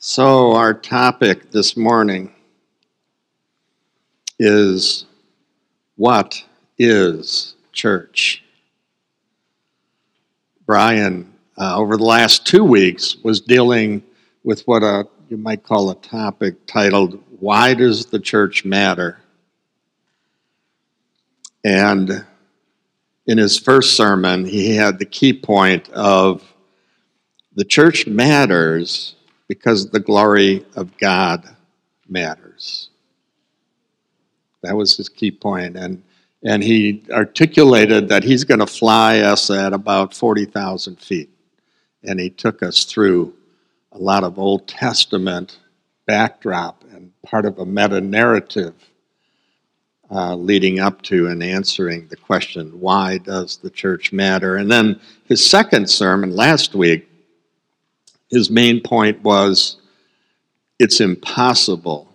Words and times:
So, 0.00 0.52
our 0.52 0.74
topic 0.74 1.50
this 1.50 1.76
morning 1.76 2.32
is 4.38 5.06
what 5.96 6.44
is 6.78 7.56
church? 7.72 8.44
Brian, 10.64 11.34
uh, 11.60 11.76
over 11.76 11.96
the 11.96 12.04
last 12.04 12.46
two 12.46 12.62
weeks, 12.62 13.16
was 13.24 13.40
dealing 13.40 14.04
with 14.44 14.62
what 14.68 14.84
a, 14.84 15.08
you 15.28 15.36
might 15.36 15.64
call 15.64 15.90
a 15.90 15.96
topic 15.96 16.64
titled, 16.68 17.20
Why 17.40 17.74
Does 17.74 18.06
the 18.06 18.20
Church 18.20 18.64
Matter? 18.64 19.18
And 21.64 22.24
in 23.26 23.36
his 23.36 23.58
first 23.58 23.96
sermon, 23.96 24.44
he 24.44 24.76
had 24.76 25.00
the 25.00 25.06
key 25.06 25.32
point 25.32 25.88
of 25.88 26.44
the 27.56 27.64
church 27.64 28.06
matters 28.06 29.16
because 29.48 29.90
the 29.90 30.00
glory 30.00 30.64
of 30.76 30.96
God 30.98 31.48
matters. 32.08 32.90
That 34.62 34.76
was 34.76 34.96
his 34.96 35.08
key 35.08 35.30
point. 35.30 35.76
And, 35.76 36.02
and 36.44 36.62
he 36.62 37.02
articulated 37.10 38.08
that 38.08 38.24
he's 38.24 38.44
going 38.44 38.60
to 38.60 38.66
fly 38.66 39.20
us 39.20 39.50
at 39.50 39.72
about 39.72 40.14
40,000 40.14 41.00
feet. 41.00 41.30
And 42.04 42.20
he 42.20 42.30
took 42.30 42.62
us 42.62 42.84
through 42.84 43.34
a 43.92 43.98
lot 43.98 44.24
of 44.24 44.38
Old 44.38 44.68
Testament 44.68 45.58
backdrop 46.06 46.84
and 46.92 47.10
part 47.22 47.44
of 47.44 47.58
a 47.58 47.66
meta 47.66 48.00
narrative 48.00 48.74
uh, 50.10 50.34
leading 50.34 50.80
up 50.80 51.02
to 51.02 51.26
and 51.26 51.42
answering 51.42 52.08
the 52.08 52.16
question, 52.16 52.68
why 52.80 53.18
does 53.18 53.58
the 53.58 53.70
church 53.70 54.12
matter? 54.12 54.56
And 54.56 54.70
then 54.70 55.00
his 55.24 55.44
second 55.44 55.88
sermon 55.90 56.34
last 56.34 56.74
week 56.74 57.07
his 58.30 58.50
main 58.50 58.80
point 58.80 59.22
was 59.22 59.76
it's 60.78 61.00
impossible 61.00 62.08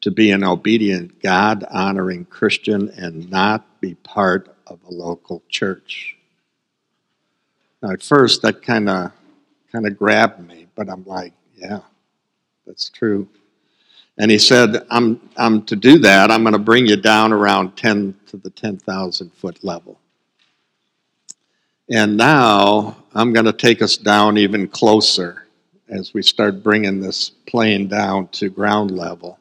to 0.00 0.10
be 0.10 0.30
an 0.30 0.44
obedient, 0.44 1.20
God 1.22 1.64
honoring 1.70 2.24
Christian 2.24 2.88
and 2.90 3.30
not 3.30 3.80
be 3.80 3.94
part 3.94 4.54
of 4.66 4.78
a 4.88 4.92
local 4.92 5.42
church. 5.48 6.16
Now, 7.82 7.90
at 7.90 8.02
first, 8.02 8.42
that 8.42 8.62
kind 8.62 8.88
of 8.88 9.12
kind 9.70 9.86
of 9.86 9.96
grabbed 9.96 10.46
me, 10.46 10.66
but 10.74 10.88
I'm 10.88 11.04
like, 11.04 11.32
yeah, 11.56 11.80
that's 12.66 12.88
true. 12.88 13.28
And 14.18 14.30
he 14.30 14.38
said, 14.38 14.84
I'm, 14.90 15.20
I'm 15.36 15.64
to 15.66 15.76
do 15.76 15.98
that, 16.00 16.30
I'm 16.30 16.42
going 16.42 16.54
to 16.54 16.58
bring 16.58 16.86
you 16.86 16.96
down 16.96 17.32
around 17.32 17.76
10 17.76 18.14
to 18.28 18.36
the 18.36 18.50
10,000 18.50 19.32
foot 19.32 19.62
level. 19.62 20.00
And 21.90 22.18
now 22.18 22.96
I'm 23.14 23.32
going 23.32 23.46
to 23.46 23.52
take 23.52 23.80
us 23.80 23.96
down 23.96 24.36
even 24.36 24.68
closer 24.68 25.46
as 25.88 26.12
we 26.12 26.22
start 26.22 26.62
bringing 26.62 27.00
this 27.00 27.30
plane 27.30 27.88
down 27.88 28.28
to 28.28 28.50
ground 28.50 28.90
level. 28.90 29.38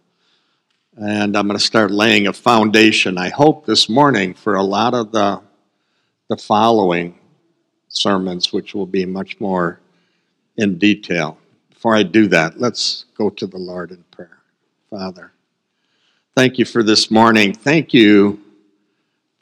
And 0.95 1.35
I'm 1.35 1.45
going 1.45 1.59
to 1.59 1.63
start 1.63 1.91
laying 1.91 2.27
a 2.27 2.33
foundation, 2.33 3.17
I 3.17 3.29
hope, 3.29 3.65
this 3.65 3.89
morning 3.89 4.33
for 4.33 4.55
a 4.55 4.63
lot 4.63 4.93
of 4.93 5.11
the, 5.11 5.41
the 6.29 6.37
following 6.37 7.19
sermons, 7.89 8.53
which 8.53 8.73
will 8.73 8.85
be 8.85 9.05
much 9.05 9.39
more 9.41 9.81
in 10.55 10.77
detail. 10.77 11.37
Before 11.69 11.95
I 11.95 12.03
do 12.03 12.27
that, 12.27 12.59
let's 12.59 13.05
go 13.17 13.29
to 13.29 13.45
the 13.45 13.57
Lord 13.57 13.91
in 13.91 14.03
prayer. 14.09 14.39
Father, 14.89 15.33
thank 16.33 16.57
you 16.57 16.65
for 16.65 16.81
this 16.81 17.11
morning. 17.11 17.53
Thank 17.53 17.93
you 17.93 18.39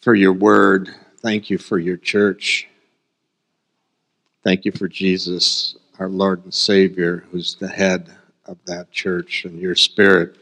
for 0.01 0.15
your 0.15 0.33
word. 0.33 0.89
Thank 1.21 1.51
you 1.51 1.59
for 1.59 1.77
your 1.77 1.97
church. 1.97 2.67
Thank 4.45 4.63
you 4.63 4.71
for 4.71 4.87
Jesus, 4.87 5.75
our 5.97 6.07
Lord 6.07 6.43
and 6.43 6.53
Savior, 6.53 7.25
who's 7.31 7.55
the 7.55 7.67
head 7.67 8.11
of 8.45 8.59
that 8.65 8.91
church, 8.91 9.43
and 9.43 9.59
your 9.59 9.73
Spirit 9.73 10.35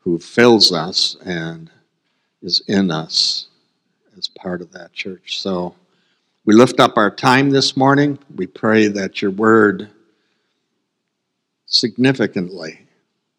who 0.00 0.18
fills 0.18 0.72
us 0.72 1.16
and 1.24 1.70
is 2.42 2.60
in 2.66 2.90
us 2.90 3.46
as 4.18 4.26
part 4.26 4.60
of 4.60 4.72
that 4.72 4.92
church. 4.92 5.40
So 5.40 5.76
we 6.44 6.54
lift 6.54 6.80
up 6.80 6.96
our 6.96 7.08
time 7.08 7.50
this 7.50 7.76
morning. 7.76 8.18
We 8.34 8.48
pray 8.48 8.88
that 8.88 9.22
your 9.22 9.30
word 9.30 9.90
significantly, 11.66 12.80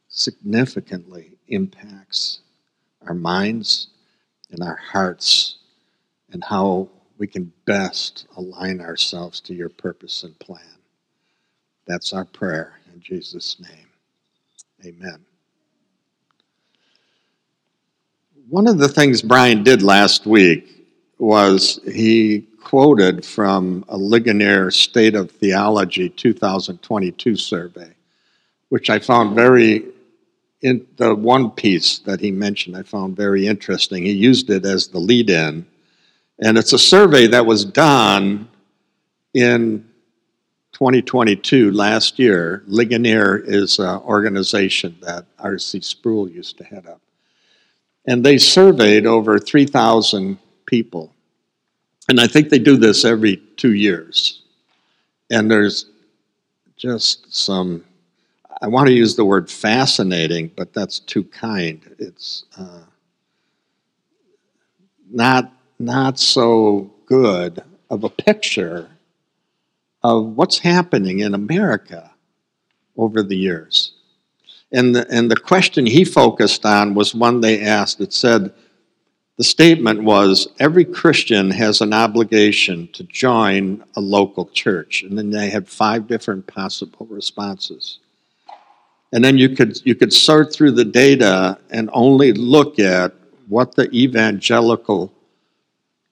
significantly 0.07 1.34
impacts 1.50 2.40
our 3.06 3.13
minds 3.13 3.88
and 4.51 4.63
our 4.63 4.78
hearts 4.78 5.57
and 6.31 6.41
how 6.46 6.88
we 7.22 7.28
can 7.28 7.54
best 7.66 8.26
align 8.36 8.82
ourselves 8.82 9.40
to 9.40 9.54
your 9.54 9.70
purpose 9.70 10.24
and 10.24 10.38
plan. 10.40 10.80
That's 11.86 12.14
our 12.14 12.26
prayer 12.26 12.80
in 12.92 13.00
Jesus' 13.00 13.58
name. 13.59 13.90
Amen. 14.84 15.24
One 18.50 18.66
of 18.66 18.80
the 18.80 18.88
things 18.88 19.22
Brian 19.22 19.64
did 19.64 19.84
last 19.84 20.26
week 20.26 20.88
was 21.20 21.80
he 21.86 22.48
quoted 22.64 23.24
from 23.24 23.86
a 23.88 23.96
Ligonier 23.96 24.72
State 24.72 25.14
of 25.14 25.30
Theology 25.30 26.10
2022 26.10 27.36
survey, 27.36 27.94
which 28.70 28.90
I 28.90 28.98
found 28.98 29.36
very 29.36 29.86
in 30.64 30.88
the 30.98 31.14
one 31.14 31.52
piece 31.52 32.00
that 32.00 32.20
he 32.20 32.31
mentioned 32.31 32.76
I 32.76 32.81
found 32.81 33.16
very 33.16 33.46
interesting. 33.46 34.06
He 34.06 34.12
used 34.12 34.50
it 34.50 34.66
as 34.66 34.88
the 34.88 34.98
lead 34.98 35.30
in 35.30 35.68
and 36.41 36.57
it's 36.57 36.74
a 36.74 36.79
survey 36.79 37.28
that 37.28 37.46
was 37.46 37.63
done 37.63 38.50
in 39.34 39.88
2022, 40.74 41.72
last 41.72 42.18
year. 42.18 42.63
Ligonier 42.66 43.38
is 43.38 43.78
an 43.78 44.00
organization 44.00 44.97
that 45.01 45.25
R.C. 45.38 45.81
Sproul 45.81 46.28
used 46.28 46.57
to 46.57 46.63
head 46.63 46.88
up. 46.88 47.00
And 48.07 48.25
they 48.25 48.40
surveyed 48.40 49.06
over 49.06 49.38
3,000 49.38 50.40
people. 50.66 51.13
And 52.09 52.19
I 52.19 52.25
think 52.25 52.50
they 52.50 52.57
do 52.57 52.78
this 52.78 53.06
every 53.06 53.38
two 53.57 53.74
years. 53.74 54.41
And 55.30 55.50
there's 55.50 55.85
just 56.75 57.34
some, 57.34 57.85
I 58.59 58.68
want 58.68 58.88
to 58.88 58.94
use 58.94 59.16
the 59.16 59.24
word 59.24 59.51
fascinating, 59.51 60.50
but 60.56 60.74
that's 60.74 60.97
too 60.97 61.24
kind. 61.25 61.80
It's 62.00 62.46
uh, 62.57 62.81
not 65.12 65.53
not 65.81 66.19
so 66.19 66.92
good 67.06 67.62
of 67.90 68.03
a 68.03 68.09
picture 68.09 68.90
of 70.03 70.25
what's 70.38 70.59
happening 70.59 71.19
in 71.19 71.34
America 71.34 72.12
over 72.97 73.22
the 73.22 73.36
years. 73.36 73.94
And 74.72 74.96
the, 74.96 75.06
and 75.09 75.30
the 75.30 75.36
question 75.36 75.86
he 75.86 76.06
focused 76.06 76.66
on 76.66 76.94
was 76.94 77.14
one 77.14 77.42
they 77.42 77.62
asked. 77.62 78.00
It 78.00 78.14
said, 78.14 78.53
the 79.38 79.44
statement 79.44 80.03
was 80.03 80.47
every 80.59 80.86
Christian 80.86 81.50
has 81.52 81.81
an 81.81 81.94
obligation 81.94 82.88
to 82.94 83.03
join 83.03 83.84
a 83.96 84.02
local 84.02 84.46
church. 84.46 85.03
And 85.03 85.18
then 85.18 85.31
they 85.31 85.50
had 85.50 85.68
five 85.68 86.08
different 86.08 86.48
possible 86.48 87.08
responses. 87.09 88.00
And 89.12 89.24
then 89.24 89.38
you 89.38 89.50
could, 89.50 89.84
you 89.86 89.96
could 89.96 90.13
sort 90.13 90.53
through 90.53 90.72
the 90.72 90.86
data 90.86 91.58
and 91.69 91.90
only 91.92 92.34
look 92.34 92.80
at 92.80 93.13
what 93.48 93.75
the 93.75 93.92
evangelical 93.92 95.12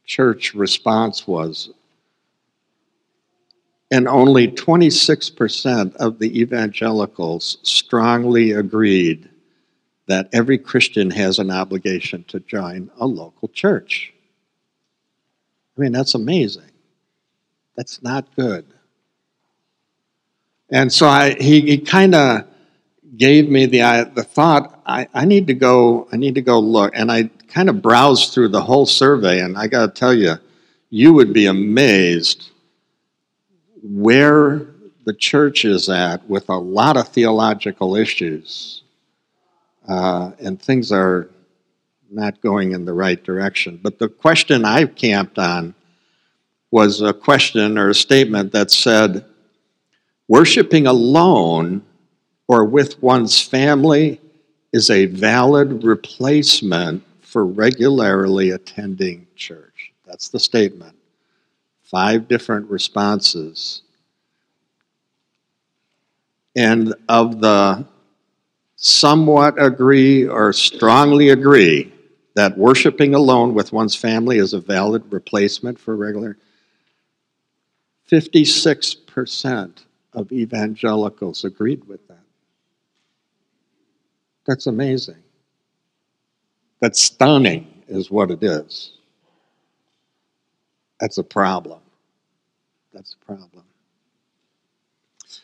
church 0.09 0.55
response 0.55 1.27
was. 1.27 1.69
And 3.91 4.07
only 4.07 4.47
26% 4.47 5.95
of 5.97 6.17
the 6.17 6.41
evangelicals 6.41 7.59
strongly 7.61 8.51
agreed 8.51 9.29
that 10.07 10.27
every 10.33 10.57
Christian 10.57 11.11
has 11.11 11.37
an 11.37 11.51
obligation 11.51 12.23
to 12.27 12.39
join 12.39 12.89
a 12.99 13.05
local 13.05 13.49
church. 13.49 14.11
I 15.77 15.81
mean, 15.81 15.91
that's 15.91 16.15
amazing. 16.15 16.71
That's 17.77 18.01
not 18.01 18.35
good. 18.35 18.65
And 20.71 20.91
so 20.91 21.07
I, 21.07 21.35
he, 21.35 21.61
he 21.61 21.77
kind 21.77 22.15
of 22.15 22.47
gave 23.15 23.47
me 23.47 23.67
the, 23.67 24.11
the 24.15 24.23
thought 24.23 24.81
I, 24.87 25.07
I 25.13 25.25
need 25.25 25.47
to 25.47 25.53
go 25.53 26.07
I 26.11 26.17
need 26.17 26.35
to 26.35 26.41
go 26.41 26.59
look 26.59 26.93
and 26.95 27.11
I 27.11 27.29
kind 27.49 27.69
of 27.69 27.81
browsed 27.81 28.33
through 28.33 28.49
the 28.49 28.61
whole 28.61 28.85
survey, 28.85 29.41
and 29.41 29.57
I 29.57 29.67
got 29.67 29.93
to 29.93 29.99
tell 29.99 30.13
you, 30.13 30.35
you 30.89 31.13
would 31.13 31.33
be 31.33 31.45
amazed 31.45 32.51
where 33.83 34.67
the 35.05 35.13
church 35.13 35.65
is 35.65 35.89
at 35.89 36.27
with 36.29 36.49
a 36.49 36.57
lot 36.57 36.97
of 36.97 37.07
theological 37.07 37.95
issues, 37.95 38.83
uh, 39.87 40.31
and 40.39 40.61
things 40.61 40.91
are 40.91 41.29
not 42.11 42.41
going 42.41 42.71
in 42.71 42.85
the 42.85 42.93
right 42.93 43.23
direction. 43.23 43.79
But 43.81 43.99
the 43.99 44.09
question 44.09 44.65
I 44.65 44.85
camped 44.85 45.37
on 45.37 45.73
was 46.71 47.01
a 47.01 47.13
question 47.13 47.77
or 47.77 47.89
a 47.89 47.95
statement 47.95 48.51
that 48.51 48.71
said, 48.71 49.25
worshiping 50.27 50.85
alone 50.85 51.83
or 52.47 52.65
with 52.65 53.01
one's 53.01 53.41
family 53.41 54.19
is 54.71 54.89
a 54.89 55.05
valid 55.05 55.83
replacement 55.83 57.03
for 57.29 57.45
regularly 57.45 58.51
attending 58.51 59.27
church. 59.35 59.93
That's 60.05 60.29
the 60.29 60.39
statement. 60.39 60.95
Five 61.83 62.27
different 62.27 62.69
responses. 62.69 63.83
and 66.55 66.93
of 67.07 67.39
the 67.39 67.85
somewhat 68.75 69.61
agree 69.61 70.27
or 70.27 70.53
strongly 70.53 71.29
agree 71.29 71.91
that 72.35 72.57
worshiping 72.57 73.15
alone 73.15 73.53
with 73.53 73.73
one's 73.73 73.95
family 73.95 74.37
is 74.37 74.53
a 74.53 74.59
valid 74.59 75.03
replacement 75.11 75.79
for 75.79 75.95
regular 75.95 76.37
56% 78.09 79.83
of 80.13 80.31
evangelicals 80.31 81.45
agreed 81.45 81.87
with 81.87 82.05
that. 82.07 82.17
That's 84.47 84.67
amazing. 84.67 85.21
That's 86.79 87.01
stunning, 87.01 87.67
is 87.87 88.09
what 88.09 88.31
it 88.31 88.43
is. 88.43 88.93
That's 90.99 91.17
a 91.17 91.23
problem. 91.23 91.79
That's 92.93 93.15
a 93.21 93.25
problem. 93.25 93.63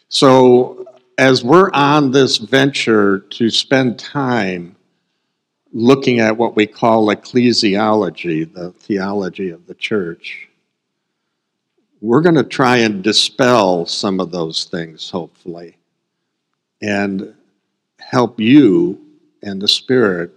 So, 0.10 0.86
as 1.18 1.44
we're 1.44 1.72
on 1.72 2.12
this 2.12 2.38
venture 2.38 3.20
to 3.20 3.50
spend 3.50 4.00
time 4.00 4.76
looking 5.72 6.20
at 6.20 6.38
what 6.38 6.56
we 6.56 6.66
call 6.66 7.08
ecclesiology, 7.08 8.52
the 8.54 8.72
theology 8.72 9.50
of 9.50 9.66
the 9.68 9.76
church, 9.76 10.50
we're 12.02 12.22
going 12.22 12.36
to 12.36 12.44
try 12.44 12.78
and 12.78 13.04
dispel 13.04 13.86
some 13.86 14.20
of 14.20 14.32
those 14.32 14.66
things, 14.66 15.10
hopefully, 15.10 15.78
and 16.82 17.34
help 18.00 18.40
you 18.40 19.00
and 19.42 19.62
the 19.62 19.68
Spirit 19.68 20.32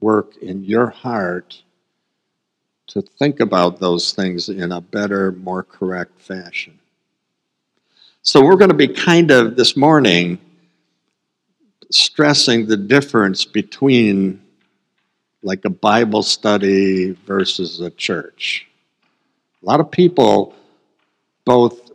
work 0.00 0.36
in 0.38 0.64
your 0.64 0.88
heart 0.88 1.62
to 2.88 3.02
think 3.02 3.40
about 3.40 3.80
those 3.80 4.12
things 4.12 4.48
in 4.48 4.72
a 4.72 4.80
better, 4.80 5.32
more 5.32 5.62
correct 5.62 6.20
fashion. 6.20 6.78
So, 8.22 8.44
we're 8.44 8.56
going 8.56 8.70
to 8.70 8.76
be 8.76 8.88
kind 8.88 9.30
of 9.30 9.56
this 9.56 9.76
morning 9.76 10.38
stressing 11.90 12.66
the 12.66 12.76
difference 12.76 13.44
between 13.44 14.40
like 15.42 15.64
a 15.64 15.70
Bible 15.70 16.22
study 16.22 17.12
versus 17.26 17.80
a 17.80 17.90
church. 17.90 18.66
A 19.62 19.66
lot 19.66 19.80
of 19.80 19.90
people 19.90 20.54
both 21.44 21.92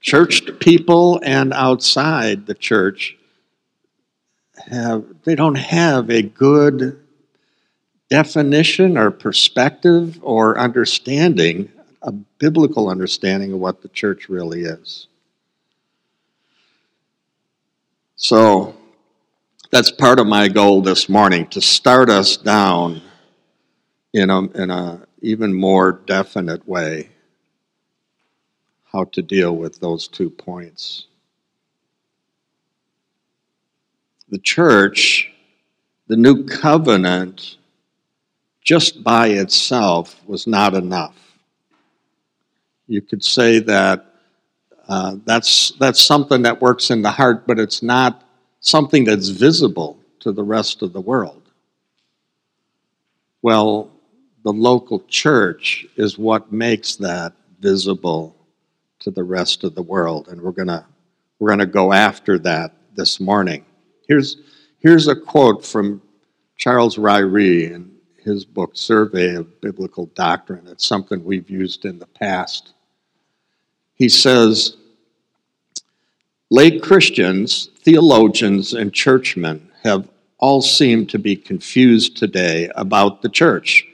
churched 0.00 0.60
people 0.60 1.20
and 1.24 1.52
outside 1.52 2.46
the 2.46 2.54
church 2.54 3.16
have 4.66 5.04
they 5.24 5.34
don't 5.34 5.54
have 5.54 6.10
a 6.10 6.22
good 6.22 6.98
definition 8.10 8.96
or 8.96 9.10
perspective 9.10 10.18
or 10.22 10.58
understanding 10.58 11.70
a 12.02 12.12
biblical 12.12 12.88
understanding 12.88 13.52
of 13.52 13.58
what 13.58 13.82
the 13.82 13.88
church 13.88 14.28
really 14.28 14.62
is 14.62 15.08
so 18.16 18.74
that's 19.70 19.90
part 19.90 20.18
of 20.18 20.26
my 20.26 20.48
goal 20.48 20.80
this 20.80 21.08
morning 21.08 21.46
to 21.48 21.60
start 21.60 22.08
us 22.08 22.36
down 22.36 23.02
in 24.14 24.30
a, 24.30 24.40
in 24.52 24.70
a 24.70 25.06
even 25.20 25.52
more 25.52 25.92
definite 25.92 26.66
way 26.66 27.10
how 28.90 29.04
to 29.04 29.20
deal 29.20 29.54
with 29.54 29.80
those 29.80 30.08
two 30.08 30.30
points. 30.30 31.06
The 34.30 34.38
church, 34.38 35.30
the 36.06 36.16
new 36.16 36.44
covenant, 36.44 37.57
just 38.68 39.02
by 39.02 39.28
itself 39.28 40.20
was 40.26 40.46
not 40.46 40.74
enough. 40.74 41.16
You 42.86 43.00
could 43.00 43.24
say 43.24 43.60
that 43.60 44.04
uh, 44.86 45.16
that's, 45.24 45.70
that's 45.80 46.02
something 46.02 46.42
that 46.42 46.60
works 46.60 46.90
in 46.90 47.00
the 47.00 47.10
heart, 47.10 47.46
but 47.46 47.58
it's 47.58 47.82
not 47.82 48.28
something 48.60 49.04
that's 49.04 49.28
visible 49.28 49.98
to 50.20 50.32
the 50.32 50.42
rest 50.42 50.82
of 50.82 50.92
the 50.92 51.00
world. 51.00 51.48
Well, 53.40 53.90
the 54.44 54.52
local 54.52 55.02
church 55.08 55.86
is 55.96 56.18
what 56.18 56.52
makes 56.52 56.96
that 56.96 57.32
visible 57.60 58.36
to 58.98 59.10
the 59.10 59.24
rest 59.24 59.64
of 59.64 59.76
the 59.76 59.82
world. 59.82 60.28
And 60.28 60.42
we're 60.42 60.52
to 60.52 60.84
we're 61.38 61.56
to 61.56 61.64
go 61.64 61.94
after 61.94 62.38
that 62.40 62.74
this 62.94 63.18
morning. 63.18 63.64
Here's, 64.06 64.36
here's 64.80 65.08
a 65.08 65.16
quote 65.16 65.64
from 65.64 66.02
Charles 66.58 66.98
Ryrie 66.98 67.72
in 67.72 67.97
his 68.28 68.44
book, 68.44 68.72
Survey 68.74 69.34
of 69.34 69.60
Biblical 69.60 70.06
Doctrine. 70.14 70.66
It's 70.68 70.86
something 70.86 71.24
we've 71.24 71.48
used 71.48 71.86
in 71.86 71.98
the 71.98 72.06
past. 72.06 72.74
He 73.94 74.08
says, 74.08 74.76
Late 76.50 76.82
Christians, 76.82 77.70
theologians, 77.82 78.74
and 78.74 78.92
churchmen 78.92 79.70
have 79.82 80.08
all 80.38 80.62
seemed 80.62 81.08
to 81.10 81.18
be 81.18 81.34
confused 81.34 82.16
today 82.16 82.70
about 82.76 83.22
the 83.22 83.28
church. 83.28 83.86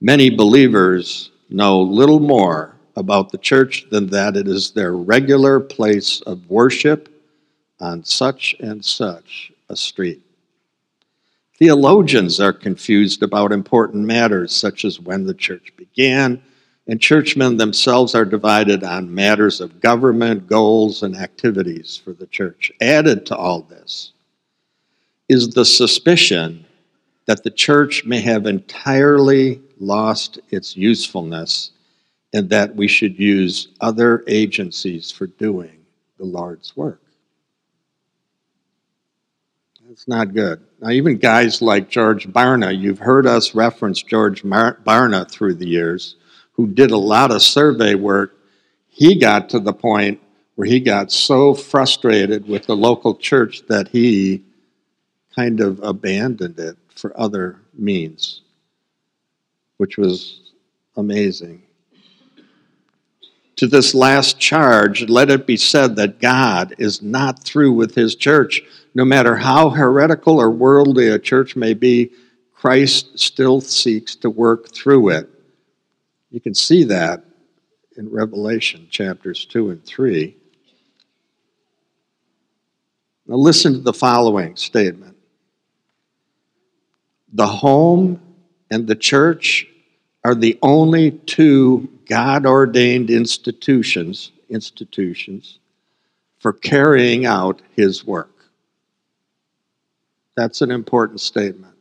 Many 0.00 0.30
believers 0.30 1.30
know 1.48 1.80
little 1.80 2.20
more 2.20 2.76
about 2.96 3.30
the 3.30 3.38
church 3.38 3.86
than 3.90 4.08
that 4.08 4.36
it 4.36 4.48
is 4.48 4.72
their 4.72 4.92
regular 4.92 5.60
place 5.60 6.20
of 6.22 6.50
worship 6.50 7.08
on 7.80 8.04
such 8.04 8.56
and 8.60 8.84
such 8.84 9.52
a 9.68 9.76
street. 9.76 10.22
Theologians 11.58 12.38
are 12.38 12.52
confused 12.52 13.24
about 13.24 13.50
important 13.50 14.04
matters 14.04 14.54
such 14.54 14.84
as 14.84 15.00
when 15.00 15.24
the 15.24 15.34
church 15.34 15.72
began, 15.76 16.40
and 16.86 17.00
churchmen 17.00 17.56
themselves 17.56 18.14
are 18.14 18.24
divided 18.24 18.84
on 18.84 19.12
matters 19.12 19.60
of 19.60 19.80
government, 19.80 20.46
goals, 20.46 21.02
and 21.02 21.16
activities 21.16 22.00
for 22.02 22.12
the 22.12 22.28
church. 22.28 22.70
Added 22.80 23.26
to 23.26 23.36
all 23.36 23.62
this 23.62 24.12
is 25.28 25.48
the 25.48 25.64
suspicion 25.64 26.64
that 27.26 27.42
the 27.42 27.50
church 27.50 28.04
may 28.06 28.20
have 28.20 28.46
entirely 28.46 29.60
lost 29.80 30.38
its 30.50 30.76
usefulness 30.76 31.72
and 32.32 32.48
that 32.50 32.74
we 32.76 32.86
should 32.86 33.18
use 33.18 33.68
other 33.80 34.22
agencies 34.28 35.10
for 35.10 35.26
doing 35.26 35.84
the 36.18 36.24
Lord's 36.24 36.76
work. 36.76 37.02
That's 39.88 40.06
not 40.06 40.32
good. 40.32 40.62
Now, 40.80 40.90
even 40.90 41.18
guys 41.18 41.60
like 41.60 41.88
George 41.88 42.28
Barna, 42.28 42.76
you've 42.76 43.00
heard 43.00 43.26
us 43.26 43.54
reference 43.54 44.00
George 44.00 44.44
Barna 44.44 45.28
through 45.28 45.54
the 45.54 45.66
years, 45.66 46.14
who 46.52 46.68
did 46.68 46.92
a 46.92 46.96
lot 46.96 47.32
of 47.32 47.42
survey 47.42 47.96
work. 47.96 48.36
He 48.88 49.16
got 49.16 49.48
to 49.50 49.58
the 49.58 49.72
point 49.72 50.20
where 50.54 50.68
he 50.68 50.78
got 50.78 51.10
so 51.10 51.52
frustrated 51.52 52.48
with 52.48 52.66
the 52.66 52.76
local 52.76 53.16
church 53.16 53.66
that 53.66 53.88
he 53.88 54.44
kind 55.34 55.60
of 55.60 55.80
abandoned 55.82 56.60
it 56.60 56.76
for 56.94 57.18
other 57.18 57.60
means, 57.74 58.42
which 59.78 59.98
was 59.98 60.52
amazing 60.96 61.62
to 63.58 63.66
this 63.66 63.92
last 63.92 64.38
charge, 64.38 65.08
let 65.08 65.30
it 65.30 65.44
be 65.44 65.56
said 65.56 65.96
that 65.96 66.20
God 66.20 66.76
is 66.78 67.02
not 67.02 67.42
through 67.42 67.72
with 67.72 67.92
his 67.96 68.14
church. 68.14 68.62
No 68.98 69.04
matter 69.04 69.36
how 69.36 69.70
heretical 69.70 70.40
or 70.40 70.50
worldly 70.50 71.06
a 71.06 71.20
church 71.20 71.54
may 71.54 71.72
be, 71.72 72.10
Christ 72.52 73.16
still 73.16 73.60
seeks 73.60 74.16
to 74.16 74.28
work 74.28 74.74
through 74.74 75.10
it. 75.10 75.30
You 76.32 76.40
can 76.40 76.52
see 76.52 76.82
that 76.82 77.22
in 77.96 78.10
Revelation 78.10 78.88
chapters 78.90 79.44
2 79.44 79.70
and 79.70 79.84
3. 79.84 80.36
Now, 83.28 83.36
listen 83.36 83.74
to 83.74 83.78
the 83.78 83.92
following 83.92 84.56
statement 84.56 85.16
The 87.32 87.46
home 87.46 88.20
and 88.68 88.88
the 88.88 88.96
church 88.96 89.68
are 90.24 90.34
the 90.34 90.58
only 90.60 91.12
two 91.12 91.88
God 92.08 92.46
ordained 92.46 93.10
institutions, 93.10 94.32
institutions 94.50 95.60
for 96.40 96.52
carrying 96.52 97.26
out 97.26 97.62
his 97.76 98.04
work. 98.04 98.37
That's 100.38 100.62
an 100.62 100.70
important 100.70 101.20
statement. 101.20 101.74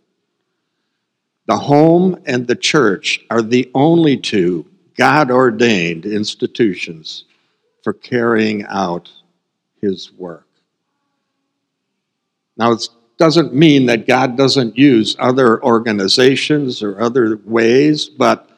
The 1.45 1.59
home 1.59 2.19
and 2.25 2.47
the 2.47 2.55
church 2.55 3.23
are 3.29 3.43
the 3.43 3.69
only 3.75 4.17
two 4.17 4.65
God 4.97 5.29
ordained 5.29 6.07
institutions 6.07 7.25
for 7.83 7.93
carrying 7.93 8.65
out 8.65 9.11
his 9.79 10.11
work. 10.11 10.47
Now, 12.57 12.71
it 12.71 12.89
doesn't 13.19 13.53
mean 13.53 13.85
that 13.85 14.07
God 14.07 14.35
doesn't 14.35 14.75
use 14.75 15.15
other 15.19 15.63
organizations 15.63 16.81
or 16.81 16.99
other 16.99 17.39
ways, 17.45 18.09
but 18.09 18.49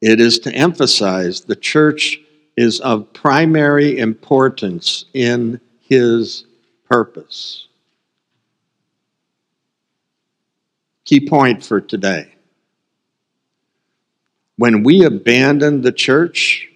it 0.00 0.20
is 0.20 0.38
to 0.38 0.54
emphasize 0.54 1.40
the 1.40 1.56
church 1.56 2.20
is 2.56 2.78
of 2.78 3.12
primary 3.12 3.98
importance 3.98 5.06
in 5.14 5.60
his 5.80 6.44
purpose. 6.88 7.66
Key 11.12 11.28
point 11.28 11.62
for 11.62 11.78
today. 11.78 12.32
When 14.56 14.82
we 14.82 15.04
abandon 15.04 15.82
the 15.82 15.92
church, 15.92 16.70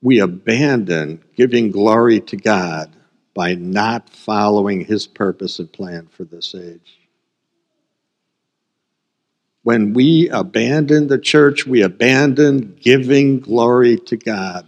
we 0.00 0.20
abandon 0.20 1.22
giving 1.36 1.70
glory 1.70 2.20
to 2.20 2.36
God 2.38 2.96
by 3.34 3.52
not 3.52 4.08
following 4.08 4.86
his 4.86 5.06
purpose 5.06 5.58
and 5.58 5.70
plan 5.70 6.08
for 6.10 6.24
this 6.24 6.54
age. 6.54 6.98
When 9.64 9.92
we 9.92 10.30
abandon 10.30 11.08
the 11.08 11.18
church, 11.18 11.66
we 11.66 11.82
abandon 11.82 12.78
giving 12.80 13.40
glory 13.40 13.98
to 13.98 14.16
God 14.16 14.64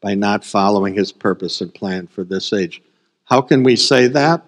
by 0.00 0.14
not 0.14 0.44
following 0.44 0.94
his 0.94 1.10
purpose 1.10 1.60
and 1.60 1.74
plan 1.74 2.06
for 2.06 2.22
this 2.22 2.52
age. 2.52 2.80
How 3.24 3.40
can 3.40 3.64
we 3.64 3.74
say 3.74 4.06
that? 4.06 4.44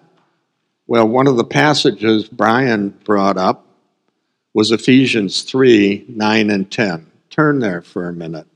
Well, 0.89 1.07
one 1.07 1.27
of 1.27 1.37
the 1.37 1.43
passages 1.43 2.27
Brian 2.27 2.89
brought 3.03 3.37
up 3.37 3.67
was 4.55 4.71
Ephesians 4.71 5.43
3 5.43 6.05
9 6.09 6.49
and 6.49 6.71
10. 6.71 7.05
Turn 7.29 7.59
there 7.59 7.83
for 7.83 8.09
a 8.09 8.13
minute. 8.13 8.47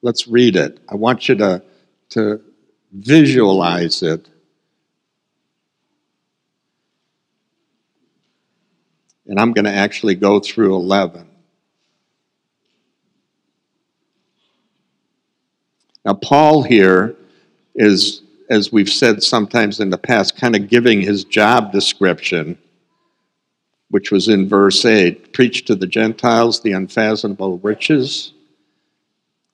Let's 0.00 0.26
read 0.26 0.56
it. 0.56 0.80
I 0.88 0.94
want 0.94 1.28
you 1.28 1.34
to, 1.34 1.62
to 2.08 2.40
visualize 2.92 4.02
it. 4.02 4.26
And 9.26 9.38
I'm 9.38 9.52
going 9.52 9.66
to 9.66 9.70
actually 9.70 10.14
go 10.14 10.40
through 10.40 10.74
11. 10.76 11.28
Now, 16.06 16.14
Paul 16.14 16.62
here 16.62 17.16
is, 17.74 18.22
as 18.52 18.70
we've 18.70 18.90
said 18.90 19.22
sometimes 19.22 19.80
in 19.80 19.88
the 19.88 19.98
past, 19.98 20.36
kind 20.36 20.54
of 20.54 20.68
giving 20.68 21.00
his 21.00 21.24
job 21.24 21.72
description, 21.72 22.58
which 23.88 24.10
was 24.10 24.28
in 24.28 24.48
verse 24.48 24.84
8 24.84 25.32
preach 25.32 25.64
to 25.64 25.74
the 25.74 25.86
Gentiles 25.86 26.60
the 26.60 26.72
unfathomable 26.72 27.58
riches. 27.58 28.32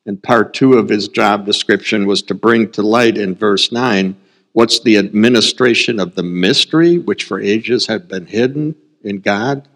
And 0.05 0.23
part 0.23 0.53
two 0.53 0.75
of 0.75 0.89
his 0.89 1.07
job 1.07 1.47
description 1.47 2.07
was 2.07 2.23
to 2.23 2.35
bring 2.35 2.73
to 2.73 2.83
light 2.83 3.17
in 3.17 3.35
verse 3.35 3.71
9 3.71 4.17
what's 4.53 4.81
the 4.81 4.97
administration 4.97 6.01
of 6.01 6.17
the 6.17 6.23
mystery 6.23 6.99
which 6.99 7.25
for 7.25 7.41
ages 7.41 7.87
had 7.87 8.09
been 8.09 8.27
hidden 8.27 8.75
in 9.05 9.21
God 9.21 9.69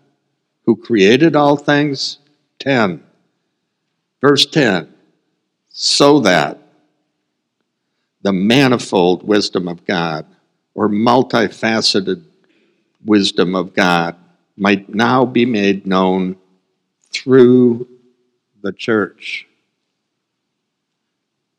who 0.67 0.75
created 0.75 1.37
all 1.37 1.57
things. 1.57 2.19
10. 2.59 3.03
Verse 4.21 4.47
10 4.47 4.93
so 5.73 6.21
that 6.21 6.59
the 8.23 8.33
manifold 8.33 9.27
wisdom 9.27 9.69
of 9.69 9.85
God 9.85 10.27
or 10.75 10.89
multifaceted 10.89 12.23
wisdom 13.05 13.55
of 13.55 13.75
God 13.75 14.17
might 14.57 14.89
now 14.95 15.25
be 15.25 15.45
made 15.45 15.87
known 15.87 16.37
through 17.11 17.87
the 18.63 18.73
church. 18.73 19.47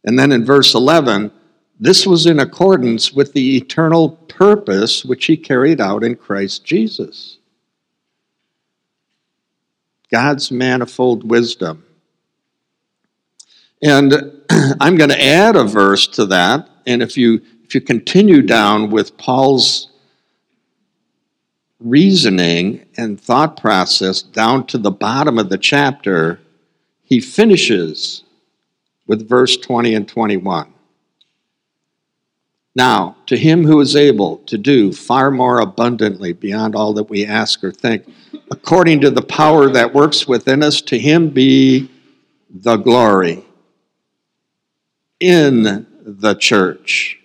And 0.05 0.17
then 0.17 0.31
in 0.31 0.45
verse 0.45 0.73
11, 0.73 1.31
this 1.79 2.05
was 2.05 2.25
in 2.25 2.39
accordance 2.39 3.13
with 3.13 3.33
the 3.33 3.57
eternal 3.57 4.09
purpose 4.09 5.03
which 5.03 5.25
he 5.25 5.35
carried 5.37 5.81
out 5.81 6.03
in 6.03 6.15
Christ 6.15 6.63
Jesus. 6.63 7.37
God's 10.11 10.51
manifold 10.51 11.29
wisdom. 11.29 11.83
And 13.83 14.41
I'm 14.79 14.95
going 14.95 15.09
to 15.09 15.23
add 15.23 15.55
a 15.55 15.65
verse 15.65 16.07
to 16.07 16.25
that. 16.27 16.69
And 16.87 17.03
if 17.03 17.17
you, 17.17 17.41
if 17.65 17.75
you 17.75 17.81
continue 17.81 18.41
down 18.41 18.89
with 18.89 19.17
Paul's 19.17 19.89
reasoning 21.79 22.85
and 22.95 23.19
thought 23.19 23.59
process 23.59 24.21
down 24.21 24.65
to 24.67 24.77
the 24.77 24.91
bottom 24.91 25.37
of 25.37 25.49
the 25.49 25.57
chapter, 25.57 26.39
he 27.03 27.19
finishes 27.19 28.23
with 29.05 29.27
verse 29.27 29.57
20 29.57 29.93
and 29.93 30.07
21. 30.07 30.73
Now, 32.75 33.17
to 33.27 33.37
him 33.37 33.65
who 33.65 33.81
is 33.81 33.95
able 33.95 34.37
to 34.47 34.57
do 34.57 34.93
far 34.93 35.29
more 35.29 35.59
abundantly 35.59 36.33
beyond 36.33 36.73
all 36.73 36.93
that 36.93 37.09
we 37.09 37.25
ask 37.25 37.63
or 37.63 37.71
think, 37.71 38.05
according 38.49 39.01
to 39.01 39.11
the 39.11 39.21
power 39.21 39.69
that 39.69 39.93
works 39.93 40.27
within 40.27 40.63
us, 40.63 40.81
to 40.83 40.97
him 40.97 41.29
be 41.29 41.91
the 42.49 42.77
glory 42.77 43.45
in 45.23 45.87
the 46.01 46.35
church 46.35 47.17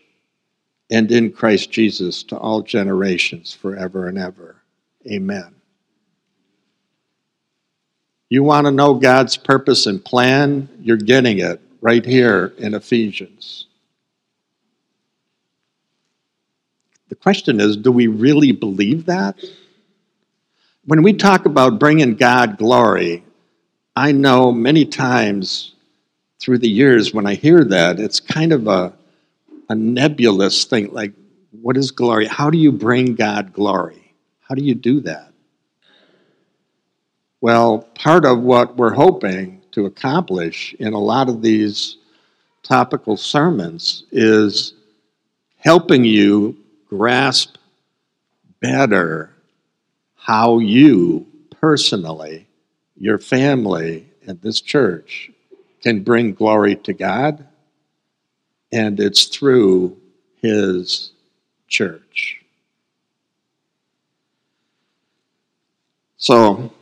and 0.89 1.11
in 1.11 1.33
Christ 1.33 1.73
Jesus 1.73 2.23
to 2.23 2.39
all 2.39 2.63
generations 2.63 3.53
forever 3.53 4.07
and 4.07 4.17
ever. 4.17 4.63
Amen. 5.11 5.53
You 8.29 8.45
want 8.45 8.67
to 8.67 8.71
know 8.71 8.95
God's 8.95 9.37
purpose 9.37 9.87
and 9.87 10.05
plan? 10.05 10.69
You're 10.81 10.97
getting 10.97 11.41
it 11.41 11.61
right 11.81 12.05
here 12.05 12.55
in 12.59 12.75
Ephesians. 12.75 13.67
The 17.09 17.17
question 17.17 17.59
is 17.61 17.77
do 17.77 17.91
we 17.91 18.07
really 18.07 18.53
believe 18.53 19.07
that? 19.07 19.43
When 20.85 21.03
we 21.03 21.15
talk 21.15 21.47
about 21.47 21.81
bringing 21.81 22.15
God 22.15 22.59
glory, 22.59 23.25
I 23.97 24.13
know 24.13 24.53
many 24.53 24.85
times 24.85 25.75
through 26.39 26.59
the 26.59 26.69
years 26.69 27.13
when 27.13 27.27
I 27.27 27.35
hear 27.35 27.65
that, 27.65 27.99
it's 27.99 28.21
kind 28.21 28.53
of 28.53 28.69
a, 28.69 28.93
a 29.69 29.75
nebulous 29.75 30.65
thing 30.65 30.93
like, 30.93 31.13
what 31.51 31.77
is 31.77 31.91
glory? 31.91 32.27
How 32.27 32.51
do 32.51 32.59
you 32.59 32.71
bring 32.71 33.15
God 33.15 33.53
glory? 33.53 34.15
How 34.41 34.55
do 34.55 34.63
you 34.63 34.75
do 34.75 35.01
that? 35.01 35.33
Well, 37.41 37.81
part 37.95 38.25
of 38.25 38.41
what 38.41 38.77
we're 38.77 38.95
hoping 38.95 39.63
to 39.73 39.87
accomplish 39.87 40.75
in 40.79 40.93
a 40.93 40.99
lot 40.99 41.29
of 41.29 41.43
these 41.43 41.99
topical 42.63 43.17
sermons 43.17 44.05
is 44.11 44.75
helping 45.57 46.05
you 46.05 46.57
grasp 46.89 47.57
better 48.61 49.31
how 50.15 50.59
you 50.59 51.27
personally, 51.61 52.47
your 52.97 53.19
family, 53.19 54.07
and 54.27 54.41
this 54.43 54.61
church 54.61 55.31
can 55.83 56.03
bring 56.03 56.35
glory 56.35 56.77
to 56.77 56.93
God, 56.93 57.47
and 58.73 59.01
it's 59.01 59.27
through 59.27 59.97
His 60.41 61.13
church. 61.69 62.43
So, 66.17 66.73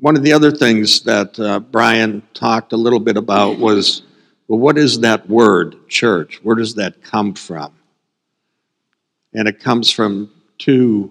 one 0.00 0.16
of 0.16 0.22
the 0.22 0.32
other 0.32 0.50
things 0.50 1.00
that 1.02 1.38
uh, 1.38 1.60
Brian 1.60 2.22
talked 2.34 2.72
a 2.72 2.76
little 2.76 3.00
bit 3.00 3.16
about 3.16 3.58
was 3.58 4.02
well, 4.52 4.58
what 4.58 4.76
is 4.76 5.00
that 5.00 5.26
word, 5.30 5.88
church? 5.88 6.40
Where 6.42 6.56
does 6.56 6.74
that 6.74 7.02
come 7.02 7.32
from? 7.32 7.72
And 9.32 9.48
it 9.48 9.60
comes 9.60 9.90
from 9.90 10.30
two, 10.58 11.10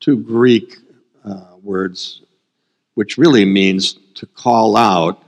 two 0.00 0.22
Greek 0.22 0.76
uh, 1.22 1.56
words, 1.62 2.22
which 2.94 3.18
really 3.18 3.44
means 3.44 3.98
to 4.14 4.24
call 4.24 4.74
out 4.74 5.22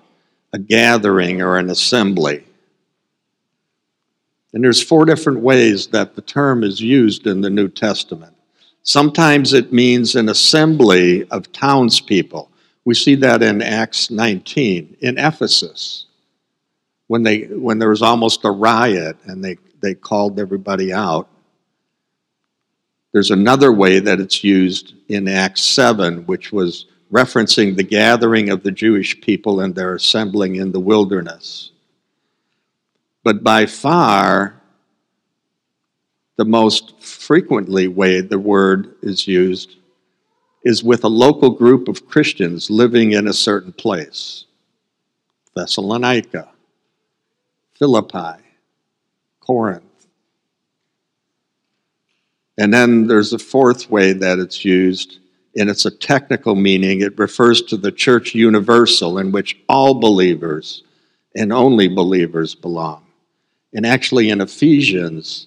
a 0.53 0.59
gathering 0.59 1.43
or 1.43 1.59
an 1.59 1.71
assembly. 1.71 2.45
And 4.53 4.65
there's 4.65 4.83
four 4.83 5.05
different 5.05 5.41
ways 5.41 5.87
that 5.89 6.17
the 6.17 6.23
term 6.23 6.65
is 6.65 6.81
used 6.81 7.27
in 7.27 7.41
the 7.41 7.51
New 7.51 7.69
Testament. 7.69 8.35
Sometimes 8.83 9.53
it 9.53 9.73
means 9.73 10.17
an 10.17 10.29
assembly 10.29 11.29
of 11.29 11.53
townspeople. 11.53 12.51
We 12.85 12.95
see 12.95 13.15
that 13.17 13.43
in 13.43 13.63
Acts 13.63 14.11
19 14.11 14.97
in 15.01 15.19
Ephesus 15.19 16.07
when, 17.07 17.23
they, 17.23 17.43
when 17.43 17.79
there 17.79 17.91
was 17.91 18.03
almost 18.03 18.45
a 18.45 18.51
riot 18.51 19.17
and 19.25 19.45
they, 19.45 19.59
they 19.81 19.95
called 19.95 20.41
everybody 20.41 20.93
out. 20.93 21.29
There's 23.13 23.31
another 23.31 23.73
way 23.73 23.99
that 23.99 24.21
it's 24.21 24.43
used 24.43 24.95
in 25.09 25.29
Acts 25.29 25.63
7, 25.63 26.27
which 26.27 26.53
was 26.53 26.87
referencing 27.13 27.77
the 27.77 27.83
gathering 27.83 28.51
of 28.51 28.63
the 28.63 28.71
Jewish 28.71 29.21
people 29.21 29.61
and 29.61 29.75
their 29.75 29.95
assembling 29.95 30.57
in 30.57 30.73
the 30.73 30.81
wilderness. 30.81 31.71
But 33.25 33.43
by 33.43 33.67
far, 33.67 34.61
the 36.37 36.45
most 36.45 37.01
frequently 37.03 37.89
way 37.89 38.21
the 38.21 38.39
word 38.39 38.95
is 39.03 39.27
used 39.27 39.77
is 40.65 40.85
with 40.85 41.05
a 41.05 41.09
local 41.09 41.51
group 41.51 41.89
of 41.89 42.07
Christians 42.07 42.71
living 42.71 43.13
in 43.13 43.27
a 43.27 43.33
certain 43.33 43.73
place 43.73 44.45
Thessalonica, 45.55 46.49
Philippi, 47.75 48.43
Corinth. 49.41 49.85
And 52.57 52.73
then 52.73 53.07
there's 53.07 53.33
a 53.33 53.39
fourth 53.39 53.91
way 53.91 54.13
that 54.13 54.39
it's 54.39 54.65
used 54.65 55.20
and 55.57 55.69
it's 55.69 55.85
a 55.85 55.91
technical 55.91 56.55
meaning. 56.55 57.01
It 57.01 57.19
refers 57.19 57.63
to 57.63 57.77
the 57.77 57.93
church 57.93 58.35
universal 58.35 59.19
in 59.19 59.33
which 59.33 59.59
all 59.69 59.95
believers 59.95 60.83
and 61.37 61.53
only 61.53 61.89
believers 61.89 62.55
belong. 62.55 63.05
And 63.73 63.87
actually, 63.87 64.31
in 64.31 64.41
Ephesians, 64.41 65.47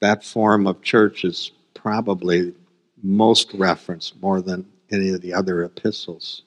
that 0.00 0.24
form 0.24 0.66
of 0.66 0.82
church 0.82 1.24
is 1.24 1.52
probably 1.74 2.54
most 3.02 3.52
referenced 3.54 4.20
more 4.20 4.40
than 4.40 4.66
any 4.90 5.10
of 5.10 5.20
the 5.20 5.32
other 5.32 5.62
epistles. 5.64 6.42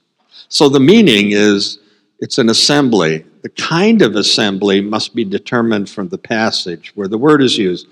So 0.47 0.69
the 0.69 0.79
meaning 0.79 1.31
is 1.31 1.79
it's 2.19 2.37
an 2.37 2.49
assembly 2.49 3.25
The 3.41 3.49
kind 3.49 4.01
of 4.01 4.15
assembly 4.15 4.81
must 4.81 5.15
be 5.15 5.23
determined 5.23 5.89
from 5.89 6.09
the 6.09 6.17
passage 6.17 6.91
where 6.95 7.07
the 7.07 7.17
word 7.17 7.41
is 7.41 7.57
used. 7.57 7.87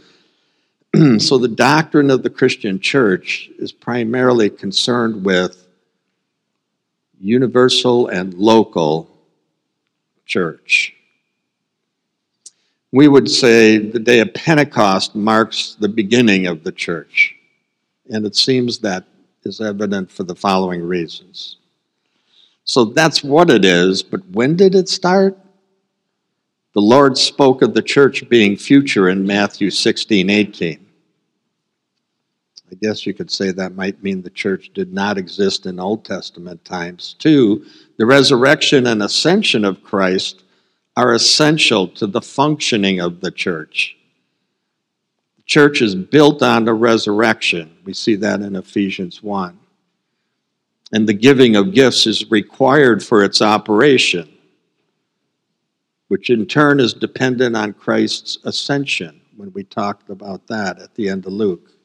so 1.20 1.38
the 1.38 1.48
doctrine 1.48 2.10
of 2.10 2.24
the 2.24 2.30
Christian 2.30 2.80
church 2.80 3.50
is 3.60 3.72
primarily 3.72 4.50
concerned 4.50 5.24
with 5.24 5.68
universal 7.20 8.08
and 8.08 8.34
local 8.34 9.10
church. 10.26 10.96
We 12.92 13.08
would 13.08 13.30
say 13.30 13.78
the 13.78 14.00
day 14.00 14.22
of 14.22 14.34
Pentecost 14.34 15.16
marks 15.16 15.76
the 15.80 15.90
beginning 15.90 16.48
of 16.48 16.64
the 16.64 16.72
church, 16.72 17.36
and 18.10 18.26
it 18.26 18.36
seems 18.36 18.80
that 18.80 19.04
is 19.44 19.62
evident 19.62 20.12
for 20.12 20.24
the 20.24 20.36
following 20.36 20.82
reasons. 20.82 21.58
So 22.64 22.86
that's 22.86 23.24
what 23.24 23.50
it 23.50 23.66
is, 23.66 24.02
but 24.04 24.26
when 24.30 24.56
did 24.56 24.74
it 24.74 24.90
start? 24.90 25.38
The 26.74 26.82
Lord 26.82 27.18
spoke 27.18 27.62
of 27.62 27.74
the 27.74 27.82
church 27.82 28.28
being 28.30 28.56
future 28.56 29.10
in 29.10 29.26
Matthew 29.26 29.70
16, 29.70 30.30
18. 30.30 30.87
I 32.72 32.76
guess 32.76 33.06
you 33.06 33.14
could 33.14 33.32
say 33.32 33.52
that 33.52 33.76
might 33.76 34.04
mean 34.04 34.22
the 34.22 34.30
church 34.30 34.72
did 34.74 34.94
not 34.94 35.18
exist 35.18 35.66
in 35.66 35.80
Old 35.80 36.04
Testament 36.04 36.64
times. 36.66 37.16
Two, 37.18 37.66
the 37.98 38.06
resurrection 38.06 38.88
and 38.88 39.02
ascension 39.02 39.64
of 39.64 39.84
Christ 39.84 40.44
are 40.98 41.14
essential 41.14 41.88
to 41.88 42.08
the 42.08 42.22
functioning 42.22 43.00
of 43.00 43.22
the 43.22 43.32
church. 43.32 43.96
The 45.38 45.44
church 45.44 45.82
is 45.82 45.96
built 45.96 46.44
on 46.44 46.66
the 46.66 46.74
resurrection. 46.74 47.78
We 47.86 47.94
see 47.94 48.16
that 48.16 48.42
in 48.42 48.56
Ephesians 48.56 49.24
1. 49.24 49.58
And 50.92 51.08
the 51.08 51.14
giving 51.14 51.56
of 51.56 51.74
gifts 51.74 52.08
is 52.08 52.30
required 52.30 53.04
for 53.04 53.24
its 53.24 53.42
operation, 53.42 54.30
which 56.10 56.30
in 56.30 56.46
turn 56.46 56.80
is 56.80 56.94
dependent 56.94 57.56
on 57.56 57.74
Christ's 57.74 58.40
ascension 58.44 59.22
when 59.38 59.54
we 59.54 59.64
talked 59.64 60.10
about 60.10 60.48
that 60.48 60.80
at 60.80 60.96
the 60.96 61.08
end 61.10 61.26
of 61.26 61.34
Luke. 61.34 61.77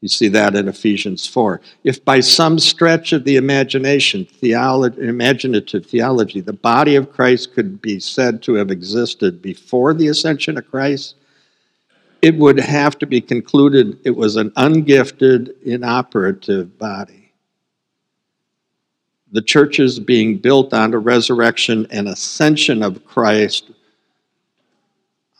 You 0.00 0.08
see 0.08 0.28
that 0.28 0.54
in 0.56 0.66
Ephesians 0.66 1.26
4. 1.26 1.60
If 1.84 2.04
by 2.04 2.20
some 2.20 2.58
stretch 2.58 3.12
of 3.12 3.24
the 3.24 3.36
imagination, 3.36 4.24
theology, 4.24 5.00
imaginative 5.06 5.84
theology, 5.84 6.40
the 6.40 6.54
body 6.54 6.96
of 6.96 7.12
Christ 7.12 7.52
could 7.52 7.82
be 7.82 8.00
said 8.00 8.42
to 8.44 8.54
have 8.54 8.70
existed 8.70 9.42
before 9.42 9.92
the 9.92 10.08
ascension 10.08 10.56
of 10.56 10.70
Christ, 10.70 11.16
it 12.22 12.34
would 12.36 12.58
have 12.58 12.98
to 12.98 13.06
be 13.06 13.20
concluded 13.20 13.98
it 14.04 14.16
was 14.16 14.36
an 14.36 14.50
ungifted, 14.52 15.54
inoperative 15.64 16.78
body. 16.78 17.32
The 19.32 19.42
church 19.42 19.78
is 19.78 20.00
being 20.00 20.38
built 20.38 20.72
on 20.72 20.90
the 20.90 20.98
resurrection 20.98 21.86
and 21.90 22.08
ascension 22.08 22.82
of 22.82 23.04
Christ, 23.04 23.70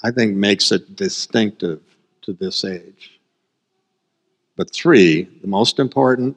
I 0.03 0.11
think 0.11 0.37
makes 0.37 0.71
it 0.71 0.97
distinctive 0.97 1.81
to 2.23 2.35
this 2.35 2.65
age. 2.65 3.20
But 4.61 4.75
three, 4.75 5.23
the 5.41 5.49
most 5.49 5.79
important, 5.79 6.37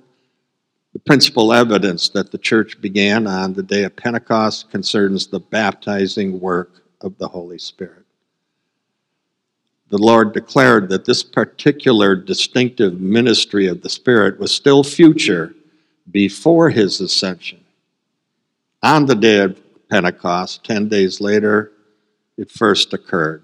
the 0.93 0.99
principal 0.99 1.51
evidence 1.51 2.07
that 2.11 2.31
the 2.31 2.37
church 2.37 2.79
began 2.79 3.27
on 3.27 3.51
the 3.51 3.61
day 3.61 3.83
of 3.83 3.97
Pentecost 3.97 4.71
concerns 4.71 5.27
the 5.27 5.41
baptizing 5.41 6.39
work 6.39 6.85
of 7.01 7.17
the 7.17 7.27
Holy 7.27 7.59
Spirit. 7.59 8.05
The 9.89 9.97
Lord 9.97 10.31
declared 10.31 10.87
that 10.87 11.03
this 11.03 11.21
particular 11.21 12.15
distinctive 12.15 13.01
ministry 13.01 13.67
of 13.67 13.81
the 13.81 13.89
Spirit 13.89 14.39
was 14.39 14.53
still 14.53 14.85
future 14.85 15.53
before 16.09 16.69
his 16.69 17.01
ascension. 17.01 17.59
On 18.83 19.05
the 19.05 19.15
day 19.15 19.39
of 19.39 19.59
Pentecost, 19.89 20.63
10 20.63 20.87
days 20.87 21.19
later, 21.19 21.73
it 22.37 22.49
first 22.49 22.93
occurred. 22.93 23.43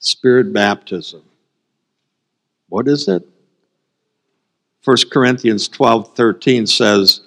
Spirit 0.00 0.52
baptism. 0.52 1.22
What 2.68 2.88
is 2.88 3.06
it? 3.08 3.22
1 4.84 4.96
Corinthians 5.12 5.68
12 5.68 6.14
13 6.16 6.66
says, 6.66 7.20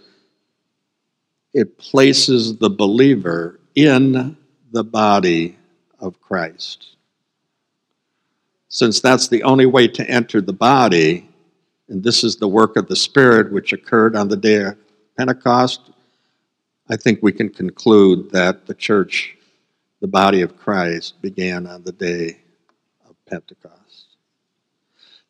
it 1.53 1.77
places 1.77 2.57
the 2.57 2.69
believer 2.69 3.59
in 3.75 4.35
the 4.71 4.83
body 4.83 5.57
of 5.99 6.19
Christ. 6.19 6.95
Since 8.69 9.01
that's 9.01 9.27
the 9.27 9.43
only 9.43 9.67
way 9.67 9.87
to 9.87 10.09
enter 10.09 10.41
the 10.41 10.53
body, 10.53 11.29
and 11.89 12.03
this 12.03 12.23
is 12.23 12.37
the 12.37 12.47
work 12.47 12.75
of 12.75 12.87
the 12.87 12.95
Spirit 12.95 13.51
which 13.53 13.71
occurred 13.71 14.15
on 14.15 14.29
the 14.29 14.37
day 14.37 14.63
of 14.63 14.77
Pentecost, 15.15 15.91
I 16.89 16.95
think 16.95 17.19
we 17.21 17.31
can 17.31 17.49
conclude 17.49 18.31
that 18.31 18.65
the 18.65 18.73
church, 18.73 19.37
the 20.01 20.07
body 20.07 20.41
of 20.41 20.57
Christ, 20.57 21.21
began 21.21 21.67
on 21.67 21.83
the 21.83 21.91
day 21.91 22.39
Pentecost. 23.29 24.07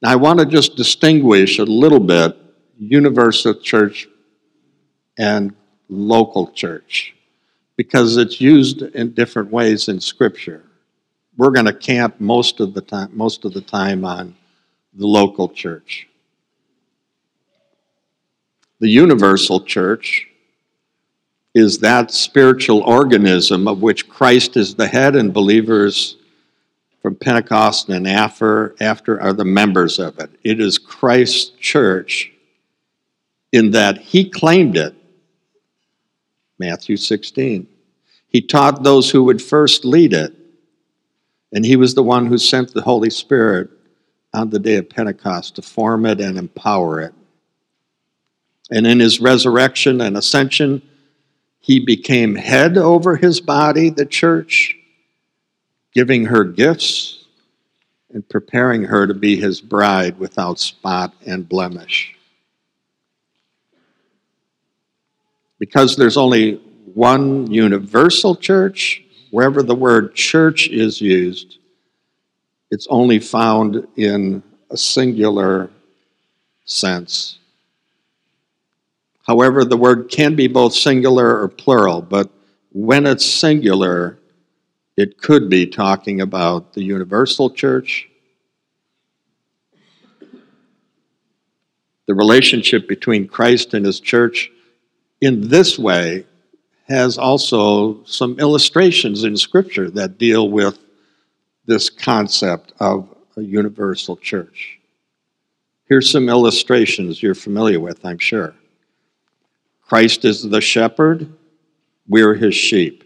Now, 0.02 0.12
I 0.12 0.16
want 0.16 0.40
to 0.40 0.46
just 0.46 0.76
distinguish 0.76 1.60
a 1.60 1.64
little 1.64 2.00
bit 2.00 2.38
universal 2.78 3.54
church 3.56 4.08
and 5.18 5.56
local 5.90 6.52
church 6.52 7.14
because 7.76 8.18
it's 8.18 8.42
used 8.42 8.82
in 8.82 9.14
different 9.14 9.52
ways 9.52 9.88
in 9.88 10.00
Scripture. 10.00 10.64
We're 11.38 11.52
going 11.52 11.66
to 11.66 11.74
camp 11.74 12.20
most 12.20 12.60
of 12.60 12.74
the 12.74 12.82
time, 12.82 13.10
most 13.14 13.46
of 13.46 13.54
the 13.54 13.62
time 13.62 14.06
on 14.06 14.36
the 14.94 15.08
local 15.08 15.50
church. 15.50 16.08
The 18.80 18.90
universal 18.90 19.62
church 19.62 20.28
is 21.56 21.80
that 21.80 22.12
spiritual 22.12 22.82
organism 22.82 23.68
of 23.68 23.82
which 23.82 24.10
Christ 24.10 24.58
is 24.58 24.76
the 24.76 24.88
head 24.88 25.16
and 25.16 25.34
believers 25.34 26.18
from 27.04 27.16
Pentecost 27.16 27.90
and 27.90 28.08
after, 28.08 28.76
after 28.80 29.22
are 29.22 29.34
the 29.34 29.44
members 29.44 30.00
of 30.00 30.18
it. 30.20 30.32
It 30.42 30.62
is 30.62 30.78
Christ's 30.78 31.50
church 31.60 32.32
in 33.52 33.72
that 33.72 33.98
he 33.98 34.30
claimed 34.30 34.78
it. 34.78 34.96
Matthew 36.58 36.96
16. 36.96 37.68
He 38.30 38.42
taught 38.42 38.84
those 38.84 39.12
who 39.12 39.26
would 39.26 39.42
first 39.42 39.84
lead 39.84 40.14
it, 40.14 40.34
and 41.52 41.66
he 41.66 41.76
was 41.76 41.94
the 41.94 42.02
one 42.02 42.26
who 42.26 42.38
sent 42.38 42.74
the 42.74 42.82
Holy 42.82 43.10
Spirit 43.10 43.70
on 44.34 44.50
the 44.50 44.58
day 44.58 44.78
of 44.78 44.90
Pentecost 44.90 45.56
to 45.58 45.62
form 45.62 46.06
it 46.06 46.22
and 46.22 46.38
empower 46.38 47.02
it. 47.02 47.14
And 48.72 48.88
in 48.88 49.02
his 49.02 49.20
resurrection 49.20 50.00
and 50.00 50.16
ascension, 50.16 50.82
he 51.60 51.80
became 51.80 52.36
head 52.36 52.78
over 52.78 53.18
his 53.18 53.42
body, 53.42 53.90
the 53.90 54.06
church, 54.06 54.78
giving 55.94 56.26
her 56.26 56.44
gifts 56.44 57.26
and 58.14 58.28
preparing 58.30 58.84
her 58.84 59.08
to 59.08 59.14
be 59.14 59.36
his 59.36 59.62
bride 59.62 60.18
without 60.20 60.60
spot 60.60 61.14
and 61.26 61.48
blemish. 61.48 62.16
Because 65.60 65.96
there's 65.96 66.18
only 66.18 66.56
one 66.94 67.50
universal 67.52 68.36
church, 68.36 69.04
wherever 69.32 69.64
the 69.64 69.76
word 69.76 70.14
church 70.14 70.68
is 70.68 71.02
used, 71.02 71.58
it's 72.70 72.88
only 72.90 73.20
found 73.20 73.88
in 73.96 74.44
a 74.70 74.78
singular 74.78 75.70
sense. 76.66 77.40
However, 79.26 79.64
the 79.64 79.78
word 79.78 80.10
can 80.10 80.36
be 80.36 80.48
both 80.48 80.74
singular 80.74 81.42
or 81.42 81.48
plural, 81.48 82.02
but 82.02 82.30
when 82.72 83.06
it's 83.06 83.26
singular, 83.26 84.18
it 84.96 85.18
could 85.18 85.50
be 85.50 85.66
talking 85.66 86.22
about 86.22 86.74
the 86.74 86.84
universal 86.84 87.50
church, 87.50 88.10
the 92.06 92.14
relationship 92.14 92.88
between 92.88 93.28
Christ 93.28 93.74
and 93.74 93.86
his 93.86 94.00
church 94.00 94.52
in 95.22 95.48
this 95.48 95.80
way 95.80 96.26
has 96.88 97.18
also 97.18 98.04
some 98.04 98.40
illustrations 98.40 99.24
in 99.24 99.38
Scripture 99.38 99.90
that 99.92 100.18
deal 100.18 100.50
with 100.50 100.78
this 101.66 101.90
concept 101.90 102.74
of 102.80 103.08
a 103.38 103.42
universal 103.42 104.18
church. 104.18 104.80
Here's 105.88 106.12
some 106.12 106.30
illustrations 106.30 107.24
you're 107.24 107.36
familiar 107.36 107.80
with, 107.80 108.06
I'm 108.06 108.20
sure. 108.20 108.54
Christ 109.82 110.26
is 110.26 110.44
the 110.44 110.62
shepherd, 110.62 111.32
we're 112.08 112.34
his 112.34 112.56
sheep. 112.56 113.03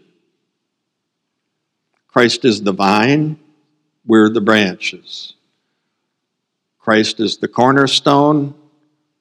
Christ 2.18 2.44
is 2.44 2.60
the 2.60 2.72
vine, 2.72 3.38
we're 4.04 4.28
the 4.28 4.40
branches. 4.40 5.34
Christ 6.80 7.20
is 7.20 7.36
the 7.36 7.46
cornerstone, 7.46 8.56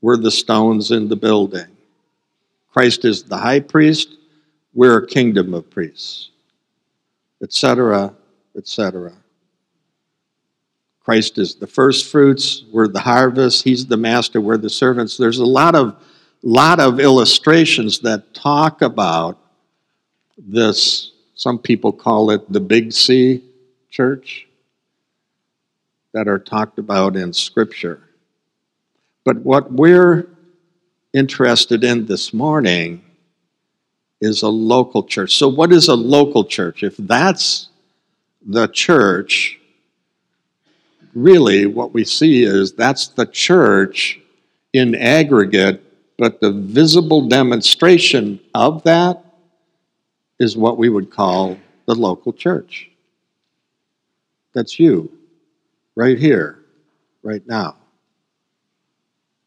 we're 0.02 0.18
the 0.18 0.32
stones 0.32 0.90
in 0.90 1.08
the 1.08 1.16
building. 1.16 1.68
Christ 2.74 3.06
is 3.06 3.22
the 3.22 3.38
high 3.38 3.60
priest, 3.60 4.10
we're 4.74 4.98
a 4.98 5.06
kingdom 5.06 5.54
of 5.54 5.70
priests, 5.70 6.32
etc., 7.44 8.16
etc. 8.58 9.14
Christ 11.00 11.38
is 11.38 11.54
the 11.54 11.68
first 11.68 12.08
fruits, 12.08 12.64
we're 12.72 12.88
the 12.88 13.02
harvest, 13.02 13.64
he's 13.64 13.86
the 13.86 13.98
master, 13.98 14.42
we're 14.42 14.58
the 14.58 14.72
servants. 14.72 15.18
There's 15.18 15.38
a 15.38 15.46
lot 15.46 15.76
of 15.76 16.04
lot 16.42 16.80
of 16.80 17.00
illustrations 17.00 18.00
that 18.00 18.34
talk 18.34 18.82
about 18.82 19.38
this. 20.36 21.12
Some 21.38 21.60
people 21.60 21.94
call 21.94 22.32
it 22.32 22.52
the 22.52 22.60
Big 22.60 22.92
C 22.92 23.44
church 23.92 24.48
that 26.12 26.28
are 26.28 26.40
talked 26.40 26.80
about 26.80 27.16
in 27.16 27.32
Scripture. 27.32 28.02
But 29.24 29.38
what 29.38 29.72
we're 29.72 30.28
interested 31.14 31.84
in 31.84 32.08
this 32.08 32.34
morning 32.34 33.04
is 34.20 34.42
a 34.42 34.50
local 34.50 35.04
church. 35.04 35.36
So, 35.36 35.48
what 35.48 35.72
is 35.72 35.90
a 35.90 35.96
local 35.96 36.44
church? 36.44 36.82
If 36.82 36.98
that's 36.98 37.70
the 38.44 38.68
church, 38.68 39.60
really 41.14 41.68
what 41.68 41.94
we 41.94 42.04
see 42.04 42.46
is 42.46 42.74
that's 42.74 43.10
the 43.10 43.28
church 43.28 44.20
in 44.74 44.96
aggregate, 44.96 45.84
but 46.18 46.42
the 46.42 46.52
visible 46.52 47.28
demonstration 47.28 48.40
of 48.56 48.82
that 48.84 49.24
is 50.40 50.58
what 50.58 50.78
we 50.78 50.90
would 50.90 51.10
call 51.10 51.58
the 51.86 51.96
local 51.96 52.34
church. 52.34 52.90
That's 54.54 54.80
you, 54.80 55.12
right 55.96 56.18
here, 56.18 56.60
right 57.24 57.46
now. 57.48 57.76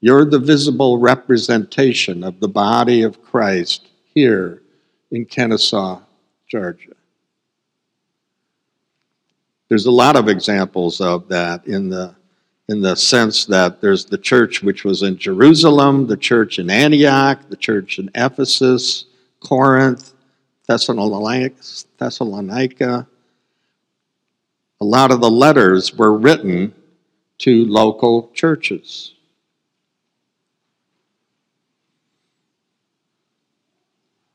You're 0.01 0.25
the 0.25 0.39
visible 0.39 0.99
representation 0.99 2.25
of 2.25 2.41
the 2.41 2.49
body 2.49 3.03
of 3.03 3.23
Christ 3.23 3.89
here 4.15 4.63
in 5.11 5.27
Kennesaw, 5.27 6.01
Georgia. 6.49 6.95
There's 9.69 9.87
a 9.87 9.91
lot 9.91 10.17
of 10.17 10.29
examples 10.29 11.01
of 11.01 11.29
that 11.29 11.67
in 11.67 11.89
the 11.89 12.15
in 12.69 12.81
the 12.81 12.95
sense 12.95 13.47
that 13.47 13.81
there's 13.81 14.05
the 14.05 14.17
church 14.17 14.63
which 14.63 14.85
was 14.85 15.03
in 15.03 15.19
Jerusalem, 15.19 16.07
the 16.07 16.17
church 16.17 16.61
in 16.61 16.71
Antioch, 16.71 17.49
the 17.49 17.57
church 17.57 17.99
in 17.99 18.09
Ephesus, 18.15 19.07
Corinth. 19.41 20.13
Thessalonica. 21.99 23.07
A 24.81 24.85
lot 24.85 25.11
of 25.11 25.21
the 25.21 25.31
letters 25.31 25.93
were 25.95 26.17
written 26.17 26.73
to 27.39 27.65
local 27.67 28.31
churches. 28.35 29.15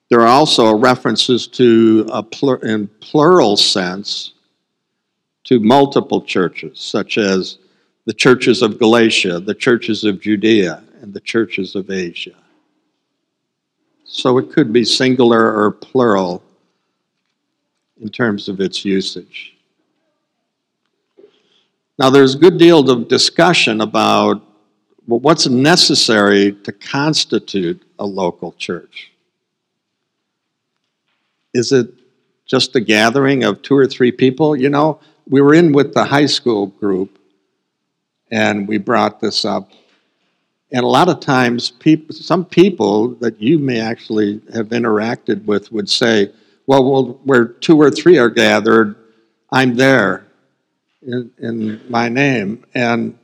There 0.10 0.19
are 0.21 0.28
also 0.28 0.76
references 0.76 1.48
to, 1.48 2.08
a 2.12 2.24
in 2.63 2.88
plural 3.00 3.56
sense, 3.58 4.34
to 5.45 5.60
multiple 5.60 6.21
churches, 6.21 6.80
such 6.80 7.17
as 7.17 7.60
the 8.06 8.13
churches 8.13 8.62
of 8.62 8.78
Galatia, 8.78 9.39
the 9.39 9.56
churches 9.56 10.04
of 10.04 10.19
Judea, 10.19 10.84
and 11.02 11.13
the 11.13 11.21
churches 11.21 11.76
of 11.76 11.89
Asia. 11.89 12.36
So 14.06 14.38
it 14.38 14.52
could 14.52 14.72
be 14.72 14.86
singular 14.86 15.54
or 15.60 15.72
plural 15.72 16.44
in 18.00 18.10
terms 18.10 18.48
of 18.48 18.62
its 18.62 18.86
usage. 18.86 19.56
Now, 21.98 22.10
there's 22.10 22.36
a 22.36 22.38
good 22.38 22.58
deal 22.58 22.89
of 22.89 23.08
discussion 23.08 23.82
about 23.82 24.41
what's 25.06 25.48
necessary 25.48 26.52
to 26.63 26.72
constitute 26.72 27.82
a 28.00 28.06
local 28.06 28.52
church. 28.54 29.12
Is 31.54 31.72
it 31.72 31.88
just 32.46 32.76
a 32.76 32.82
gathering 32.82 33.44
of 33.44 33.62
two 33.62 33.76
or 33.76 33.88
three 33.88 34.12
people? 34.12 34.56
You 34.56 34.70
know, 34.70 35.00
we 35.28 35.41
were 35.41 35.54
in 35.54 35.72
with 35.72 35.94
the 35.94 36.04
high 36.04 36.26
school 36.26 36.68
group 36.68 37.18
and 38.30 38.68
we 38.68 38.78
brought 38.78 39.20
this 39.22 39.46
up. 39.46 39.72
And 40.75 40.83
a 40.83 40.88
lot 40.88 41.07
of 41.07 41.21
times, 41.21 41.71
people, 41.71 42.13
some 42.13 42.43
people 42.43 43.15
that 43.21 43.41
you 43.41 43.57
may 43.59 43.79
actually 43.79 44.41
have 44.53 44.67
interacted 44.67 45.45
with 45.45 45.71
would 45.71 45.89
say, 45.89 46.33
well, 46.67 46.83
well 46.83 47.19
where 47.23 47.45
two 47.45 47.79
or 47.79 47.89
three 47.89 48.17
are 48.17 48.29
gathered, 48.29 48.97
I'm 49.53 49.75
there 49.75 50.27
in, 51.01 51.31
in 51.39 51.81
my 51.89 52.09
name. 52.09 52.65
And 52.75 53.17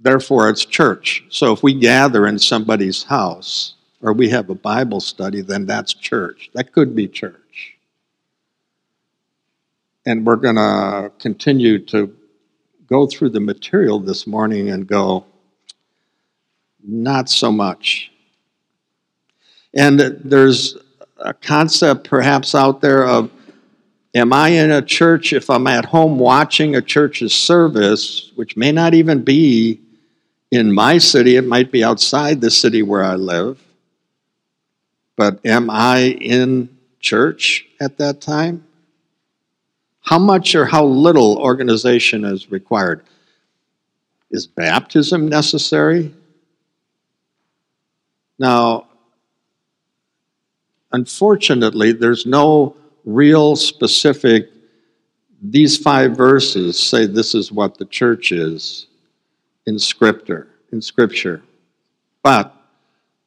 therefore, 0.00 0.48
it's 0.48 0.64
church. 0.64 1.24
So 1.30 1.52
if 1.52 1.64
we 1.64 1.74
gather 1.74 2.28
in 2.28 2.38
somebody's 2.38 3.02
house, 3.02 3.74
or 4.00 4.12
we 4.12 4.28
have 4.28 4.50
a 4.50 4.54
Bible 4.54 5.00
study, 5.00 5.40
then 5.40 5.66
that's 5.66 5.94
church. 5.94 6.48
That 6.54 6.72
could 6.72 6.94
be 6.94 7.08
church. 7.08 7.76
And 10.06 10.24
we're 10.24 10.36
going 10.36 10.54
to 10.54 11.10
continue 11.18 11.80
to 11.86 12.14
go 12.86 13.08
through 13.08 13.30
the 13.30 13.40
material 13.40 13.98
this 13.98 14.28
morning 14.28 14.70
and 14.70 14.86
go, 14.86 15.24
not 16.82 17.28
so 17.28 17.52
much. 17.52 18.10
And 19.74 19.98
there's 19.98 20.76
a 21.18 21.34
concept 21.34 22.08
perhaps 22.08 22.54
out 22.54 22.80
there 22.80 23.06
of 23.06 23.30
am 24.14 24.32
I 24.32 24.48
in 24.48 24.70
a 24.70 24.82
church 24.82 25.32
if 25.32 25.50
I'm 25.50 25.66
at 25.66 25.84
home 25.84 26.18
watching 26.18 26.76
a 26.76 26.82
church's 26.82 27.34
service, 27.34 28.32
which 28.36 28.56
may 28.56 28.72
not 28.72 28.94
even 28.94 29.22
be 29.22 29.80
in 30.50 30.72
my 30.72 30.98
city, 30.98 31.36
it 31.36 31.46
might 31.46 31.70
be 31.70 31.84
outside 31.84 32.40
the 32.40 32.50
city 32.50 32.82
where 32.82 33.04
I 33.04 33.16
live. 33.16 33.62
But 35.16 35.44
am 35.44 35.68
I 35.68 36.16
in 36.20 36.68
church 37.00 37.66
at 37.80 37.98
that 37.98 38.20
time? 38.20 38.64
How 40.00 40.18
much 40.18 40.54
or 40.54 40.64
how 40.64 40.86
little 40.86 41.36
organization 41.38 42.24
is 42.24 42.50
required? 42.50 43.02
Is 44.30 44.46
baptism 44.46 45.28
necessary? 45.28 46.14
Now, 48.38 48.86
unfortunately, 50.92 51.92
there's 51.92 52.26
no 52.26 52.76
real 53.04 53.56
specific, 53.56 54.50
these 55.42 55.76
five 55.76 56.16
verses 56.16 56.78
say 56.78 57.06
this 57.06 57.34
is 57.34 57.50
what 57.50 57.78
the 57.78 57.86
church 57.86 58.32
is 58.32 58.86
in 59.66 59.78
scripture, 59.78 60.48
in 60.72 60.80
scripture. 60.80 61.42
But 62.22 62.54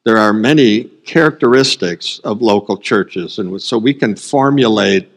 there 0.04 0.17
are 0.17 0.34
many 0.34 0.86
characteristics 1.06 2.19
of 2.24 2.41
local 2.41 2.78
churches, 2.78 3.38
and 3.39 3.62
so 3.62 3.78
we 3.78 3.93
can 3.93 4.15
formulate 4.15 5.10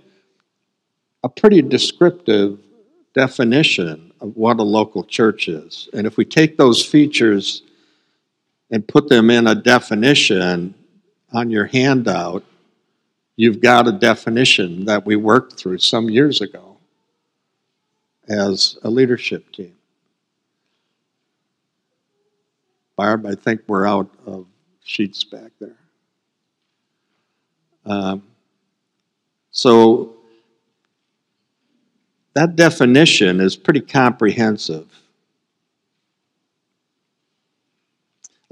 a 1.23 1.29
pretty 1.29 1.63
descriptive 1.63 2.59
definition 3.15 4.13
of 4.21 4.37
what 4.37 4.59
a 4.59 4.63
local 4.63 5.05
church 5.05 5.49
is. 5.49 5.89
And 5.95 6.07
if 6.07 6.17
we 6.17 6.25
take 6.25 6.57
those 6.57 6.85
features 6.85 7.63
and 8.75 8.89
put 8.89 9.09
them 9.09 9.31
in 9.31 9.47
a 9.47 9.55
definition 9.55 10.75
on 11.33 11.49
your 11.49 11.67
handout, 11.67 12.43
you've 13.37 13.61
got 13.61 13.87
a 13.87 13.93
definition 13.93 14.85
that 14.85 15.07
we 15.07 15.15
worked 15.15 15.53
through 15.53 15.79
some 15.79 16.11
years 16.11 16.41
ago 16.41 16.77
as 18.29 18.77
a 18.83 18.91
leadership 18.91 19.53
team. 19.53 19.77
Barb, 22.97 23.27
I 23.27 23.37
think 23.37 23.61
we're 23.69 23.87
out 23.87 24.11
of 24.27 24.45
sheets 24.83 25.23
back 25.23 25.53
there. 25.61 25.79
Um, 27.87 28.25
so 29.53 30.17
that 32.35 32.57
definition 32.57 33.41
is 33.41 33.55
pretty 33.55 33.83
comprehensive. 33.83 35.04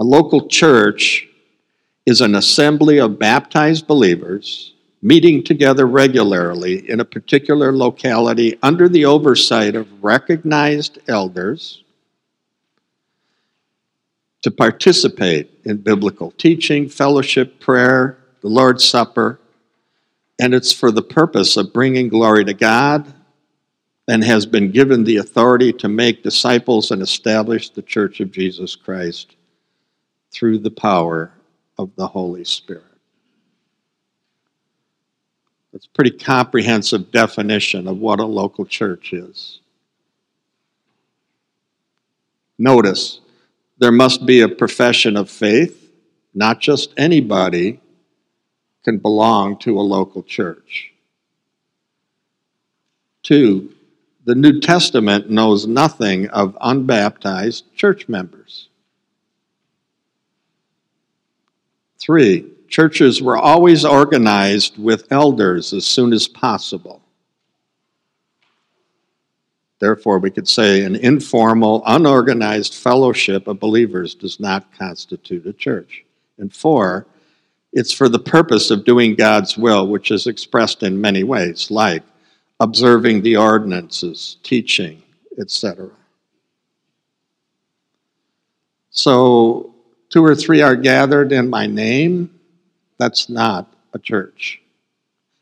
A 0.02 0.12
local 0.12 0.48
church 0.48 1.28
is 2.06 2.20
an 2.20 2.34
assembly 2.34 2.98
of 2.98 3.20
baptized 3.20 3.86
believers 3.86 4.74
meeting 5.00 5.44
together 5.44 5.86
regularly 5.86 6.90
in 6.90 6.98
a 6.98 7.04
particular 7.04 7.70
locality 7.70 8.58
under 8.64 8.88
the 8.88 9.04
oversight 9.04 9.76
of 9.76 10.02
recognized 10.02 10.98
elders 11.06 11.84
to 14.42 14.50
participate 14.50 15.52
in 15.64 15.76
biblical 15.76 16.32
teaching, 16.32 16.88
fellowship, 16.88 17.60
prayer, 17.60 18.18
the 18.40 18.48
Lord's 18.48 18.84
Supper, 18.84 19.38
and 20.40 20.52
it's 20.52 20.72
for 20.72 20.90
the 20.90 21.02
purpose 21.02 21.56
of 21.56 21.72
bringing 21.72 22.08
glory 22.08 22.44
to 22.44 22.54
God 22.54 23.06
and 24.08 24.24
has 24.24 24.46
been 24.46 24.72
given 24.72 25.04
the 25.04 25.18
authority 25.18 25.72
to 25.74 25.88
make 25.88 26.24
disciples 26.24 26.90
and 26.90 27.00
establish 27.00 27.70
the 27.70 27.82
church 27.82 28.18
of 28.18 28.32
Jesus 28.32 28.74
Christ 28.74 29.36
through 30.32 30.58
the 30.58 30.70
power 30.70 31.32
of 31.78 31.94
the 31.96 32.06
Holy 32.06 32.44
Spirit. 32.44 32.84
That's 35.72 35.86
a 35.86 35.90
pretty 35.90 36.10
comprehensive 36.10 37.10
definition 37.10 37.88
of 37.88 37.98
what 37.98 38.20
a 38.20 38.24
local 38.24 38.66
church 38.66 39.12
is. 39.12 39.60
Notice, 42.58 43.20
there 43.78 43.92
must 43.92 44.26
be 44.26 44.40
a 44.40 44.48
profession 44.48 45.16
of 45.16 45.30
faith. 45.30 45.90
Not 46.34 46.60
just 46.60 46.92
anybody 46.96 47.80
can 48.84 48.98
belong 48.98 49.58
to 49.58 49.78
a 49.78 49.82
local 49.82 50.22
church. 50.22 50.92
Two, 53.22 53.72
the 54.24 54.34
New 54.34 54.60
Testament 54.60 55.30
knows 55.30 55.66
nothing 55.66 56.28
of 56.28 56.56
unbaptized 56.60 57.74
church 57.74 58.08
members. 58.08 58.41
Three, 62.02 62.46
churches 62.66 63.22
were 63.22 63.38
always 63.38 63.84
organized 63.84 64.76
with 64.76 65.06
elders 65.12 65.72
as 65.72 65.86
soon 65.86 66.12
as 66.12 66.26
possible. 66.26 67.00
Therefore, 69.78 70.18
we 70.18 70.32
could 70.32 70.48
say 70.48 70.82
an 70.82 70.96
informal, 70.96 71.80
unorganized 71.86 72.74
fellowship 72.74 73.46
of 73.46 73.60
believers 73.60 74.16
does 74.16 74.40
not 74.40 74.76
constitute 74.76 75.46
a 75.46 75.52
church. 75.52 76.04
And 76.38 76.52
four, 76.52 77.06
it's 77.72 77.92
for 77.92 78.08
the 78.08 78.18
purpose 78.18 78.72
of 78.72 78.84
doing 78.84 79.14
God's 79.14 79.56
will, 79.56 79.86
which 79.86 80.10
is 80.10 80.26
expressed 80.26 80.82
in 80.82 81.00
many 81.00 81.22
ways, 81.22 81.70
like 81.70 82.02
observing 82.58 83.22
the 83.22 83.36
ordinances, 83.36 84.38
teaching, 84.42 85.02
etc. 85.38 85.90
So, 88.90 89.71
two 90.12 90.24
or 90.24 90.34
three 90.34 90.60
are 90.60 90.76
gathered 90.76 91.32
in 91.32 91.48
my 91.48 91.66
name, 91.66 92.38
that's 92.98 93.30
not 93.30 93.74
a 93.94 93.98
church. 93.98 94.60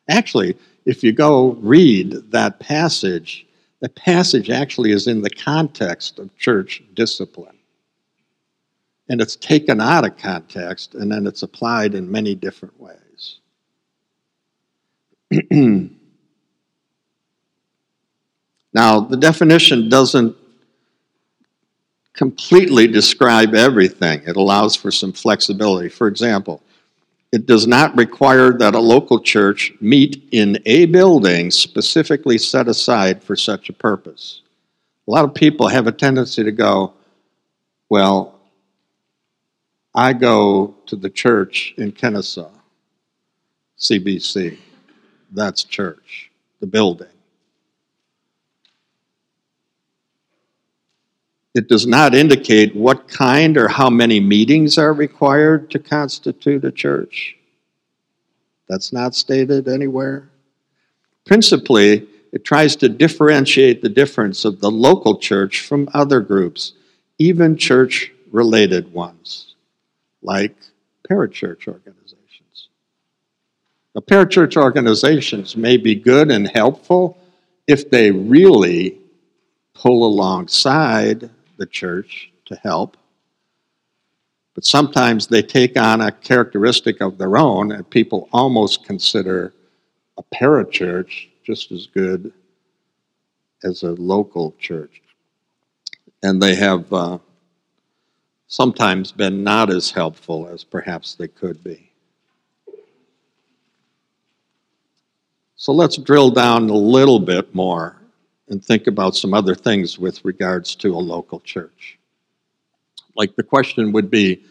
Actually, 0.08 0.56
if 0.86 1.02
you 1.02 1.12
go 1.12 1.52
read 1.60 2.12
that 2.30 2.60
passage, 2.60 3.46
the 3.80 3.88
passage 3.88 4.48
actually 4.48 4.92
is 4.92 5.08
in 5.08 5.22
the 5.22 5.30
context 5.30 6.18
of 6.18 6.36
church 6.38 6.82
discipline. 6.94 7.56
And 9.08 9.20
it's 9.20 9.36
taken 9.36 9.80
out 9.80 10.06
of 10.06 10.16
context 10.16 10.94
and 10.94 11.10
then 11.10 11.26
it's 11.26 11.42
applied 11.42 11.94
in 11.96 12.10
many 12.10 12.36
different 12.36 12.80
ways. 12.80 13.40
now, 18.72 19.00
the 19.00 19.16
definition 19.16 19.88
doesn't 19.88 20.36
completely 22.20 22.86
describe 22.86 23.54
everything, 23.54 24.20
it 24.26 24.36
allows 24.36 24.76
for 24.76 24.90
some 24.90 25.10
flexibility. 25.10 25.88
For 25.88 26.06
example, 26.06 26.62
it 27.32 27.46
does 27.46 27.66
not 27.66 27.96
require 27.96 28.52
that 28.58 28.74
a 28.74 28.78
local 28.78 29.20
church 29.20 29.72
meet 29.80 30.28
in 30.30 30.58
a 30.66 30.84
building 30.84 31.50
specifically 31.50 32.36
set 32.36 32.68
aside 32.68 33.22
for 33.22 33.36
such 33.36 33.70
a 33.70 33.72
purpose. 33.72 34.42
A 35.08 35.10
lot 35.10 35.24
of 35.24 35.32
people 35.32 35.66
have 35.68 35.86
a 35.86 35.92
tendency 35.92 36.44
to 36.44 36.52
go, 36.52 36.92
well, 37.88 38.38
I 39.94 40.12
go 40.12 40.74
to 40.88 40.96
the 40.96 41.08
church 41.08 41.72
in 41.78 41.90
Kennesaw, 41.90 42.50
CBC. 43.78 44.58
That's 45.32 45.64
church, 45.64 46.30
the 46.60 46.66
building. 46.66 47.08
It 51.54 51.68
does 51.68 51.86
not 51.86 52.14
indicate 52.14 52.76
what 52.76 53.08
kind 53.08 53.56
or 53.56 53.66
how 53.66 53.90
many 53.90 54.20
meetings 54.20 54.78
are 54.78 54.92
required 54.92 55.70
to 55.72 55.80
constitute 55.80 56.64
a 56.64 56.70
church. 56.70 57.36
That's 58.68 58.92
not 58.92 59.16
stated 59.16 59.66
anywhere. 59.66 60.30
Principally, 61.26 62.06
it 62.32 62.44
tries 62.44 62.76
to 62.76 62.88
differentiate 62.88 63.82
the 63.82 63.88
difference 63.88 64.44
of 64.44 64.60
the 64.60 64.70
local 64.70 65.18
church 65.18 65.62
from 65.62 65.88
other 65.92 66.20
groups, 66.20 66.74
even 67.18 67.56
church 67.56 68.12
related 68.30 68.92
ones, 68.92 69.56
like 70.22 70.54
parachurch 71.10 71.66
organizations. 71.66 72.68
Now, 73.92 74.02
parachurch 74.02 74.56
organizations 74.56 75.56
may 75.56 75.76
be 75.76 75.96
good 75.96 76.30
and 76.30 76.48
helpful 76.48 77.18
if 77.66 77.90
they 77.90 78.12
really 78.12 78.98
pull 79.74 80.06
alongside 80.06 81.28
the 81.60 81.66
church 81.66 82.32
to 82.46 82.56
help. 82.56 82.96
But 84.54 84.64
sometimes 84.64 85.28
they 85.28 85.42
take 85.42 85.78
on 85.78 86.00
a 86.00 86.10
characteristic 86.10 87.00
of 87.00 87.18
their 87.18 87.36
own, 87.36 87.70
and 87.70 87.88
people 87.88 88.28
almost 88.32 88.84
consider 88.84 89.52
a 90.18 90.22
parachurch 90.34 91.28
just 91.44 91.70
as 91.70 91.86
good 91.86 92.32
as 93.62 93.82
a 93.82 93.92
local 93.92 94.54
church. 94.58 95.02
And 96.22 96.42
they 96.42 96.54
have 96.54 96.92
uh, 96.92 97.18
sometimes 98.48 99.12
been 99.12 99.44
not 99.44 99.70
as 99.70 99.90
helpful 99.90 100.48
as 100.48 100.64
perhaps 100.64 101.14
they 101.14 101.28
could 101.28 101.62
be. 101.62 101.90
So 105.56 105.72
let's 105.72 105.98
drill 105.98 106.30
down 106.30 106.70
a 106.70 106.74
little 106.74 107.20
bit 107.20 107.54
more 107.54 107.99
and 108.50 108.64
think 108.64 108.86
about 108.86 109.16
some 109.16 109.32
other 109.32 109.54
things 109.54 109.98
with 109.98 110.24
regards 110.24 110.74
to 110.74 110.94
a 110.94 110.98
local 110.98 111.40
church. 111.40 111.98
Like 113.16 113.36
the 113.36 113.42
question 113.42 113.92
would 113.92 114.10
be 114.10 114.44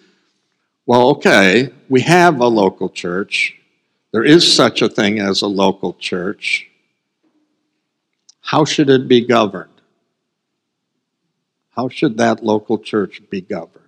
well, 0.85 1.09
okay, 1.09 1.69
we 1.87 2.01
have 2.01 2.39
a 2.39 2.47
local 2.47 2.89
church, 2.89 3.55
there 4.11 4.23
is 4.23 4.51
such 4.51 4.81
a 4.81 4.89
thing 4.89 5.19
as 5.19 5.43
a 5.43 5.47
local 5.47 5.93
church. 5.93 6.67
How 8.41 8.65
should 8.65 8.89
it 8.89 9.07
be 9.07 9.21
governed? 9.21 9.69
How 11.75 11.89
should 11.89 12.17
that 12.17 12.43
local 12.43 12.79
church 12.79 13.21
be 13.29 13.41
governed? 13.41 13.85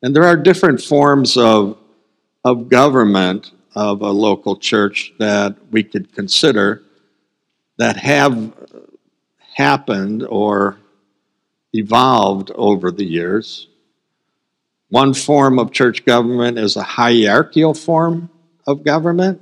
And 0.00 0.16
there 0.16 0.24
are 0.24 0.36
different 0.36 0.80
forms 0.80 1.36
of, 1.36 1.76
of 2.46 2.70
government 2.70 3.50
of 3.74 4.00
a 4.00 4.10
local 4.10 4.56
church 4.56 5.12
that 5.18 5.54
we 5.70 5.82
could 5.82 6.14
consider 6.14 6.82
that 7.78 7.96
have 7.96 8.52
happened 9.54 10.24
or 10.28 10.78
evolved 11.72 12.50
over 12.54 12.90
the 12.90 13.04
years. 13.04 13.68
One 14.88 15.14
form 15.14 15.58
of 15.58 15.72
church 15.72 16.04
government 16.04 16.58
is 16.58 16.76
a 16.76 16.82
hierarchical 16.82 17.74
form 17.74 18.28
of 18.66 18.84
government. 18.84 19.40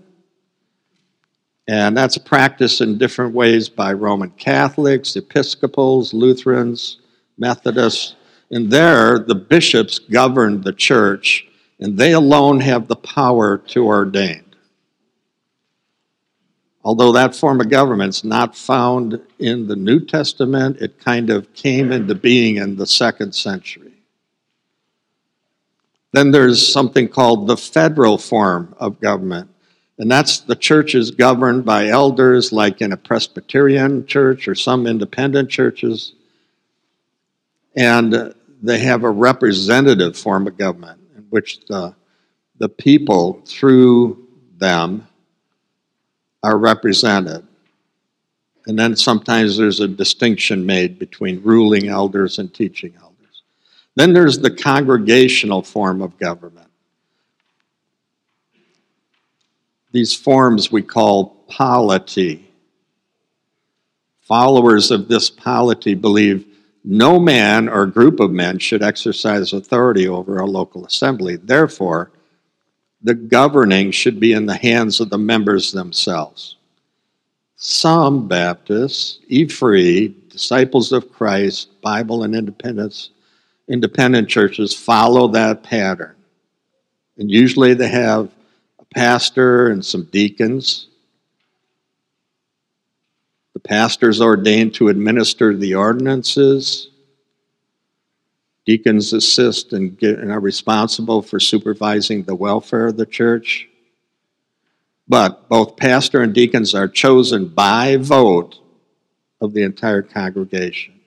And 1.67 1.97
that's 1.97 2.19
practiced 2.19 2.81
in 2.81 2.99
different 2.99 3.35
ways 3.35 3.69
by 3.69 3.93
Roman 3.93 4.31
Catholics, 4.31 5.17
Episcopals, 5.17 6.13
Lutherans, 6.13 6.99
Methodists. 7.39 8.17
And 8.51 8.71
there, 8.71 9.19
the 9.21 9.37
bishops 9.37 9.99
govern 9.99 10.63
the 10.63 10.73
church, 10.73 11.47
and 11.79 11.97
they 11.97 12.13
alone 12.13 12.61
have 12.61 12.89
the 12.89 12.97
power 12.97 13.59
to 13.59 13.87
ordain 13.87 14.50
although 16.85 17.13
that 17.13 17.35
form 17.35 17.61
of 17.61 17.69
government's 17.69 18.25
not 18.25 18.57
found 18.57 19.21
in 19.39 19.67
the 19.67 19.77
New 19.77 20.01
Testament, 20.01 20.79
it 20.81 20.99
kind 20.99 21.31
of 21.31 21.53
came 21.55 21.93
into 21.93 22.15
being 22.15 22.57
in 22.57 22.77
the 22.77 22.87
second 22.87 23.35
century. 23.35 23.93
Then 26.13 26.31
there's 26.31 26.67
something 26.67 27.09
called 27.09 27.47
the 27.47 27.57
federal 27.57 28.19
form 28.19 28.75
of 28.79 29.01
government, 29.01 29.49
and 29.99 30.11
that's 30.11 30.41
the 30.41 30.57
church 30.57 30.95
is 30.95 31.11
governed 31.11 31.65
by 31.65 31.89
elders, 31.89 32.53
like 32.53 32.81
in 32.81 32.93
a 32.93 32.97
Presbyterian 32.97 34.07
church 34.07 34.49
or 34.49 34.55
some 34.55 34.87
independent 34.87 35.51
churches, 35.51 36.15
and 37.77 38.35
they 38.63 38.79
have 38.79 39.05
a 39.05 39.11
representative 39.11 40.17
form 40.17 40.47
of 40.47 40.57
government 40.57 41.01
in 41.17 41.23
which 41.31 41.61
the, 41.67 41.95
the 42.59 42.69
people, 42.69 43.43
through 43.47 44.27
them, 44.59 45.07
are 46.43 46.57
represented. 46.57 47.47
And 48.67 48.79
then 48.79 48.97
sometimes 48.97 49.57
there's 49.57 49.81
a 49.81 49.89
distinction 49.89 50.65
made 50.67 50.99
between 50.99 51.43
ruling 51.43 51.89
elders 51.89 52.39
and 52.39 52.53
teaching 52.53 52.95
elders. 53.01 53.43
Then 53.97 54.13
there's 54.13 54.39
the 54.39 54.51
congregational 54.51 55.63
form 55.63 56.03
of 56.03 56.19
government. 56.19 56.69
These 59.93 60.15
forms 60.15 60.71
we 60.71 60.83
call 60.83 61.45
polity. 61.49 62.49
Followers 64.21 64.91
of 64.91 65.09
this 65.09 65.29
polity 65.29 65.95
believe 65.95 66.47
no 66.85 67.19
man 67.19 67.69
or 67.69 67.87
group 67.87 68.21
of 68.21 68.31
men 68.31 68.59
should 68.59 68.83
exercise 68.83 69.53
authority 69.53 70.07
over 70.07 70.39
a 70.39 70.47
local 70.47 70.87
assembly. 70.87 71.37
Therefore, 71.37 72.13
the 73.03 73.15
governing 73.15 73.91
should 73.91 74.21
be 74.21 74.33
in 74.33 74.47
the 74.47 74.57
hands 74.57 75.01
of 75.01 75.11
the 75.11 75.19
members 75.19 75.73
themselves. 75.73 76.57
Some 77.57 78.29
Baptists, 78.29 79.19
E-Free, 79.29 80.15
Disciples 80.29 80.93
of 80.93 81.13
Christ, 81.13 81.81
Bible 81.83 82.23
and 82.23 82.35
Independence, 82.35 83.11
independent 83.69 84.29
churches 84.29 84.75
follow 84.75 85.29
that 85.29 85.63
pattern. 85.63 86.15
And 87.19 87.31
usually 87.31 87.75
they 87.75 87.89
have 87.89 88.31
a 88.79 88.85
pastor 88.95 89.69
and 89.69 89.85
some 89.85 90.05
deacons. 90.05 90.89
The 93.55 93.61
pastor 93.61 94.09
is 94.09 94.21
ordained 94.21 94.75
to 94.75 94.89
administer 94.89 95.55
the 95.55 95.75
ordinances. 95.75 96.90
Deacons 98.67 99.13
assist 99.13 99.73
and, 99.73 99.99
get, 99.99 100.19
and 100.19 100.31
are 100.31 100.41
responsible 100.41 101.23
for 101.23 101.41
supervising 101.41 102.23
the 102.23 102.35
welfare 102.35 102.89
of 102.89 102.97
the 102.97 103.07
church. 103.07 103.69
But 105.09 105.49
both 105.49 105.77
pastor 105.77 106.23
and 106.23 106.35
deacons 106.35 106.75
are 106.75 106.89
chosen 106.89 107.49
by 107.49 107.97
vote 107.97 108.61
of 109.41 109.55
the 109.55 109.63
entire 109.63 110.03
congregation. 110.03 111.01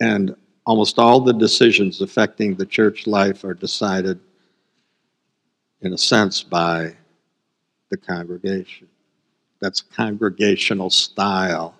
And 0.00 0.34
almost 0.64 0.98
all 0.98 1.20
the 1.20 1.32
decisions 1.32 2.00
affecting 2.00 2.54
the 2.54 2.66
church 2.66 3.06
life 3.06 3.44
are 3.44 3.54
decided 3.54 4.18
in 5.82 5.92
a 5.92 5.98
sense, 5.98 6.42
by 6.42 6.96
the 7.90 7.96
congregation. 7.96 8.88
That's 9.60 9.80
congregational 9.80 10.90
style 10.90 11.74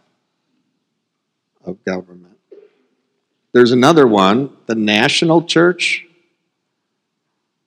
of 1.64 1.82
government. 1.84 2.35
There's 3.56 3.72
another 3.72 4.06
one, 4.06 4.54
the 4.66 4.74
national 4.74 5.42
church. 5.44 6.04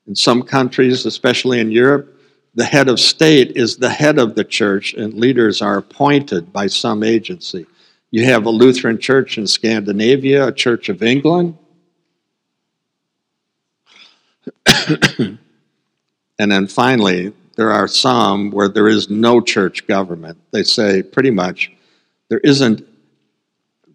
In 0.05 0.15
some 0.15 0.43
countries, 0.43 1.07
especially 1.07 1.59
in 1.59 1.71
Europe, 1.71 2.15
the 2.53 2.63
head 2.63 2.89
of 2.89 2.99
state 2.99 3.57
is 3.57 3.75
the 3.75 3.89
head 3.89 4.19
of 4.19 4.35
the 4.35 4.43
church, 4.43 4.93
and 4.93 5.15
leaders 5.15 5.63
are 5.63 5.79
appointed 5.79 6.53
by 6.53 6.67
some 6.67 7.01
agency. 7.01 7.65
You 8.11 8.23
have 8.25 8.45
a 8.45 8.51
Lutheran 8.51 8.99
church 8.99 9.39
in 9.39 9.47
Scandinavia, 9.47 10.49
a 10.49 10.53
Church 10.53 10.89
of 10.89 11.01
England. 11.01 11.57
and 15.17 15.39
then 16.37 16.67
finally, 16.67 17.33
there 17.55 17.71
are 17.71 17.87
some 17.87 18.51
where 18.51 18.69
there 18.69 18.89
is 18.89 19.09
no 19.09 19.41
church 19.41 19.87
government. 19.87 20.37
They 20.51 20.61
say 20.61 21.01
pretty 21.01 21.31
much 21.31 21.71
there 22.27 22.41
isn't 22.43 22.87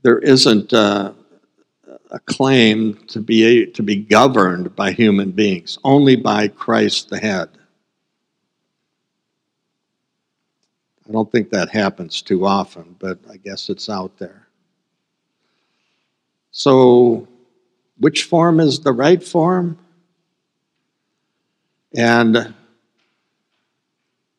there 0.02 0.18
isn't 0.18 0.72
uh, 0.72 1.12
a 2.14 2.20
claim 2.20 2.94
to 3.08 3.18
be 3.18 3.66
to 3.66 3.82
be 3.82 3.96
governed 3.96 4.74
by 4.76 4.92
human 4.92 5.32
beings, 5.32 5.78
only 5.82 6.14
by 6.14 6.46
Christ 6.46 7.10
the 7.10 7.18
head. 7.18 7.48
I 11.06 11.12
don't 11.12 11.30
think 11.30 11.50
that 11.50 11.70
happens 11.70 12.22
too 12.22 12.46
often, 12.46 12.94
but 13.00 13.18
I 13.28 13.36
guess 13.36 13.68
it's 13.68 13.90
out 13.90 14.16
there. 14.18 14.46
So, 16.52 17.26
which 17.98 18.22
form 18.22 18.60
is 18.60 18.78
the 18.80 18.92
right 18.92 19.22
form? 19.22 19.76
And 21.96 22.54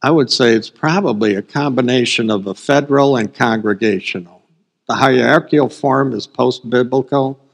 I 0.01 0.11
would 0.11 0.31
say 0.31 0.53
it's 0.53 0.69
probably 0.69 1.35
a 1.35 1.41
combination 1.41 2.31
of 2.31 2.47
a 2.47 2.55
federal 2.55 3.17
and 3.17 3.33
congregational. 3.33 4.43
The 4.87 4.95
hierarchical 4.95 5.69
form 5.69 6.13
is 6.13 6.25
post 6.25 6.69
biblical. 6.69 7.44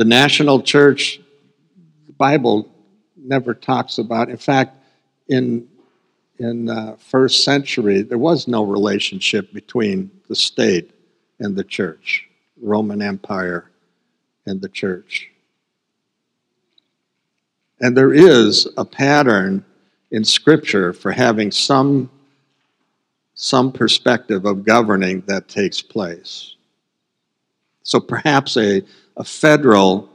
The 0.00 0.06
national 0.06 0.62
church, 0.62 1.20
the 2.06 2.14
Bible 2.14 2.66
never 3.18 3.52
talks 3.52 3.98
about. 3.98 4.30
In 4.30 4.38
fact, 4.38 4.78
in 5.28 5.68
in 6.38 6.64
the 6.64 6.96
first 6.98 7.44
century, 7.44 8.00
there 8.00 8.16
was 8.16 8.48
no 8.48 8.62
relationship 8.64 9.52
between 9.52 10.10
the 10.26 10.34
state 10.34 10.92
and 11.38 11.54
the 11.54 11.64
church, 11.64 12.26
Roman 12.62 13.02
Empire 13.02 13.70
and 14.46 14.58
the 14.62 14.70
church. 14.70 15.28
And 17.80 17.94
there 17.94 18.14
is 18.14 18.66
a 18.78 18.86
pattern 18.86 19.62
in 20.12 20.24
Scripture 20.24 20.94
for 20.94 21.12
having 21.12 21.50
some, 21.50 22.08
some 23.34 23.70
perspective 23.70 24.46
of 24.46 24.64
governing 24.64 25.24
that 25.26 25.48
takes 25.48 25.82
place. 25.82 26.56
So 27.90 27.98
perhaps 27.98 28.56
a, 28.56 28.84
a 29.16 29.24
federal 29.24 30.08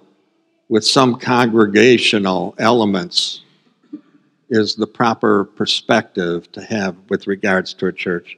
with 0.70 0.86
some 0.86 1.20
congregational 1.20 2.56
elements 2.58 3.42
is 4.50 4.76
the 4.76 4.88
proper 4.88 5.44
perspective 5.44 6.50
to 6.54 6.64
have 6.64 6.96
with 7.10 7.28
regards 7.28 7.74
to 7.74 7.88
a 7.88 7.92
church. 7.92 8.38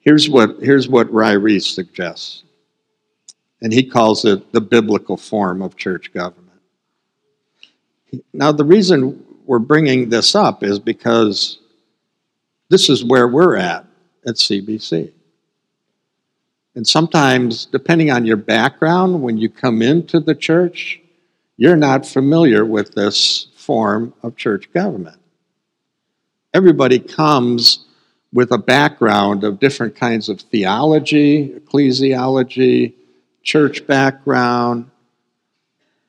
Here's 0.00 0.30
what, 0.30 0.56
here's 0.62 0.88
what 0.88 1.12
Ryrie 1.12 1.62
suggests, 1.62 2.44
and 3.60 3.74
he 3.74 3.84
calls 3.84 4.24
it 4.24 4.50
the 4.52 4.62
biblical 4.62 5.18
form 5.18 5.60
of 5.60 5.76
church 5.76 6.10
government. 6.14 6.62
Now, 8.32 8.52
the 8.52 8.64
reason 8.64 9.22
we're 9.44 9.58
bringing 9.58 10.08
this 10.08 10.34
up 10.34 10.62
is 10.62 10.78
because 10.78 11.58
this 12.70 12.88
is 12.88 13.04
where 13.04 13.28
we're 13.28 13.56
at 13.56 13.84
at 14.26 14.36
CBC. 14.36 15.12
And 16.76 16.86
sometimes, 16.86 17.64
depending 17.64 18.10
on 18.10 18.26
your 18.26 18.36
background, 18.36 19.22
when 19.22 19.38
you 19.38 19.48
come 19.48 19.80
into 19.80 20.20
the 20.20 20.34
church, 20.34 21.00
you're 21.56 21.74
not 21.74 22.04
familiar 22.04 22.66
with 22.66 22.94
this 22.94 23.48
form 23.56 24.12
of 24.22 24.36
church 24.36 24.70
government. 24.74 25.16
Everybody 26.52 26.98
comes 26.98 27.86
with 28.30 28.52
a 28.52 28.58
background 28.58 29.42
of 29.42 29.58
different 29.58 29.96
kinds 29.96 30.28
of 30.28 30.42
theology, 30.42 31.48
ecclesiology, 31.48 32.92
church 33.42 33.86
background, 33.86 34.90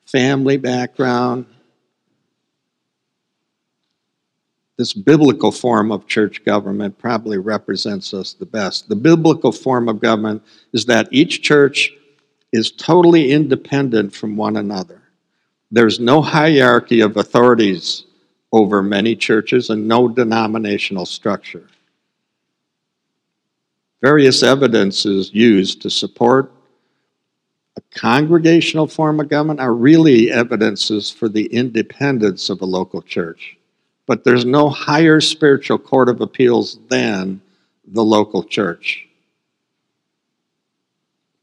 family 0.04 0.58
background. 0.58 1.46
This 4.78 4.94
biblical 4.94 5.50
form 5.50 5.90
of 5.90 6.06
church 6.06 6.44
government 6.44 6.96
probably 6.98 7.36
represents 7.36 8.14
us 8.14 8.32
the 8.32 8.46
best. 8.46 8.88
The 8.88 8.94
biblical 8.94 9.50
form 9.50 9.88
of 9.88 10.00
government 10.00 10.40
is 10.72 10.86
that 10.86 11.08
each 11.10 11.42
church 11.42 11.92
is 12.52 12.70
totally 12.70 13.32
independent 13.32 14.14
from 14.14 14.36
one 14.36 14.56
another. 14.56 15.02
There's 15.72 15.98
no 15.98 16.22
hierarchy 16.22 17.00
of 17.00 17.16
authorities 17.16 18.04
over 18.52 18.80
many 18.80 19.16
churches 19.16 19.68
and 19.68 19.88
no 19.88 20.06
denominational 20.06 21.06
structure. 21.06 21.66
Various 24.00 24.44
evidence 24.44 25.04
is 25.04 25.34
used 25.34 25.82
to 25.82 25.90
support 25.90 26.52
a 27.76 27.80
congregational 27.98 28.86
form 28.86 29.18
of 29.18 29.28
government 29.28 29.58
are 29.60 29.74
really 29.74 30.30
evidences 30.30 31.10
for 31.10 31.28
the 31.28 31.46
independence 31.46 32.48
of 32.48 32.60
a 32.60 32.64
local 32.64 33.02
church. 33.02 33.57
But 34.08 34.24
there's 34.24 34.46
no 34.46 34.70
higher 34.70 35.20
spiritual 35.20 35.78
court 35.78 36.08
of 36.08 36.22
appeals 36.22 36.78
than 36.88 37.42
the 37.86 38.02
local 38.02 38.42
church. 38.42 39.06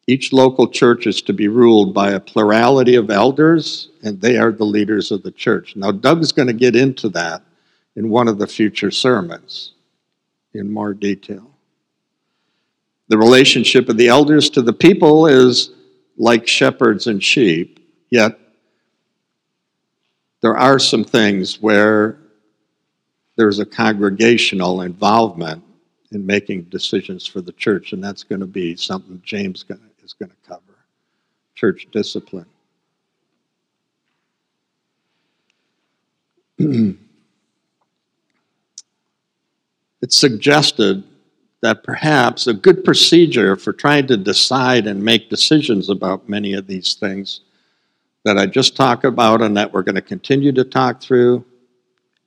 Each 0.07 0.33
local 0.33 0.67
church 0.67 1.05
is 1.05 1.21
to 1.23 1.33
be 1.33 1.47
ruled 1.47 1.93
by 1.93 2.11
a 2.11 2.19
plurality 2.19 2.95
of 2.95 3.11
elders, 3.11 3.89
and 4.03 4.19
they 4.19 4.37
are 4.37 4.51
the 4.51 4.65
leaders 4.65 5.11
of 5.11 5.21
the 5.21 5.31
church. 5.31 5.75
Now, 5.75 5.91
Doug's 5.91 6.31
going 6.31 6.47
to 6.47 6.53
get 6.53 6.75
into 6.75 7.07
that 7.09 7.43
in 7.95 8.09
one 8.09 8.27
of 8.27 8.39
the 8.39 8.47
future 8.47 8.91
sermons 8.91 9.73
in 10.55 10.71
more 10.71 10.93
detail. 10.93 11.51
The 13.09 13.17
relationship 13.17 13.89
of 13.89 13.97
the 13.97 14.07
elders 14.07 14.49
to 14.51 14.63
the 14.63 14.73
people 14.73 15.27
is 15.27 15.69
like 16.17 16.47
shepherds 16.47 17.05
and 17.05 17.23
sheep, 17.23 17.79
yet 18.09 18.39
there 20.41 20.57
are 20.57 20.79
some 20.79 21.03
things 21.03 21.61
where 21.61 22.17
there's 23.35 23.59
a 23.59 23.65
congregational 23.65 24.81
involvement 24.81 25.63
in 26.11 26.25
making 26.25 26.63
decisions 26.63 27.25
for 27.25 27.41
the 27.41 27.51
church, 27.53 27.93
and 27.93 28.03
that's 28.03 28.23
going 28.23 28.39
to 28.41 28.47
be 28.47 28.75
something 28.75 29.21
James 29.25 29.65
is 30.03 30.13
going 30.13 30.31
to 30.31 30.37
cover 30.47 30.61
church 31.55 31.87
discipline. 31.91 32.45
it's 40.01 40.17
suggested 40.17 41.03
that 41.61 41.83
perhaps 41.83 42.47
a 42.47 42.53
good 42.53 42.83
procedure 42.85 43.55
for 43.55 43.73
trying 43.73 44.05
to 44.07 44.17
decide 44.17 44.85
and 44.85 45.03
make 45.03 45.29
decisions 45.29 45.89
about 45.89 46.29
many 46.29 46.53
of 46.53 46.67
these 46.67 46.93
things 46.93 47.41
that 48.23 48.37
I 48.37 48.45
just 48.45 48.75
talked 48.75 49.05
about 49.05 49.41
and 49.41 49.57
that 49.57 49.73
we're 49.73 49.81
going 49.83 49.95
to 49.95 50.01
continue 50.01 50.51
to 50.51 50.63
talk 50.63 51.01
through 51.01 51.43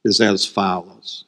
is 0.05 0.21
as 0.21 0.47
follows 0.47 1.25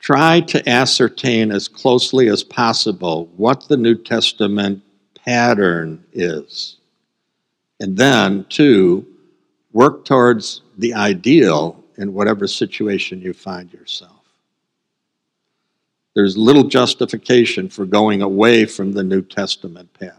try 0.00 0.40
to 0.40 0.68
ascertain 0.68 1.52
as 1.52 1.68
closely 1.68 2.28
as 2.28 2.42
possible 2.42 3.26
what 3.36 3.68
the 3.68 3.76
New 3.76 3.94
Testament 3.94 4.82
pattern 5.14 6.02
is. 6.12 6.78
And 7.78 7.96
then, 7.96 8.46
two, 8.48 9.06
work 9.72 10.04
towards 10.04 10.62
the 10.78 10.94
ideal 10.94 11.84
in 11.98 12.12
whatever 12.14 12.46
situation 12.46 13.20
you 13.20 13.32
find 13.32 13.72
yourself. 13.72 14.16
There's 16.14 16.36
little 16.36 16.64
justification 16.64 17.68
for 17.68 17.86
going 17.86 18.20
away 18.20 18.64
from 18.64 18.92
the 18.92 19.04
New 19.04 19.22
Testament 19.22 19.92
pattern. 19.94 20.16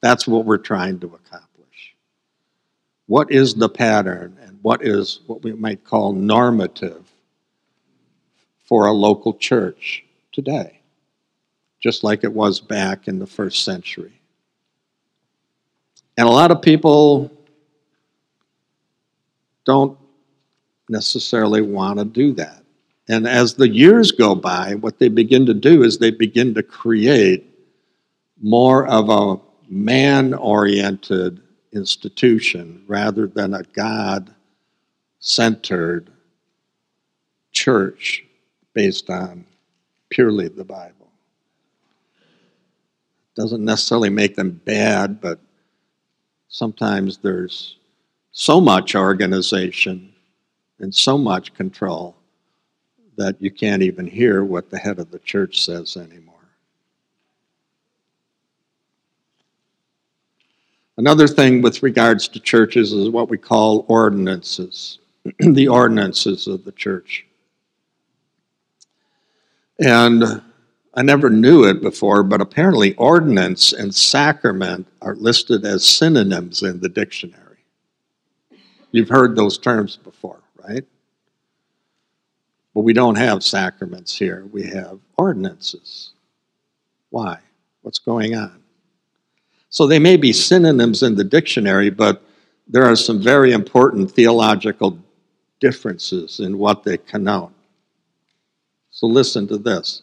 That's 0.00 0.26
what 0.26 0.44
we're 0.44 0.56
trying 0.56 1.00
to 1.00 1.06
accomplish. 1.06 1.94
What 3.06 3.30
is 3.30 3.54
the 3.54 3.68
pattern 3.68 4.38
what 4.62 4.84
is 4.84 5.20
what 5.26 5.42
we 5.42 5.52
might 5.52 5.84
call 5.84 6.12
normative 6.12 7.12
for 8.64 8.86
a 8.86 8.92
local 8.92 9.34
church 9.34 10.04
today, 10.32 10.80
just 11.80 12.04
like 12.04 12.24
it 12.24 12.32
was 12.32 12.60
back 12.60 13.08
in 13.08 13.18
the 13.18 13.26
first 13.26 13.64
century. 13.64 14.20
And 16.18 16.26
a 16.26 16.32
lot 16.32 16.50
of 16.50 16.62
people 16.62 17.30
don't 19.64 19.98
necessarily 20.88 21.60
want 21.60 21.98
to 21.98 22.04
do 22.04 22.32
that. 22.34 22.62
And 23.08 23.26
as 23.26 23.54
the 23.54 23.68
years 23.68 24.10
go 24.12 24.34
by, 24.34 24.74
what 24.74 24.98
they 24.98 25.08
begin 25.08 25.46
to 25.46 25.54
do 25.54 25.82
is 25.82 25.98
they 25.98 26.10
begin 26.10 26.54
to 26.54 26.62
create 26.62 27.44
more 28.40 28.86
of 28.86 29.08
a 29.08 29.40
man 29.68 30.34
oriented 30.34 31.40
institution 31.72 32.82
rather 32.86 33.26
than 33.26 33.54
a 33.54 33.62
God 33.62 34.34
centered 35.18 36.10
church 37.52 38.24
based 38.74 39.10
on 39.10 39.44
purely 40.10 40.48
the 40.48 40.64
Bible. 40.64 41.10
Doesn't 43.34 43.64
necessarily 43.64 44.10
make 44.10 44.34
them 44.34 44.60
bad, 44.64 45.20
but 45.20 45.38
sometimes 46.48 47.18
there's 47.18 47.76
so 48.32 48.60
much 48.60 48.94
organization 48.94 50.12
and 50.78 50.94
so 50.94 51.16
much 51.16 51.54
control 51.54 52.14
that 53.16 53.40
you 53.40 53.50
can't 53.50 53.82
even 53.82 54.06
hear 54.06 54.44
what 54.44 54.70
the 54.70 54.78
head 54.78 54.98
of 54.98 55.10
the 55.10 55.18
church 55.20 55.64
says 55.64 55.96
anymore. 55.96 56.34
Another 60.98 61.26
thing 61.26 61.60
with 61.60 61.82
regards 61.82 62.26
to 62.28 62.40
churches 62.40 62.92
is 62.92 63.10
what 63.10 63.28
we 63.28 63.36
call 63.36 63.84
ordinances, 63.88 64.98
the 65.38 65.68
ordinances 65.68 66.46
of 66.46 66.64
the 66.64 66.72
church. 66.72 67.26
And 69.78 70.42
I 70.94 71.02
never 71.02 71.28
knew 71.28 71.64
it 71.64 71.82
before, 71.82 72.22
but 72.22 72.40
apparently 72.40 72.94
ordinance 72.94 73.72
and 73.72 73.94
sacrament 73.94 74.86
are 75.02 75.14
listed 75.14 75.64
as 75.66 75.84
synonyms 75.84 76.62
in 76.62 76.80
the 76.80 76.88
dictionary. 76.88 77.42
You've 78.92 79.10
heard 79.10 79.36
those 79.36 79.58
terms 79.58 79.96
before, 79.96 80.40
right? 80.66 80.84
But 82.74 82.80
we 82.80 82.94
don't 82.94 83.16
have 83.16 83.44
sacraments 83.44 84.16
here, 84.16 84.46
we 84.52 84.62
have 84.68 84.98
ordinances. 85.18 86.12
Why? 87.10 87.38
What's 87.82 87.98
going 87.98 88.34
on? 88.34 88.62
So 89.68 89.86
they 89.86 89.98
may 89.98 90.16
be 90.16 90.32
synonyms 90.32 91.02
in 91.02 91.14
the 91.14 91.24
dictionary, 91.24 91.90
but 91.90 92.22
there 92.68 92.84
are 92.84 92.96
some 92.96 93.20
very 93.20 93.52
important 93.52 94.10
theological 94.10 94.98
differences 95.60 96.40
in 96.40 96.58
what 96.58 96.84
they 96.84 96.98
connote. 96.98 97.52
So 98.90 99.06
listen 99.06 99.46
to 99.48 99.58
this. 99.58 100.02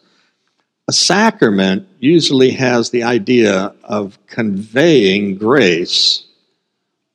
A 0.88 0.92
sacrament 0.92 1.88
usually 1.98 2.50
has 2.50 2.90
the 2.90 3.02
idea 3.02 3.74
of 3.84 4.18
conveying 4.26 5.36
grace 5.36 6.24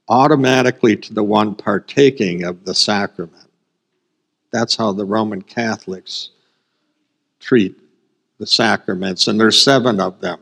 automatically 0.07 0.95
to 0.97 1.13
the 1.13 1.23
one 1.23 1.53
partaking 1.53 2.43
of 2.43 2.65
the 2.65 2.73
sacrament. 2.73 3.47
That's 4.51 4.75
how 4.75 4.91
the 4.91 5.05
Roman 5.05 5.43
Catholics 5.43 6.31
treat 7.39 7.79
the 8.39 8.47
sacraments, 8.47 9.27
and 9.27 9.39
there's 9.39 9.61
seven 9.61 9.99
of 9.99 10.19
them. 10.19 10.39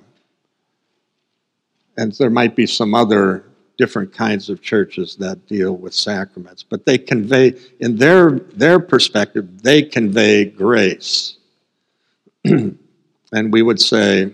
And 1.98 2.14
there 2.14 2.30
might 2.30 2.56
be 2.56 2.68
some 2.68 2.96
other 2.96 3.44
different 3.78 4.12
kinds 4.12 4.50
of 4.50 4.62
churches 4.62 5.16
that 5.18 5.48
deal 5.48 5.74
with 5.74 5.94
sacraments, 5.94 6.64
but 6.64 6.86
they 6.86 6.98
convey, 6.98 7.54
in 7.80 7.96
their, 7.96 8.32
their 8.32 8.80
perspective, 8.80 9.62
they 9.62 9.84
convey 9.84 10.46
grace. 10.46 11.38
and 12.44 12.78
we 13.32 13.62
would 13.62 13.80
say, 13.80 14.34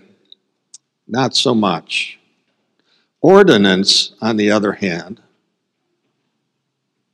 not 1.08 1.36
so 1.36 1.54
much. 1.54 2.20
Ordinance, 3.22 4.14
on 4.22 4.38
the 4.38 4.52
other 4.52 4.74
hand, 4.74 5.22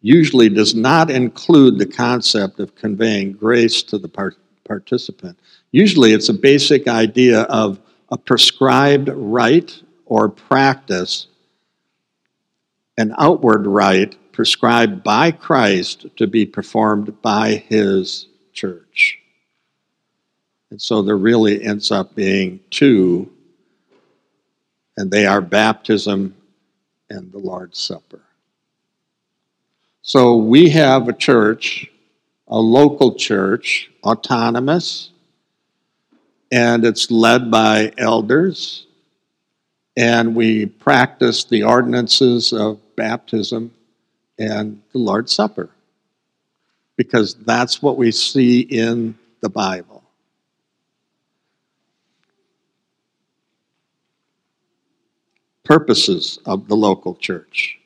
usually 0.01 0.49
does 0.49 0.73
not 0.73 1.11
include 1.11 1.77
the 1.77 1.85
concept 1.85 2.59
of 2.59 2.75
conveying 2.75 3.33
grace 3.33 3.83
to 3.83 3.97
the 3.97 4.07
part- 4.07 4.37
participant. 4.63 5.37
Usually 5.71 6.13
it's 6.13 6.29
a 6.29 6.33
basic 6.33 6.87
idea 6.87 7.41
of 7.43 7.79
a 8.11 8.17
prescribed 8.17 9.09
rite 9.09 9.81
or 10.05 10.29
practice, 10.29 11.27
an 12.99 13.15
outward 13.17 13.65
rite 13.65 14.17
prescribed 14.33 15.01
by 15.03 15.31
Christ 15.31 16.05
to 16.17 16.27
be 16.27 16.45
performed 16.45 17.21
by 17.21 17.55
his 17.55 18.27
church. 18.51 19.17
And 20.69 20.81
so 20.81 21.01
there 21.01 21.15
really 21.15 21.63
ends 21.63 21.91
up 21.91 22.13
being 22.13 22.59
two, 22.69 23.31
and 24.97 25.09
they 25.09 25.25
are 25.25 25.39
baptism 25.39 26.35
and 27.09 27.31
the 27.31 27.37
Lord's 27.37 27.79
Supper. 27.79 28.19
So 30.01 30.35
we 30.35 30.69
have 30.71 31.07
a 31.07 31.13
church, 31.13 31.89
a 32.49 32.59
local 32.59 33.15
church, 33.15 33.89
autonomous, 34.03 35.11
and 36.51 36.83
it's 36.83 37.09
led 37.09 37.49
by 37.49 37.93
elders, 37.97 38.87
and 39.97 40.35
we 40.35 40.65
practice 40.65 41.43
the 41.43 41.63
ordinances 41.63 42.53
of 42.53 42.79
baptism 42.95 43.71
and 44.37 44.81
the 44.93 44.99
Lord's 44.99 45.33
Supper 45.33 45.69
because 46.99 47.35
that's 47.45 47.81
what 47.81 47.97
we 47.97 48.11
see 48.11 48.59
in 48.59 49.17
the 49.41 49.49
Bible. 49.49 50.03
Purposes 55.63 56.39
of 56.45 56.67
the 56.67 56.75
local 56.75 57.15
church. 57.15 57.79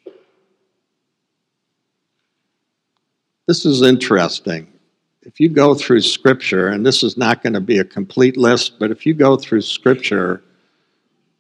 This 3.45 3.65
is 3.65 3.81
interesting. 3.81 4.67
If 5.21 5.39
you 5.39 5.49
go 5.49 5.75
through 5.75 6.01
Scripture, 6.01 6.69
and 6.69 6.85
this 6.85 7.03
is 7.03 7.17
not 7.17 7.43
going 7.43 7.53
to 7.53 7.61
be 7.61 7.77
a 7.77 7.85
complete 7.85 8.35
list, 8.35 8.79
but 8.79 8.89
if 8.89 9.05
you 9.05 9.13
go 9.13 9.37
through 9.37 9.61
Scripture 9.61 10.41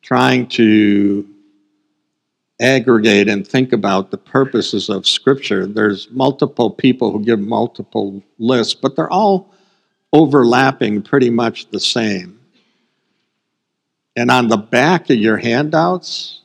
trying 0.03 0.45
to 0.47 1.27
aggregate 2.61 3.27
and 3.27 3.47
think 3.47 3.73
about 3.73 4.11
the 4.11 4.17
purposes 4.17 4.89
of 4.89 5.07
Scripture, 5.07 5.65
there's 5.65 6.09
multiple 6.11 6.69
people 6.69 7.11
who 7.11 7.23
give 7.23 7.39
multiple 7.39 8.21
lists, 8.37 8.75
but 8.75 8.95
they're 8.95 9.11
all 9.11 9.53
overlapping 10.11 11.01
pretty 11.01 11.29
much 11.29 11.69
the 11.71 11.79
same. 11.79 12.39
And 14.15 14.29
on 14.29 14.47
the 14.47 14.57
back 14.57 15.09
of 15.09 15.17
your 15.17 15.37
handouts 15.37 16.41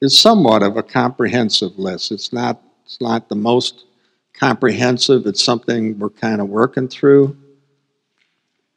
is 0.00 0.18
somewhat 0.18 0.62
of 0.62 0.76
a 0.76 0.82
comprehensive 0.82 1.78
list. 1.78 2.10
It's 2.10 2.32
not 2.32 2.62
it's 2.84 3.00
not 3.02 3.28
the 3.28 3.36
most 3.36 3.84
comprehensive, 4.32 5.26
it's 5.26 5.44
something 5.44 5.98
we're 5.98 6.08
kind 6.08 6.40
of 6.40 6.48
working 6.48 6.88
through. 6.88 7.36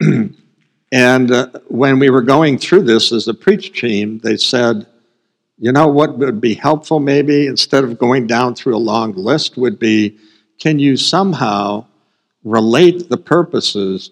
and 0.92 1.32
uh, 1.32 1.48
when 1.68 1.98
we 1.98 2.10
were 2.10 2.22
going 2.22 2.58
through 2.58 2.82
this 2.82 3.10
as 3.10 3.26
a 3.26 3.34
preach 3.34 3.80
team, 3.80 4.18
they 4.18 4.36
said, 4.36 4.86
you 5.58 5.72
know 5.72 5.88
what 5.88 6.18
would 6.18 6.40
be 6.40 6.54
helpful 6.54 7.00
maybe 7.00 7.46
instead 7.46 7.84
of 7.84 7.98
going 7.98 8.26
down 8.26 8.54
through 8.54 8.76
a 8.76 8.78
long 8.78 9.12
list 9.12 9.56
would 9.56 9.78
be 9.78 10.18
can 10.58 10.78
you 10.78 10.96
somehow 10.96 11.84
relate 12.44 13.08
the 13.08 13.16
purposes 13.16 14.10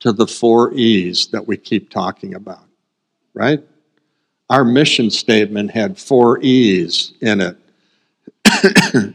to 0.00 0.12
the 0.12 0.26
four 0.26 0.72
E's 0.74 1.28
that 1.28 1.46
we 1.46 1.56
keep 1.56 1.90
talking 1.90 2.34
about, 2.34 2.66
right? 3.32 3.62
Our 4.50 4.64
mission 4.64 5.10
statement 5.10 5.70
had 5.70 5.96
four 5.96 6.40
E's 6.42 7.12
in 7.20 7.40
it 7.40 7.56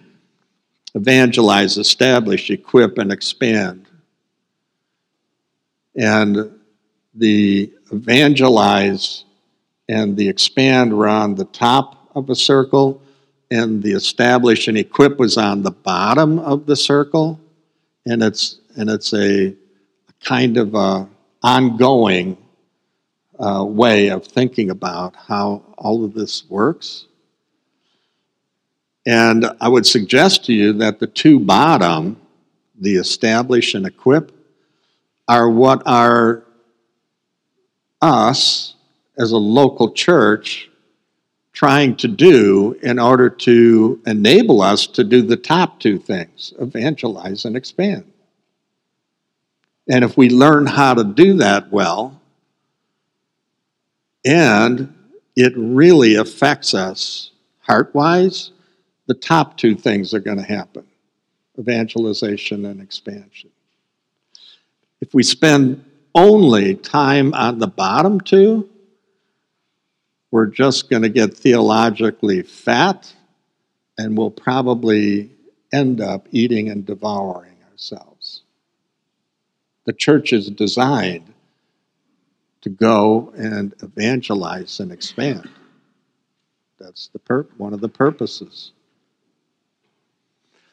evangelize, 0.95 1.77
establish, 1.77 2.49
equip, 2.49 2.97
and 2.97 3.11
expand. 3.11 3.85
And 5.95 6.58
the 7.19 7.71
evangelize 7.91 9.25
and 9.87 10.15
the 10.15 10.29
expand 10.29 10.95
were 10.95 11.07
on 11.07 11.35
the 11.35 11.45
top 11.45 12.09
of 12.15 12.29
a 12.29 12.35
circle, 12.35 13.01
and 13.51 13.81
the 13.81 13.91
establish 13.93 14.67
and 14.67 14.77
equip 14.77 15.17
was 15.17 15.37
on 15.37 15.63
the 15.63 15.71
bottom 15.71 16.37
of 16.39 16.65
the 16.65 16.75
circle. 16.75 17.39
And 18.05 18.21
it's, 18.21 18.59
and 18.75 18.89
it's 18.89 19.13
a 19.13 19.55
kind 20.23 20.57
of 20.57 20.75
a 20.75 21.07
ongoing 21.41 22.37
uh, 23.39 23.63
way 23.65 24.09
of 24.09 24.25
thinking 24.25 24.69
about 24.69 25.15
how 25.15 25.63
all 25.77 26.03
of 26.03 26.13
this 26.13 26.47
works. 26.49 27.05
And 29.05 29.45
I 29.59 29.69
would 29.69 29.87
suggest 29.87 30.45
to 30.45 30.53
you 30.53 30.73
that 30.73 30.99
the 30.99 31.07
two 31.07 31.39
bottom, 31.39 32.17
the 32.79 32.95
establish 32.95 33.73
and 33.73 33.85
equip, 33.85 34.31
are 35.27 35.49
what 35.49 35.81
are 35.85 36.43
us 38.01 38.75
as 39.17 39.31
a 39.31 39.37
local 39.37 39.91
church 39.91 40.69
trying 41.53 41.95
to 41.97 42.07
do 42.07 42.77
in 42.81 42.99
order 42.99 43.29
to 43.29 44.01
enable 44.05 44.61
us 44.61 44.87
to 44.87 45.03
do 45.03 45.21
the 45.21 45.35
top 45.35 45.79
two 45.79 45.99
things 45.99 46.53
evangelize 46.59 47.43
and 47.43 47.57
expand. 47.57 48.09
And 49.89 50.05
if 50.05 50.15
we 50.15 50.29
learn 50.29 50.65
how 50.65 50.93
to 50.93 51.03
do 51.03 51.33
that 51.33 51.71
well, 51.71 52.21
and 54.23 54.93
it 55.35 55.53
really 55.57 56.15
affects 56.15 56.73
us 56.73 57.31
heart 57.59 57.93
wise 57.93 58.51
the 59.07 59.13
top 59.13 59.57
two 59.57 59.75
things 59.75 60.13
are 60.13 60.19
going 60.19 60.37
to 60.37 60.43
happen 60.43 60.85
evangelization 61.57 62.65
and 62.65 62.81
expansion. 62.81 63.49
If 65.01 65.13
we 65.13 65.23
spend 65.23 65.83
only 66.15 66.75
time 66.75 67.33
on 67.33 67.59
the 67.59 67.67
bottom 67.67 68.19
two, 68.19 68.69
we're 70.31 70.47
just 70.47 70.89
going 70.89 71.01
to 71.01 71.09
get 71.09 71.35
theologically 71.35 72.43
fat 72.43 73.13
and 73.97 74.17
we'll 74.17 74.31
probably 74.31 75.29
end 75.73 76.01
up 76.01 76.27
eating 76.31 76.69
and 76.69 76.85
devouring 76.85 77.57
ourselves. 77.71 78.41
The 79.85 79.93
church 79.93 80.33
is 80.33 80.49
designed 80.49 81.33
to 82.61 82.69
go 82.69 83.33
and 83.37 83.73
evangelize 83.81 84.79
and 84.79 84.91
expand. 84.91 85.49
That's 86.79 87.07
the 87.07 87.19
pur- 87.19 87.47
one 87.57 87.73
of 87.73 87.81
the 87.81 87.89
purposes. 87.89 88.71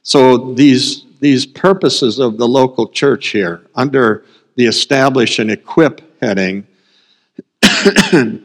So 0.02 0.54
these, 0.54 1.04
these 1.20 1.46
purposes 1.46 2.18
of 2.18 2.38
the 2.38 2.46
local 2.46 2.88
church 2.88 3.28
here, 3.28 3.62
under 3.74 4.24
the 4.56 4.66
establish 4.66 5.38
and 5.38 5.50
equip 5.50 6.20
heading, 6.20 6.66
you 8.12 8.42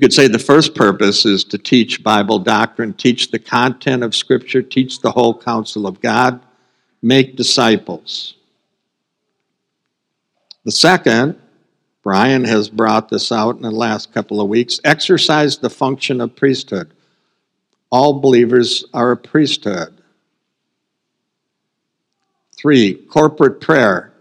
could 0.00 0.12
say 0.12 0.26
the 0.26 0.38
first 0.38 0.74
purpose 0.74 1.26
is 1.26 1.44
to 1.44 1.58
teach 1.58 2.02
Bible 2.02 2.38
doctrine, 2.38 2.94
teach 2.94 3.30
the 3.30 3.38
content 3.38 4.02
of 4.02 4.14
Scripture, 4.14 4.62
teach 4.62 5.00
the 5.00 5.10
whole 5.10 5.38
counsel 5.38 5.86
of 5.86 6.00
God, 6.00 6.40
make 7.02 7.36
disciples. 7.36 8.34
The 10.64 10.72
second, 10.72 11.38
Brian 12.02 12.44
has 12.44 12.68
brought 12.68 13.08
this 13.08 13.30
out 13.30 13.56
in 13.56 13.62
the 13.62 13.70
last 13.70 14.12
couple 14.12 14.40
of 14.40 14.48
weeks, 14.48 14.80
exercise 14.84 15.58
the 15.58 15.70
function 15.70 16.20
of 16.20 16.34
priesthood. 16.34 16.92
All 17.90 18.20
believers 18.20 18.84
are 18.94 19.12
a 19.12 19.16
priesthood. 19.16 19.94
Three, 22.56 22.94
corporate 22.94 23.60
prayer. 23.60 24.13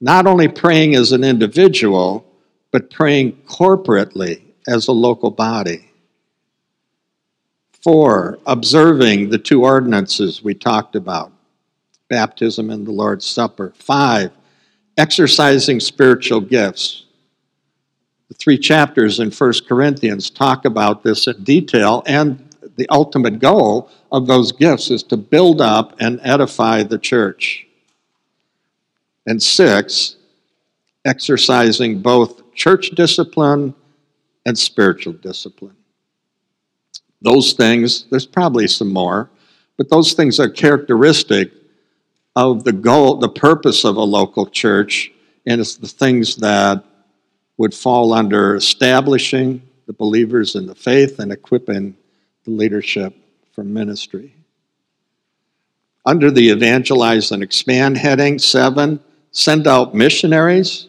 Not 0.00 0.26
only 0.26 0.48
praying 0.48 0.94
as 0.94 1.12
an 1.12 1.24
individual, 1.24 2.24
but 2.70 2.90
praying 2.90 3.32
corporately 3.48 4.42
as 4.66 4.88
a 4.88 4.92
local 4.92 5.30
body. 5.30 5.90
Four, 7.82 8.38
observing 8.46 9.30
the 9.30 9.38
two 9.38 9.64
ordinances 9.64 10.42
we 10.42 10.54
talked 10.54 10.94
about 10.94 11.32
baptism 12.08 12.70
and 12.70 12.86
the 12.86 12.90
Lord's 12.90 13.26
Supper. 13.26 13.72
Five, 13.76 14.30
exercising 14.96 15.78
spiritual 15.80 16.40
gifts. 16.40 17.04
The 18.28 18.34
three 18.34 18.58
chapters 18.58 19.20
in 19.20 19.30
1 19.30 19.52
Corinthians 19.68 20.30
talk 20.30 20.64
about 20.64 21.02
this 21.02 21.26
in 21.26 21.44
detail, 21.44 22.02
and 22.06 22.48
the 22.76 22.88
ultimate 22.90 23.38
goal 23.38 23.90
of 24.12 24.26
those 24.26 24.52
gifts 24.52 24.90
is 24.90 25.02
to 25.04 25.16
build 25.16 25.60
up 25.60 25.94
and 26.00 26.20
edify 26.22 26.82
the 26.82 26.98
church. 26.98 27.67
And 29.28 29.42
six, 29.42 30.16
exercising 31.04 32.00
both 32.00 32.54
church 32.54 32.92
discipline 32.92 33.74
and 34.46 34.58
spiritual 34.58 35.12
discipline. 35.12 35.76
Those 37.20 37.52
things, 37.52 38.06
there's 38.10 38.24
probably 38.24 38.66
some 38.68 38.90
more, 38.90 39.28
but 39.76 39.90
those 39.90 40.14
things 40.14 40.40
are 40.40 40.48
characteristic 40.48 41.52
of 42.36 42.64
the 42.64 42.72
goal, 42.72 43.16
the 43.16 43.28
purpose 43.28 43.84
of 43.84 43.96
a 43.96 44.02
local 44.02 44.46
church, 44.46 45.12
and 45.44 45.60
it's 45.60 45.76
the 45.76 45.88
things 45.88 46.36
that 46.36 46.82
would 47.58 47.74
fall 47.74 48.14
under 48.14 48.56
establishing 48.56 49.60
the 49.86 49.92
believers 49.92 50.54
in 50.54 50.64
the 50.64 50.74
faith 50.74 51.18
and 51.18 51.32
equipping 51.32 51.94
the 52.44 52.50
leadership 52.50 53.14
for 53.52 53.62
ministry. 53.62 54.34
Under 56.06 56.30
the 56.30 56.48
evangelize 56.48 57.30
and 57.30 57.42
expand 57.42 57.98
heading, 57.98 58.38
seven, 58.38 59.00
send 59.30 59.66
out 59.66 59.94
missionaries. 59.94 60.88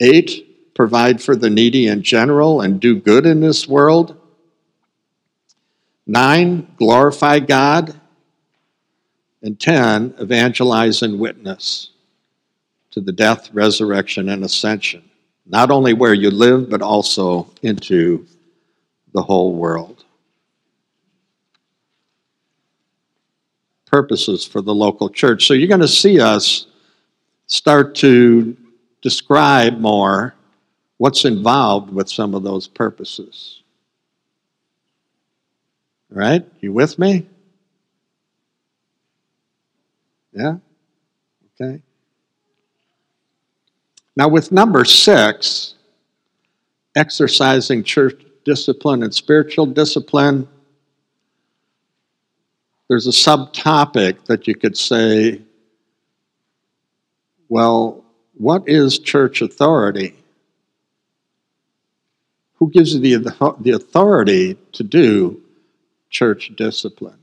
Eight, 0.00 0.74
provide 0.74 1.22
for 1.22 1.36
the 1.36 1.50
needy 1.50 1.86
in 1.86 2.02
general 2.02 2.60
and 2.62 2.80
do 2.80 2.98
good 2.98 3.26
in 3.26 3.40
this 3.40 3.68
world. 3.68 4.16
Nine, 6.06 6.66
glorify 6.76 7.38
God. 7.40 8.00
And 9.42 9.58
10, 9.58 10.14
evangelize 10.18 11.02
and 11.02 11.18
witness 11.18 11.90
to 12.90 13.00
the 13.00 13.12
death, 13.12 13.52
resurrection, 13.52 14.28
and 14.28 14.44
ascension, 14.44 15.08
not 15.46 15.70
only 15.70 15.92
where 15.92 16.14
you 16.14 16.30
live, 16.30 16.68
but 16.68 16.82
also 16.82 17.48
into 17.62 18.26
the 19.12 19.22
whole 19.22 19.54
world. 19.54 20.04
Purposes 23.86 24.44
for 24.44 24.60
the 24.60 24.74
local 24.74 25.08
church. 25.08 25.46
So 25.46 25.54
you're 25.54 25.68
going 25.68 25.80
to 25.80 25.88
see 25.88 26.20
us 26.20 26.66
start 27.50 27.94
to 27.96 28.56
describe 29.02 29.78
more 29.78 30.34
what's 30.96 31.24
involved 31.24 31.92
with 31.92 32.08
some 32.08 32.34
of 32.34 32.42
those 32.42 32.66
purposes. 32.66 33.62
Right? 36.08 36.44
You 36.60 36.72
with 36.72 36.98
me? 36.98 37.26
Yeah? 40.32 40.56
Okay. 41.60 41.82
Now, 44.16 44.28
with 44.28 44.52
number 44.52 44.84
six, 44.84 45.74
exercising 46.94 47.84
church 47.84 48.22
discipline 48.44 49.02
and 49.02 49.14
spiritual 49.14 49.66
discipline, 49.66 50.48
there's 52.88 53.06
a 53.06 53.10
subtopic 53.10 54.24
that 54.26 54.46
you 54.46 54.54
could 54.54 54.76
say, 54.76 55.40
well, 57.50 58.04
what 58.34 58.66
is 58.66 58.98
church 58.98 59.42
authority? 59.42 60.14
Who 62.54 62.70
gives 62.70 62.94
you 62.94 63.18
the, 63.18 63.56
the 63.60 63.72
authority 63.72 64.56
to 64.72 64.84
do 64.84 65.42
church 66.08 66.52
discipline? 66.56 67.18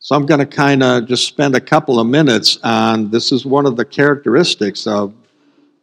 So 0.00 0.16
I'm 0.16 0.26
going 0.26 0.40
to 0.40 0.46
kind 0.46 0.82
of 0.82 1.06
just 1.06 1.26
spend 1.26 1.54
a 1.54 1.60
couple 1.60 2.00
of 2.00 2.06
minutes 2.06 2.58
on 2.64 3.10
this 3.10 3.32
is 3.32 3.46
one 3.46 3.66
of 3.66 3.76
the 3.76 3.84
characteristics 3.84 4.86
of 4.86 5.14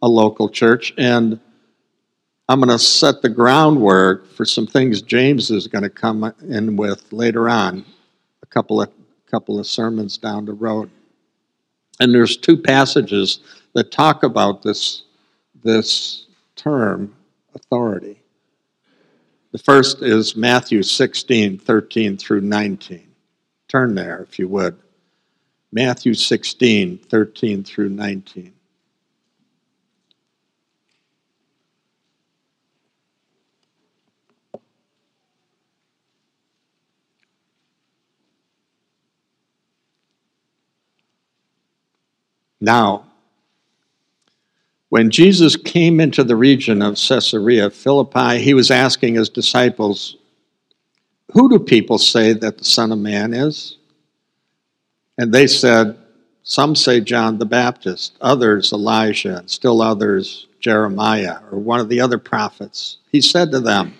a 0.01 0.07
local 0.07 0.49
church 0.49 0.93
and 0.97 1.39
I'm 2.49 2.59
going 2.59 2.69
to 2.69 2.79
set 2.79 3.21
the 3.21 3.29
groundwork 3.29 4.29
for 4.31 4.45
some 4.45 4.67
things 4.67 5.01
James 5.01 5.51
is 5.51 5.67
going 5.67 5.83
to 5.83 5.89
come 5.89 6.33
in 6.47 6.77
with 6.77 7.11
later 7.11 7.49
on, 7.49 7.85
a 8.41 8.45
couple 8.45 8.81
of 8.81 8.89
couple 9.29 9.59
of 9.59 9.67
sermons 9.67 10.17
down 10.17 10.45
the 10.45 10.53
road. 10.53 10.89
And 11.99 12.13
there's 12.13 12.37
two 12.37 12.57
passages 12.57 13.39
that 13.73 13.91
talk 13.91 14.23
about 14.23 14.61
this 14.63 15.03
this 15.63 16.27
term 16.55 17.15
authority. 17.55 18.21
The 19.51 19.57
first 19.57 20.01
is 20.01 20.35
Matthew 20.35 20.83
16, 20.83 21.57
13 21.57 22.17
through 22.17 22.41
19. 22.41 23.07
Turn 23.67 23.95
there, 23.95 24.21
if 24.21 24.37
you 24.37 24.47
would. 24.49 24.77
Matthew 25.71 26.13
16, 26.13 26.97
13 26.99 27.63
through 27.63 27.89
19. 27.89 28.53
Now, 42.59 43.05
when 44.89 45.09
Jesus 45.11 45.55
came 45.55 45.99
into 45.99 46.23
the 46.23 46.35
region 46.35 46.81
of 46.81 46.95
Caesarea 46.95 47.69
Philippi, 47.69 48.39
he 48.39 48.53
was 48.53 48.71
asking 48.71 49.15
his 49.15 49.29
disciples, 49.29 50.15
who 51.33 51.49
do 51.49 51.59
people 51.59 51.97
say 51.97 52.33
that 52.33 52.57
the 52.57 52.63
Son 52.63 52.91
of 52.91 52.99
Man 52.99 53.33
is? 53.33 53.77
And 55.17 55.33
they 55.33 55.47
said, 55.47 55.97
Some 56.43 56.75
say 56.75 57.01
John 57.01 57.37
the 57.37 57.45
Baptist, 57.45 58.15
others 58.21 58.71
Elijah, 58.71 59.37
and 59.37 59.49
still 59.49 59.81
others 59.81 60.47
Jeremiah 60.59 61.39
or 61.51 61.59
one 61.59 61.79
of 61.79 61.89
the 61.89 61.99
other 61.99 62.17
prophets. 62.17 62.97
He 63.11 63.19
said 63.21 63.51
to 63.51 63.59
them, 63.59 63.93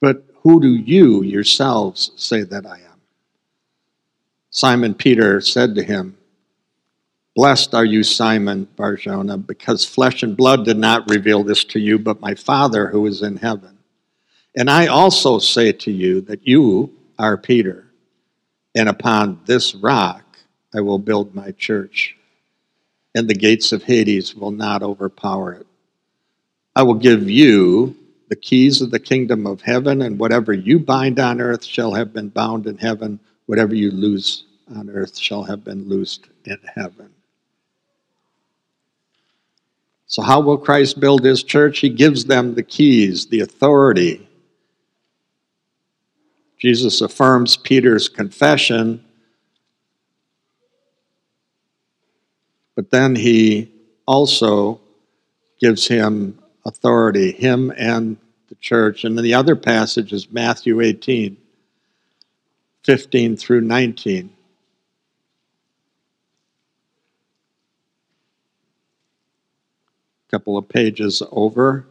But 0.00 0.24
who 0.42 0.60
do 0.60 0.68
you 0.68 1.22
yourselves 1.22 2.12
say 2.16 2.42
that 2.44 2.66
I 2.66 2.76
am? 2.76 3.00
Simon 4.50 4.94
Peter 4.94 5.40
said 5.40 5.74
to 5.74 5.82
him, 5.82 6.16
Blessed 7.34 7.74
are 7.74 7.84
you, 7.84 8.02
Simon 8.02 8.68
Barjona, 8.76 9.38
because 9.38 9.86
flesh 9.86 10.22
and 10.22 10.36
blood 10.36 10.66
did 10.66 10.76
not 10.76 11.08
reveal 11.08 11.42
this 11.42 11.64
to 11.64 11.80
you, 11.80 11.98
but 11.98 12.20
my 12.20 12.34
Father 12.34 12.88
who 12.88 13.06
is 13.06 13.22
in 13.22 13.38
heaven. 13.38 13.78
And 14.54 14.68
I 14.68 14.88
also 14.88 15.38
say 15.38 15.72
to 15.72 15.90
you 15.90 16.20
that 16.22 16.46
you 16.46 16.92
are 17.18 17.38
Peter, 17.38 17.86
and 18.74 18.86
upon 18.86 19.40
this 19.46 19.74
rock 19.74 20.24
I 20.74 20.82
will 20.82 20.98
build 20.98 21.34
my 21.34 21.52
church, 21.52 22.16
and 23.14 23.28
the 23.28 23.34
gates 23.34 23.72
of 23.72 23.82
Hades 23.82 24.34
will 24.34 24.50
not 24.50 24.82
overpower 24.82 25.54
it. 25.54 25.66
I 26.76 26.82
will 26.82 26.94
give 26.94 27.30
you 27.30 27.96
the 28.28 28.36
keys 28.36 28.82
of 28.82 28.90
the 28.90 28.98
kingdom 28.98 29.46
of 29.46 29.62
heaven, 29.62 30.02
and 30.02 30.18
whatever 30.18 30.52
you 30.52 30.78
bind 30.78 31.18
on 31.18 31.40
earth 31.40 31.64
shall 31.64 31.94
have 31.94 32.12
been 32.12 32.28
bound 32.28 32.66
in 32.66 32.76
heaven, 32.76 33.20
whatever 33.46 33.74
you 33.74 33.90
loose 33.90 34.44
on 34.74 34.90
earth 34.90 35.16
shall 35.16 35.44
have 35.44 35.64
been 35.64 35.88
loosed 35.88 36.28
in 36.44 36.58
heaven. 36.74 37.11
So, 40.12 40.22
how 40.22 40.40
will 40.40 40.58
Christ 40.58 41.00
build 41.00 41.24
his 41.24 41.42
church? 41.42 41.78
He 41.78 41.88
gives 41.88 42.26
them 42.26 42.54
the 42.54 42.62
keys, 42.62 43.26
the 43.26 43.40
authority 43.40 44.28
Jesus 46.62 47.00
affirms 47.00 47.56
Peter's 47.56 48.08
confession, 48.08 49.04
but 52.76 52.92
then 52.92 53.16
he 53.16 53.72
also 54.06 54.80
gives 55.60 55.88
him 55.88 56.38
authority, 56.64 57.32
him 57.32 57.72
and 57.76 58.16
the 58.48 58.54
church. 58.54 59.02
And 59.02 59.18
then 59.18 59.24
the 59.24 59.34
other 59.34 59.56
passage 59.56 60.12
is 60.12 60.30
Matthew 60.30 60.80
18, 60.80 61.36
15 62.84 63.36
through 63.36 63.62
19. 63.62 64.31
Couple 70.32 70.56
of 70.56 70.66
pages 70.66 71.22
over. 71.30 71.86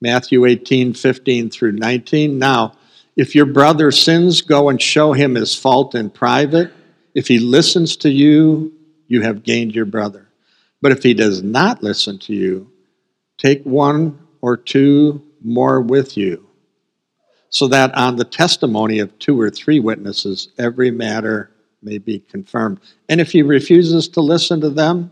Matthew 0.00 0.46
18, 0.46 0.94
15 0.94 1.50
through 1.50 1.72
19. 1.72 2.38
Now, 2.38 2.72
if 3.16 3.34
your 3.34 3.46
brother 3.46 3.90
sins, 3.90 4.40
go 4.40 4.70
and 4.70 4.80
show 4.80 5.12
him 5.12 5.34
his 5.34 5.54
fault 5.54 5.94
in 5.94 6.08
private. 6.08 6.72
If 7.14 7.28
he 7.28 7.38
listens 7.38 7.96
to 7.98 8.10
you, 8.10 8.72
you 9.08 9.20
have 9.22 9.44
gained 9.44 9.74
your 9.74 9.84
brother. 9.84 10.26
But 10.80 10.92
if 10.92 11.02
he 11.02 11.14
does 11.14 11.42
not 11.42 11.82
listen 11.82 12.18
to 12.20 12.34
you, 12.34 12.70
take 13.38 13.62
one 13.64 14.18
or 14.40 14.56
two 14.56 15.22
more 15.42 15.80
with 15.80 16.16
you, 16.16 16.48
so 17.50 17.68
that 17.68 17.94
on 17.94 18.16
the 18.16 18.24
testimony 18.24 18.98
of 18.98 19.18
two 19.18 19.38
or 19.38 19.50
three 19.50 19.80
witnesses, 19.80 20.48
every 20.58 20.90
matter 20.90 21.50
may 21.82 21.98
be 21.98 22.18
confirmed. 22.18 22.80
And 23.08 23.20
if 23.20 23.32
he 23.32 23.42
refuses 23.42 24.08
to 24.08 24.20
listen 24.20 24.60
to 24.62 24.70
them, 24.70 25.10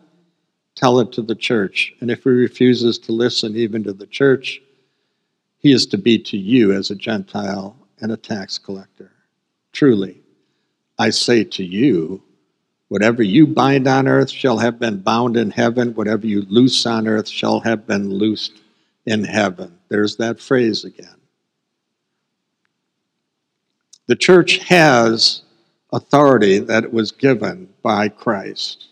tell 0.75 1.01
it 1.01 1.13
to 1.13 1.23
the 1.23 1.35
church. 1.35 1.93
And 2.01 2.11
if 2.11 2.25
he 2.25 2.31
refuses 2.31 2.99
to 3.01 3.13
listen 3.13 3.57
even 3.57 3.85
to 3.85 3.93
the 3.93 4.07
church, 4.07 4.61
he 5.59 5.73
is 5.73 5.87
to 5.87 5.99
be 5.99 6.19
to 6.19 6.37
you 6.37 6.73
as 6.73 6.91
a 6.91 6.95
Gentile 6.95 7.77
and 8.01 8.13
a 8.13 8.17
tax 8.17 8.59
collector. 8.59 9.13
Truly, 9.73 10.21
I 10.99 11.11
say 11.11 11.45
to 11.45 11.65
you, 11.65 12.23
whatever 12.89 13.23
you 13.23 13.47
bind 13.47 13.87
on 13.87 14.07
earth 14.07 14.31
shall 14.31 14.59
have 14.59 14.79
been 14.79 15.01
bound 15.01 15.37
in 15.37 15.51
heaven, 15.51 15.95
whatever 15.95 16.27
you 16.27 16.43
loose 16.43 16.85
on 16.85 17.07
earth 17.07 17.29
shall 17.29 17.61
have 17.61 17.87
been 17.87 18.11
loosed 18.11 18.61
in 19.07 19.25
heaven. 19.25 19.79
There's 19.89 20.17
that 20.17 20.41
phrase 20.41 20.85
again. 20.85 21.17
The 24.07 24.17
church 24.17 24.59
has 24.59 25.43
authority 25.93 26.59
that 26.59 26.93
was 26.93 27.13
given 27.13 27.69
by 27.83 28.09
Christ. 28.09 28.89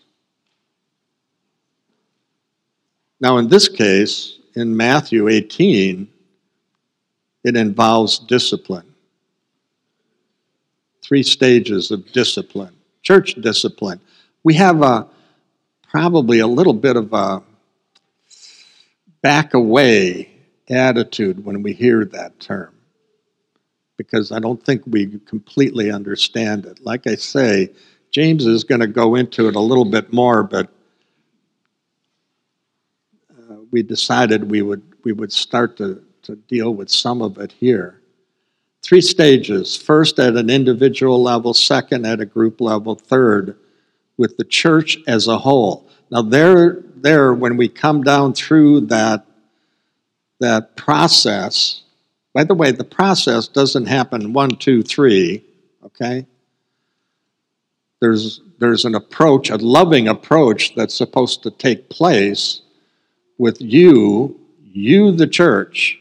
Now, 3.21 3.37
in 3.37 3.47
this 3.47 3.69
case, 3.69 4.39
in 4.55 4.75
Matthew 4.75 5.27
18, 5.27 6.07
it 7.43 7.55
involves 7.55 8.17
discipline. 8.17 8.95
Three 11.03 11.21
stages 11.21 11.91
of 11.91 12.11
discipline, 12.11 12.75
church 13.03 13.35
discipline. 13.35 14.01
We 14.43 14.55
have 14.55 14.81
a, 14.81 15.07
probably 15.87 16.39
a 16.39 16.47
little 16.47 16.73
bit 16.73 16.95
of 16.95 17.13
a 17.13 17.43
back 19.21 19.53
away 19.53 20.31
attitude 20.67 21.45
when 21.45 21.61
we 21.61 21.73
hear 21.73 22.05
that 22.05 22.39
term 22.39 22.73
because 23.97 24.31
I 24.31 24.39
don't 24.39 24.63
think 24.63 24.81
we 24.87 25.19
completely 25.27 25.91
understand 25.91 26.65
it. 26.65 26.83
Like 26.83 27.05
I 27.05 27.15
say, 27.15 27.69
James 28.09 28.47
is 28.47 28.63
going 28.63 28.81
to 28.81 28.87
go 28.87 29.13
into 29.13 29.47
it 29.47 29.55
a 29.55 29.59
little 29.59 29.85
bit 29.85 30.11
more, 30.11 30.41
but 30.41 30.69
we 33.71 33.81
decided 33.81 34.51
we 34.51 34.61
would, 34.61 34.83
we 35.03 35.13
would 35.13 35.31
start 35.31 35.77
to, 35.77 36.03
to 36.23 36.35
deal 36.35 36.73
with 36.73 36.89
some 36.89 37.21
of 37.21 37.37
it 37.37 37.53
here. 37.53 38.01
Three 38.83 39.01
stages 39.01 39.75
first 39.77 40.19
at 40.19 40.35
an 40.35 40.49
individual 40.49 41.21
level, 41.21 41.53
second 41.53 42.05
at 42.05 42.19
a 42.19 42.25
group 42.25 42.61
level, 42.61 42.95
third 42.95 43.57
with 44.17 44.37
the 44.37 44.43
church 44.43 44.97
as 45.07 45.27
a 45.27 45.37
whole. 45.37 45.87
Now, 46.11 46.21
there, 46.21 46.83
there 46.95 47.33
when 47.33 47.57
we 47.57 47.69
come 47.69 48.03
down 48.03 48.33
through 48.33 48.81
that, 48.81 49.25
that 50.39 50.75
process, 50.75 51.83
by 52.33 52.43
the 52.43 52.53
way, 52.53 52.71
the 52.71 52.83
process 52.83 53.47
doesn't 53.47 53.85
happen 53.85 54.33
one, 54.33 54.49
two, 54.49 54.83
three, 54.83 55.43
okay? 55.85 56.25
There's, 57.99 58.41
there's 58.59 58.85
an 58.85 58.95
approach, 58.95 59.49
a 59.51 59.57
loving 59.57 60.07
approach 60.07 60.75
that's 60.75 60.95
supposed 60.95 61.43
to 61.43 61.51
take 61.51 61.89
place 61.89 62.61
with 63.41 63.59
you, 63.59 64.39
you, 64.71 65.11
the 65.11 65.25
church, 65.25 65.99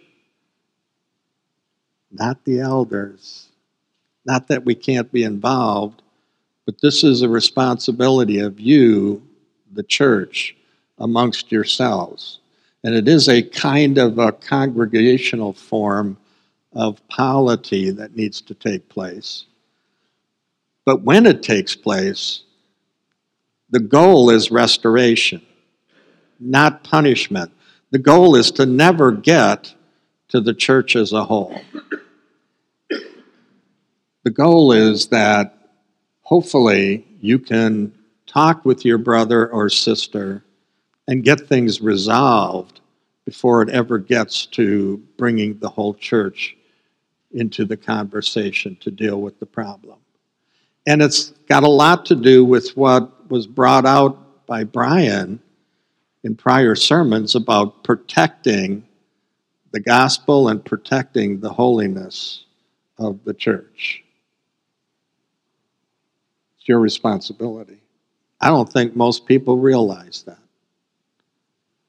not 2.13 2.45
the 2.45 2.61
elders. 2.61 3.49
Not 4.27 4.49
that 4.49 4.67
we 4.67 4.75
can't 4.75 5.11
be 5.11 5.23
involved, 5.23 6.03
but 6.67 6.83
this 6.83 7.03
is 7.03 7.23
a 7.23 7.31
responsibility 7.31 8.41
of 8.41 8.61
you, 8.61 9.23
the 9.73 9.83
church, 9.83 10.55
amongst 10.99 11.51
yourselves. 11.51 12.41
And 12.85 12.95
it 12.95 13.09
is 13.09 13.27
a 13.27 13.43
kind 13.43 13.97
of 13.97 14.19
a 14.19 14.33
congregational 14.33 15.55
form 15.55 16.19
of 16.75 17.01
polity 17.09 17.89
that 17.89 18.15
needs 18.15 18.43
to 18.43 18.55
take 18.55 18.87
place. 18.91 19.47
But 20.85 21.05
when 21.05 21.25
it 21.25 21.43
takes 21.43 21.75
place, 21.75 22.43
the 23.71 23.81
goal 23.81 24.29
is 24.29 24.51
restoration 24.51 25.41
not 26.41 26.83
punishment. 26.83 27.53
The 27.91 27.99
goal 27.99 28.35
is 28.35 28.51
to 28.53 28.67
never 28.67 29.13
get 29.13 29.75
to 30.29 30.41
the 30.41 30.55
church 30.55 30.97
as 30.97 31.13
a 31.13 31.25
whole. 31.25 31.61
The 34.23 34.31
goal 34.31 34.73
is 34.73 35.09
that 35.09 35.57
hopefully 36.23 37.07
you 37.21 37.39
can 37.39 37.93
talk 38.27 38.65
with 38.65 38.85
your 38.85 38.99
brother 38.99 39.49
or 39.49 39.69
sister 39.69 40.45
and 41.09 41.25
get 41.25 41.41
things 41.41 41.81
resolved 41.81 42.81
before 43.25 43.63
it 43.63 43.69
ever 43.71 43.99
gets 43.99 44.47
to 44.47 44.99
bringing 45.17 45.59
the 45.59 45.69
whole 45.69 45.95
church 45.95 46.57
into 47.33 47.65
the 47.65 47.77
conversation 47.77 48.77
to 48.81 48.91
deal 48.91 49.21
with 49.21 49.39
the 49.41 49.47
problem. 49.47 49.99
And 50.87 51.03
it's 51.03 51.31
got 51.49 51.63
a 51.63 51.69
lot 51.69 52.07
to 52.07 52.15
do 52.15 52.45
with 52.45 52.77
what 52.77 53.31
was 53.31 53.47
brought 53.47 53.87
out 53.87 54.47
by 54.47 54.65
Brian 54.65 55.41
in 56.25 56.35
prior 56.35 56.75
sermons 56.75 57.35
about 57.35 57.83
protecting 57.83 58.85
the 59.73 59.81
gospel 59.81 60.49
and 60.49 60.65
protecting 60.65 61.41
the 61.41 61.51
holiness 61.51 62.45
of 62.99 63.23
the 63.25 63.35
church. 63.35 64.03
It's 66.59 66.69
your 66.69 66.81
responsibility. 66.81 67.81
I 68.41 68.49
don't 68.49 68.71
think 68.71 68.97
most 68.97 69.27
people 69.27 69.57
realize 69.57 70.23
that, 70.27 70.39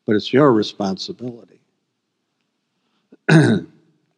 but 0.05 0.15
it's 0.15 0.31
your 0.31 0.53
responsibility. 0.53 1.59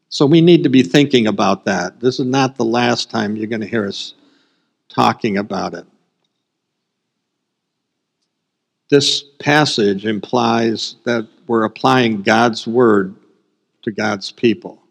so 0.10 0.26
we 0.26 0.42
need 0.42 0.64
to 0.64 0.70
be 0.70 0.84
thinking 0.84 1.28
about 1.28 1.66
that. 1.66 2.00
This 2.00 2.20
is 2.20 2.26
not 2.26 2.56
the 2.56 2.66
last 2.66 3.10
time 3.10 3.36
you're 3.36 3.48
going 3.48 3.62
to 3.62 3.68
hear 3.68 3.88
us 3.88 4.16
talking 4.90 5.38
about 5.38 5.74
it 5.74 5.86
this 8.94 9.24
passage 9.40 10.06
implies 10.06 10.98
that 11.04 11.28
we're 11.48 11.64
applying 11.64 12.22
God's 12.22 12.68
word 12.68 13.16
to 13.82 13.92
God's 13.92 14.32
people. 14.32 14.84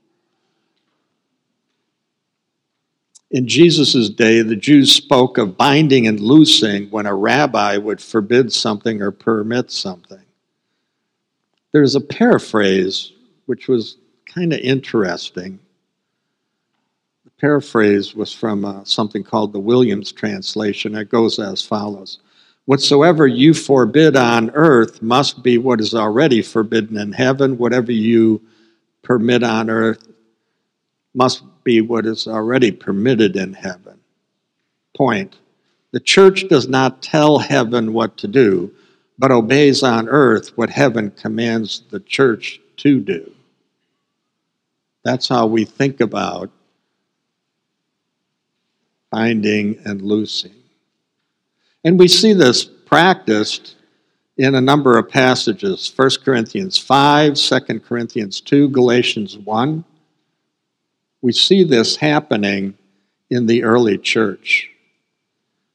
In 3.30 3.46
Jesus' 3.46 4.08
day, 4.08 4.42
the 4.42 4.56
Jews 4.56 4.90
spoke 4.90 5.38
of 5.38 5.56
binding 5.56 6.08
and 6.08 6.18
loosing 6.18 6.90
when 6.90 7.06
a 7.06 7.14
rabbi 7.14 7.76
would 7.76 8.00
forbid 8.00 8.52
something 8.52 9.00
or 9.00 9.12
permit 9.12 9.70
something. 9.70 10.24
There's 11.70 11.94
a 11.94 12.00
paraphrase 12.00 13.12
which 13.46 13.68
was 13.68 13.98
kind 14.26 14.52
of 14.52 14.58
interesting. 14.58 15.60
The 17.24 17.30
paraphrase 17.40 18.16
was 18.16 18.32
from 18.32 18.64
uh, 18.64 18.82
something 18.82 19.22
called 19.22 19.52
the 19.52 19.60
Williams 19.60 20.10
translation. 20.10 20.96
It 20.96 21.08
goes 21.08 21.38
as 21.38 21.62
follows 21.62 22.18
Whatsoever 22.64 23.26
you 23.26 23.54
forbid 23.54 24.16
on 24.16 24.50
earth 24.50 25.02
must 25.02 25.42
be 25.42 25.58
what 25.58 25.80
is 25.80 25.94
already 25.94 26.42
forbidden 26.42 26.96
in 26.96 27.12
heaven. 27.12 27.58
Whatever 27.58 27.90
you 27.90 28.40
permit 29.02 29.42
on 29.42 29.68
earth 29.68 30.06
must 31.14 31.42
be 31.64 31.80
what 31.80 32.06
is 32.06 32.26
already 32.26 32.70
permitted 32.70 33.36
in 33.36 33.52
heaven. 33.52 33.98
Point. 34.96 35.36
The 35.90 36.00
church 36.00 36.48
does 36.48 36.68
not 36.68 37.02
tell 37.02 37.38
heaven 37.38 37.92
what 37.92 38.16
to 38.18 38.28
do, 38.28 38.72
but 39.18 39.30
obeys 39.30 39.82
on 39.82 40.08
earth 40.08 40.56
what 40.56 40.70
heaven 40.70 41.10
commands 41.10 41.82
the 41.90 42.00
church 42.00 42.60
to 42.78 43.00
do. 43.00 43.30
That's 45.04 45.28
how 45.28 45.46
we 45.46 45.64
think 45.64 46.00
about 46.00 46.50
binding 49.10 49.80
and 49.84 50.00
loosing. 50.00 50.61
And 51.84 51.98
we 51.98 52.08
see 52.08 52.32
this 52.32 52.64
practiced 52.64 53.76
in 54.36 54.54
a 54.54 54.60
number 54.60 54.98
of 54.98 55.08
passages 55.08 55.92
1 55.94 56.10
Corinthians 56.24 56.78
5, 56.78 57.34
2 57.34 57.80
Corinthians 57.80 58.40
2, 58.40 58.68
Galatians 58.68 59.36
1. 59.36 59.84
We 61.20 61.32
see 61.32 61.64
this 61.64 61.96
happening 61.96 62.76
in 63.30 63.46
the 63.46 63.64
early 63.64 63.98
church. 63.98 64.70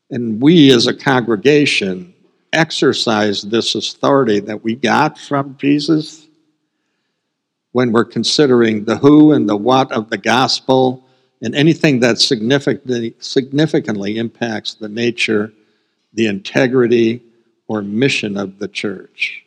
And 0.09 0.41
we 0.41 0.71
as 0.71 0.87
a 0.87 0.93
congregation 0.93 2.13
exercise 2.53 3.41
this 3.41 3.75
authority 3.75 4.39
that 4.39 4.63
we 4.63 4.75
got 4.75 5.17
from 5.17 5.57
Jesus 5.57 6.27
when 7.73 7.91
we're 7.91 8.05
considering 8.05 8.85
the 8.85 8.97
who 8.97 9.33
and 9.33 9.47
the 9.47 9.57
what 9.57 9.91
of 9.91 10.09
the 10.09 10.17
gospel 10.17 11.05
and 11.41 11.53
anything 11.53 11.99
that 11.99 12.17
significantly, 12.19 13.15
significantly 13.19 14.17
impacts 14.17 14.73
the 14.73 14.89
nature, 14.89 15.51
the 16.17 16.25
integrity, 16.25 17.21
or 17.67 17.83
mission 17.83 18.37
of 18.37 18.57
the 18.57 18.67
church. 18.67 19.45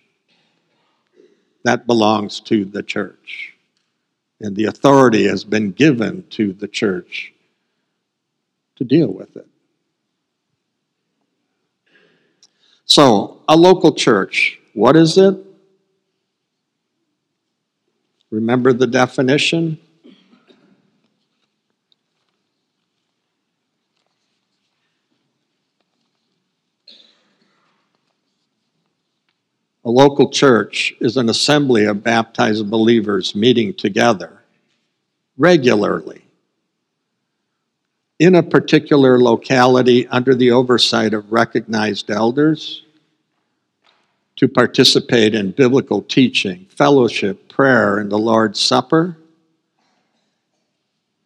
That 1.64 1.85
belongs 1.85 2.39
to 2.43 2.64
the 2.64 2.83
church. 2.83 3.55
And 4.41 4.55
the 4.55 4.66
authority 4.66 5.27
has 5.27 5.43
been 5.43 5.73
given 5.73 6.25
to 6.31 6.53
the 6.53 6.68
church 6.68 7.33
to 8.77 8.85
deal 8.85 9.09
with 9.09 9.37
it. 9.37 9.49
So, 12.85 13.41
a 13.49 13.57
local 13.57 13.93
church, 13.93 14.61
what 14.73 14.95
is 14.95 15.18
it? 15.18 15.35
Remember 18.31 18.73
the 18.73 18.87
definition? 18.87 19.81
A 29.85 29.91
local 29.91 30.28
church 30.28 30.95
is 31.01 31.16
an 31.16 31.31
assembly 31.31 31.87
of 31.87 32.03
baptized 32.03 32.68
believers 32.68 33.35
meeting 33.35 33.72
together 33.72 34.43
regularly 35.39 36.22
in 38.18 38.35
a 38.35 38.43
particular 38.43 39.18
locality 39.18 40.07
under 40.09 40.35
the 40.35 40.51
oversight 40.51 41.14
of 41.14 41.33
recognized 41.33 42.11
elders 42.11 42.83
to 44.37 44.47
participate 44.47 45.35
in 45.35 45.53
biblical 45.53 46.03
teaching, 46.03 46.66
fellowship, 46.68 47.49
prayer, 47.49 47.99
and 47.99 48.12
the 48.12 48.18
Lord's 48.18 48.61
Supper. 48.61 49.16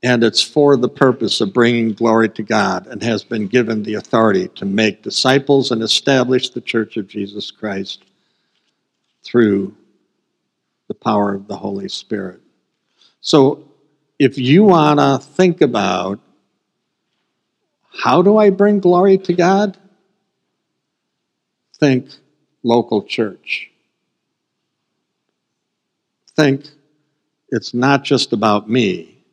And 0.04 0.22
it's 0.22 0.42
for 0.42 0.76
the 0.76 0.88
purpose 0.88 1.40
of 1.40 1.52
bringing 1.52 1.92
glory 1.92 2.28
to 2.28 2.42
God 2.44 2.86
and 2.86 3.02
has 3.02 3.24
been 3.24 3.48
given 3.48 3.82
the 3.82 3.94
authority 3.94 4.46
to 4.54 4.64
make 4.64 5.02
disciples 5.02 5.72
and 5.72 5.82
establish 5.82 6.50
the 6.50 6.60
church 6.60 6.96
of 6.96 7.08
Jesus 7.08 7.50
Christ 7.50 8.04
through 9.24 9.74
the 10.88 10.94
power 10.94 11.34
of 11.34 11.48
the 11.48 11.56
Holy 11.56 11.88
Spirit. 11.88 12.40
So, 13.20 13.68
if 14.18 14.38
you 14.38 14.64
want 14.64 15.00
to 15.00 15.18
think 15.18 15.60
about 15.60 16.20
how 17.92 18.22
do 18.22 18.36
I 18.36 18.50
bring 18.50 18.80
glory 18.80 19.18
to 19.18 19.32
God? 19.32 19.76
Think 21.78 22.08
local 22.62 23.02
church. 23.02 23.70
Think 26.36 26.66
it's 27.50 27.72
not 27.72 28.04
just 28.04 28.32
about 28.32 28.68
me, 28.68 29.24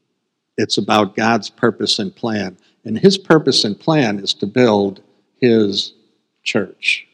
it's 0.57 0.77
about 0.77 1.15
God's 1.15 1.49
purpose 1.49 1.99
and 1.99 2.15
plan. 2.15 2.57
And 2.83 2.97
His 2.97 3.17
purpose 3.17 3.63
and 3.63 3.79
plan 3.79 4.19
is 4.19 4.33
to 4.35 4.47
build 4.47 5.01
His 5.39 5.93
church. 6.43 7.07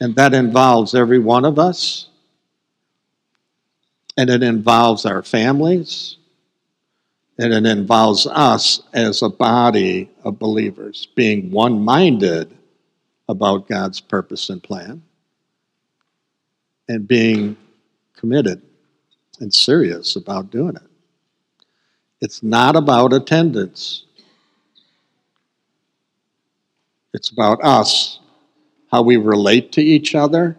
And 0.00 0.14
that 0.16 0.34
involves 0.34 0.94
every 0.94 1.18
one 1.18 1.44
of 1.44 1.58
us, 1.58 2.08
and 4.18 4.28
it 4.28 4.42
involves 4.42 5.06
our 5.06 5.22
families, 5.22 6.16
and 7.38 7.52
it 7.52 7.66
involves 7.66 8.26
us 8.26 8.82
as 8.92 9.22
a 9.22 9.28
body 9.28 10.10
of 10.24 10.38
believers 10.38 11.08
being 11.14 11.50
one 11.50 11.82
minded 11.82 12.54
about 13.28 13.68
God's 13.68 14.00
purpose 14.00 14.50
and 14.50 14.62
plan 14.62 15.02
and 16.88 17.08
being 17.08 17.56
committed 18.14 18.62
and 19.40 19.52
serious 19.52 20.16
about 20.16 20.50
doing 20.50 20.76
it. 20.76 20.82
It's 22.20 22.42
not 22.42 22.76
about 22.76 23.12
attendance, 23.12 24.04
it's 27.12 27.30
about 27.30 27.62
us, 27.62 28.20
how 28.90 29.02
we 29.02 29.16
relate 29.16 29.72
to 29.72 29.82
each 29.82 30.14
other, 30.14 30.56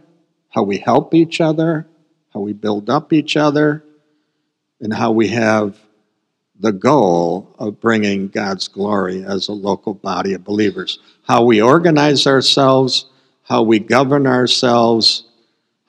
how 0.50 0.64
we 0.64 0.78
help 0.78 1.14
each 1.14 1.42
other, 1.42 1.88
how 2.34 2.42
we 2.42 2.54
build 2.54 2.90
up 2.90 3.14
each 3.14 3.38
other, 3.38 3.84
and 4.80 4.94
how 4.94 5.12
we 5.12 5.30
have 5.30 5.78
the 6.60 6.72
goal 6.72 7.56
of 7.60 7.80
bringing 7.80 8.28
God's 8.28 8.68
glory 8.68 9.24
as 9.24 9.48
a 9.48 9.54
local 9.54 9.94
body 9.94 10.34
of 10.34 10.44
believers. 10.44 11.00
How 11.24 11.44
we 11.44 11.62
organize 11.62 12.26
ourselves, 12.26 13.06
how 13.44 13.64
we 13.64 13.80
govern 13.80 14.26
ourselves, 14.28 15.26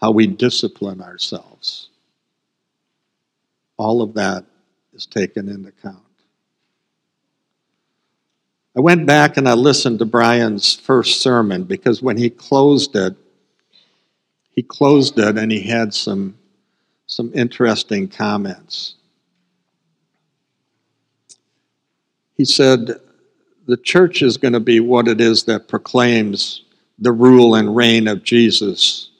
how 0.00 0.10
we 0.10 0.26
discipline 0.26 1.00
ourselves. 1.00 1.88
All 3.76 4.02
of 4.02 4.14
that 4.14 4.44
is 4.92 5.06
taken 5.06 5.48
into 5.48 5.68
account. 5.68 6.07
I 8.78 8.80
went 8.80 9.06
back 9.06 9.36
and 9.36 9.48
I 9.48 9.54
listened 9.54 9.98
to 9.98 10.04
Brian's 10.04 10.72
first 10.72 11.20
sermon 11.20 11.64
because 11.64 12.00
when 12.00 12.16
he 12.16 12.30
closed 12.30 12.94
it, 12.94 13.16
he 14.52 14.62
closed 14.62 15.18
it 15.18 15.36
and 15.36 15.50
he 15.50 15.62
had 15.62 15.92
some, 15.92 16.38
some 17.08 17.32
interesting 17.34 18.06
comments. 18.06 18.94
He 22.36 22.44
said, 22.44 23.00
The 23.66 23.76
church 23.76 24.22
is 24.22 24.36
going 24.36 24.52
to 24.52 24.60
be 24.60 24.78
what 24.78 25.08
it 25.08 25.20
is 25.20 25.42
that 25.46 25.66
proclaims 25.66 26.62
the 27.00 27.10
rule 27.10 27.56
and 27.56 27.74
reign 27.74 28.06
of 28.06 28.22
Jesus, 28.22 29.10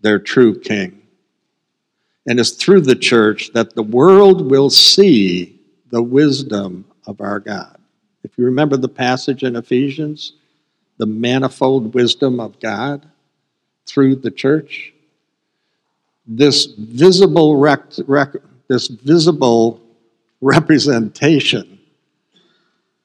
their 0.00 0.20
true 0.20 0.60
king. 0.60 1.02
And 2.24 2.38
it's 2.38 2.52
through 2.52 2.82
the 2.82 2.94
church 2.94 3.50
that 3.54 3.74
the 3.74 3.82
world 3.82 4.48
will 4.48 4.70
see 4.70 5.58
the 5.90 6.04
wisdom 6.04 6.84
of 7.04 7.20
our 7.20 7.40
God. 7.40 7.77
If 8.30 8.36
you 8.36 8.44
remember 8.44 8.76
the 8.76 8.90
passage 8.90 9.42
in 9.42 9.56
Ephesians, 9.56 10.34
the 10.98 11.06
manifold 11.06 11.94
wisdom 11.94 12.40
of 12.40 12.60
God 12.60 13.08
through 13.86 14.16
the 14.16 14.30
church, 14.30 14.92
this 16.26 16.66
visible, 16.66 17.56
rec- 17.56 17.86
rec- 18.06 18.36
this 18.68 18.88
visible 18.88 19.80
representation 20.42 21.80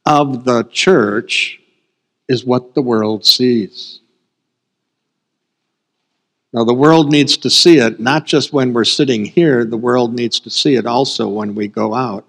of 0.05 0.43
the 0.43 0.63
church 0.63 1.61
is 2.27 2.43
what 2.43 2.73
the 2.73 2.81
world 2.81 3.25
sees. 3.25 4.01
Now, 6.51 6.65
the 6.65 6.73
world 6.73 7.09
needs 7.09 7.37
to 7.37 7.49
see 7.49 7.77
it 7.77 7.97
not 7.97 8.25
just 8.25 8.51
when 8.51 8.73
we're 8.73 8.83
sitting 8.83 9.23
here, 9.23 9.63
the 9.63 9.77
world 9.77 10.13
needs 10.13 10.41
to 10.41 10.49
see 10.49 10.75
it 10.75 10.85
also 10.85 11.29
when 11.29 11.55
we 11.55 11.69
go 11.69 11.93
out. 11.93 12.25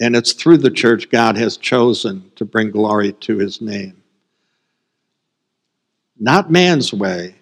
And 0.00 0.16
it's 0.16 0.32
through 0.32 0.58
the 0.58 0.70
church 0.70 1.10
God 1.10 1.36
has 1.36 1.56
chosen 1.56 2.30
to 2.36 2.44
bring 2.44 2.70
glory 2.70 3.12
to 3.12 3.38
his 3.38 3.60
name. 3.60 4.02
Not 6.18 6.50
man's 6.50 6.92
way, 6.92 7.36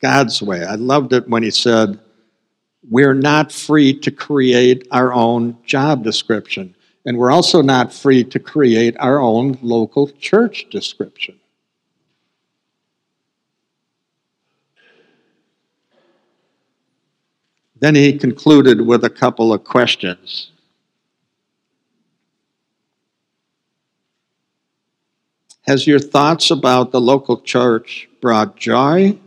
God's 0.00 0.42
way. 0.42 0.64
I 0.64 0.74
loved 0.74 1.12
it 1.12 1.28
when 1.28 1.42
he 1.42 1.50
said, 1.50 1.98
We're 2.88 3.14
not 3.14 3.52
free 3.52 3.98
to 4.00 4.10
create 4.10 4.86
our 4.90 5.12
own 5.12 5.56
job 5.64 6.04
description. 6.04 6.74
And 7.04 7.16
we're 7.16 7.30
also 7.30 7.62
not 7.62 7.92
free 7.92 8.24
to 8.24 8.40
create 8.40 8.96
our 8.98 9.20
own 9.20 9.58
local 9.62 10.08
church 10.08 10.66
description. 10.70 11.38
Then 17.78 17.94
he 17.94 18.18
concluded 18.18 18.80
with 18.80 19.04
a 19.04 19.10
couple 19.10 19.52
of 19.52 19.62
questions. 19.62 20.50
Has 25.66 25.86
your 25.86 25.98
thoughts 25.98 26.50
about 26.50 26.92
the 26.92 27.00
local 27.00 27.40
church 27.40 28.08
brought 28.20 28.56
joy 28.56 29.18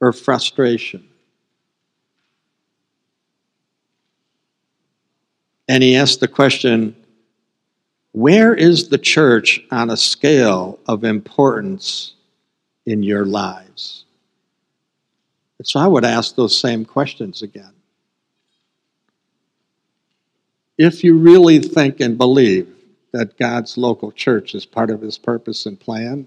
or 0.00 0.12
frustration? 0.12 1.06
And 5.68 5.82
he 5.82 5.96
asked 5.96 6.20
the 6.20 6.28
question 6.28 6.96
where 8.12 8.54
is 8.54 8.88
the 8.88 8.98
church 8.98 9.60
on 9.70 9.88
a 9.88 9.96
scale 9.96 10.78
of 10.86 11.02
importance 11.02 12.14
in 12.84 13.02
your 13.02 13.24
lives? 13.24 14.04
And 15.58 15.66
so 15.66 15.80
I 15.80 15.86
would 15.86 16.04
ask 16.04 16.34
those 16.34 16.58
same 16.58 16.84
questions 16.84 17.40
again. 17.40 17.72
If 20.76 21.04
you 21.04 21.16
really 21.16 21.58
think 21.58 22.00
and 22.00 22.18
believe 22.18 22.68
that 23.12 23.38
God's 23.38 23.76
local 23.76 24.10
church 24.10 24.54
is 24.54 24.64
part 24.66 24.90
of 24.90 25.02
his 25.02 25.18
purpose 25.18 25.66
and 25.66 25.78
plan, 25.78 26.26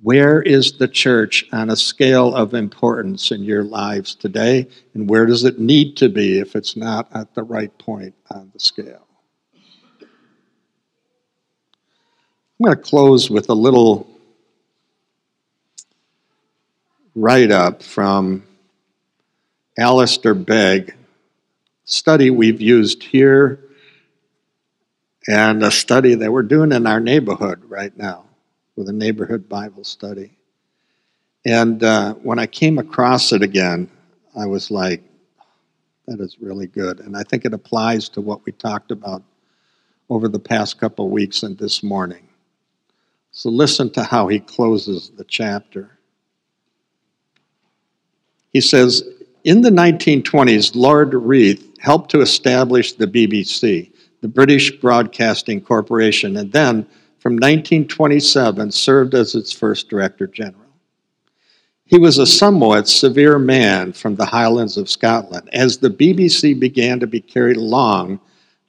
Where 0.00 0.40
is 0.40 0.78
the 0.78 0.86
church 0.86 1.44
on 1.52 1.70
a 1.70 1.76
scale 1.76 2.34
of 2.34 2.54
importance 2.54 3.32
in 3.32 3.42
your 3.42 3.64
lives 3.64 4.14
today? 4.14 4.68
And 4.94 5.10
where 5.10 5.26
does 5.26 5.44
it 5.44 5.58
need 5.58 5.96
to 5.96 6.08
be 6.08 6.38
if 6.38 6.54
it's 6.54 6.76
not 6.76 7.08
at 7.14 7.34
the 7.34 7.42
right 7.42 7.76
point 7.78 8.14
on 8.30 8.50
the 8.52 8.60
scale? 8.60 9.06
I'm 12.60 12.64
going 12.64 12.76
to 12.76 12.82
close 12.82 13.28
with 13.28 13.48
a 13.48 13.54
little 13.54 14.08
write 17.14 17.50
up 17.50 17.82
from 17.82 18.44
Alistair 19.78 20.34
Begg, 20.34 20.94
study 21.84 22.30
we've 22.30 22.60
used 22.60 23.02
here, 23.02 23.60
and 25.28 25.62
a 25.62 25.70
study 25.70 26.14
that 26.14 26.32
we're 26.32 26.42
doing 26.42 26.72
in 26.72 26.86
our 26.86 27.00
neighborhood 27.00 27.62
right 27.68 27.94
now 27.98 28.24
with 28.76 28.88
a 28.88 28.92
neighborhood 28.92 29.46
Bible 29.46 29.84
study. 29.84 30.32
And 31.44 31.84
uh, 31.84 32.14
when 32.14 32.38
I 32.38 32.46
came 32.46 32.78
across 32.78 33.30
it 33.32 33.42
again, 33.42 33.90
I 34.34 34.46
was 34.46 34.70
like, 34.70 35.02
that 36.06 36.18
is 36.20 36.38
really 36.40 36.66
good. 36.66 37.00
And 37.00 37.14
I 37.14 37.24
think 37.24 37.44
it 37.44 37.52
applies 37.52 38.08
to 38.10 38.22
what 38.22 38.46
we 38.46 38.52
talked 38.52 38.90
about 38.90 39.22
over 40.08 40.28
the 40.28 40.38
past 40.38 40.80
couple 40.80 41.10
weeks 41.10 41.42
and 41.42 41.58
this 41.58 41.82
morning. 41.82 42.26
So 43.30 43.50
listen 43.50 43.90
to 43.90 44.04
how 44.04 44.28
he 44.28 44.40
closes 44.40 45.10
the 45.10 45.24
chapter. 45.24 45.98
He 48.50 48.62
says, 48.62 49.02
in 49.44 49.60
the 49.60 49.70
1920s, 49.70 50.74
Lord 50.74 51.12
Reith 51.12 51.78
helped 51.78 52.10
to 52.12 52.22
establish 52.22 52.94
the 52.94 53.06
BBC, 53.06 53.92
the 54.20 54.28
British 54.28 54.80
Broadcasting 54.80 55.60
Corporation, 55.60 56.36
and 56.36 56.52
then 56.52 56.84
from 57.18 57.34
1927 57.34 58.70
served 58.72 59.14
as 59.14 59.34
its 59.34 59.52
first 59.52 59.88
Director 59.88 60.26
General. 60.26 60.64
He 61.84 61.98
was 61.98 62.18
a 62.18 62.26
somewhat 62.26 62.86
severe 62.86 63.38
man 63.38 63.92
from 63.92 64.16
the 64.16 64.26
Highlands 64.26 64.76
of 64.76 64.90
Scotland. 64.90 65.48
As 65.52 65.78
the 65.78 65.88
BBC 65.88 66.58
began 66.58 67.00
to 67.00 67.06
be 67.06 67.20
carried 67.20 67.56
along 67.56 68.20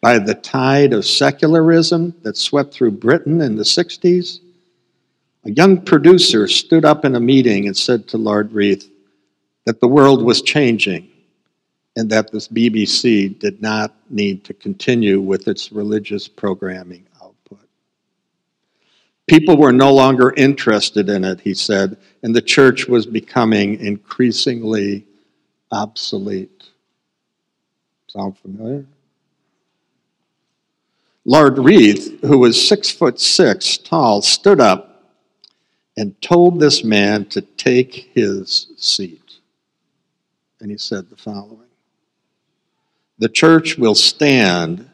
by 0.02 0.20
the 0.20 0.36
tide 0.36 0.94
of 0.94 1.06
secularism 1.06 2.16
that 2.22 2.38
swept 2.38 2.74
through 2.74 2.92
Britain 2.92 3.42
in 3.42 3.58
the 3.58 3.64
60s, 3.64 4.40
a 5.44 5.52
young 5.52 5.82
producer 5.82 6.48
stood 6.48 6.86
up 6.86 7.04
in 7.04 7.16
a 7.16 7.20
meeting 7.20 7.68
and 7.68 7.76
said 7.76 8.08
to 8.08 8.18
Lord 8.18 8.54
Reith 8.54 8.90
that 9.66 9.82
the 9.82 9.88
world 9.88 10.24
was 10.24 10.42
changing 10.42 11.10
and 12.00 12.10
that 12.10 12.32
this 12.32 12.48
BBC 12.48 13.38
did 13.40 13.62
not 13.62 13.94
need 14.10 14.46
to 14.46 14.54
continue 14.54 15.20
with 15.20 15.50
its 15.50 15.70
religious 15.70 16.30
programming 16.30 17.06
output. 17.22 17.60
People 19.28 19.58
were 19.58 19.74
no 19.74 19.94
longer 19.94 20.34
interested 20.38 21.10
in 21.10 21.26
it, 21.26 21.42
he 21.42 21.54
said, 21.54 21.98
and 22.24 22.34
the 22.34 22.42
church 22.42 22.88
was 22.88 23.06
becoming 23.06 23.78
increasingly 23.82 25.06
obsolete. 25.74 26.70
Sound 28.08 28.38
familiar? 28.38 28.86
Lord 31.26 31.58
Reith, 31.58 32.22
who 32.22 32.38
was 32.38 32.66
six 32.66 32.90
foot 32.90 33.20
six 33.20 33.78
tall, 33.78 34.22
stood 34.22 34.62
up 34.62 35.04
and 35.98 36.20
told 36.22 36.62
this 36.62 36.82
man 36.82 37.26
to 37.26 37.42
take 37.42 38.10
his 38.14 38.68
seat. 38.78 39.34
And 40.62 40.72
he 40.72 40.78
said 40.78 41.10
the 41.10 41.18
following 41.18 41.69
the 43.20 43.30
church 43.30 43.78
will 43.78 43.96
stand 43.96 44.90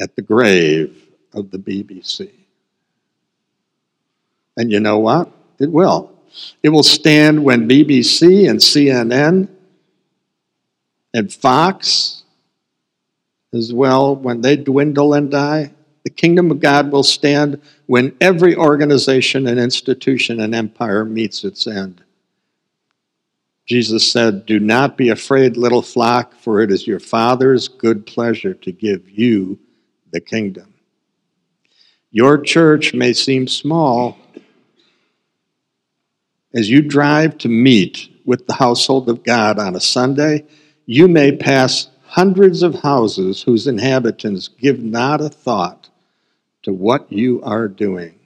at 0.00 0.16
the 0.16 0.22
grave 0.22 1.08
of 1.34 1.50
the 1.50 1.58
BBC. 1.58 2.30
And 4.56 4.72
you 4.72 4.80
know 4.80 4.98
what? 4.98 5.30
It 5.58 5.70
will. 5.70 6.12
It 6.62 6.70
will 6.70 6.82
stand 6.82 7.44
when 7.44 7.68
BBC 7.68 8.48
and 8.48 8.58
CNN 8.58 9.48
and 11.12 11.32
Fox, 11.32 12.22
as 13.52 13.74
well, 13.74 14.14
when 14.14 14.40
they 14.40 14.56
dwindle 14.56 15.14
and 15.14 15.30
die. 15.30 15.72
The 16.04 16.10
kingdom 16.10 16.50
of 16.50 16.60
God 16.60 16.92
will 16.92 17.02
stand 17.02 17.60
when 17.86 18.16
every 18.20 18.54
organization 18.54 19.48
and 19.48 19.58
institution 19.58 20.40
and 20.40 20.54
empire 20.54 21.04
meets 21.04 21.42
its 21.44 21.66
end. 21.66 22.02
Jesus 23.70 24.10
said, 24.10 24.46
Do 24.46 24.58
not 24.58 24.96
be 24.96 25.10
afraid, 25.10 25.56
little 25.56 25.80
flock, 25.80 26.34
for 26.34 26.60
it 26.60 26.72
is 26.72 26.88
your 26.88 26.98
Father's 26.98 27.68
good 27.68 28.04
pleasure 28.04 28.52
to 28.52 28.72
give 28.72 29.08
you 29.08 29.60
the 30.10 30.20
kingdom. 30.20 30.74
Your 32.10 32.36
church 32.36 32.92
may 32.94 33.12
seem 33.12 33.46
small. 33.46 34.18
As 36.52 36.68
you 36.68 36.82
drive 36.82 37.38
to 37.38 37.48
meet 37.48 38.08
with 38.24 38.48
the 38.48 38.54
household 38.54 39.08
of 39.08 39.22
God 39.22 39.60
on 39.60 39.76
a 39.76 39.80
Sunday, 39.80 40.46
you 40.86 41.06
may 41.06 41.36
pass 41.36 41.90
hundreds 42.06 42.64
of 42.64 42.74
houses 42.74 43.40
whose 43.40 43.68
inhabitants 43.68 44.48
give 44.48 44.82
not 44.82 45.20
a 45.20 45.28
thought 45.28 45.88
to 46.64 46.72
what 46.72 47.12
you 47.12 47.40
are 47.44 47.68
doing, 47.68 48.18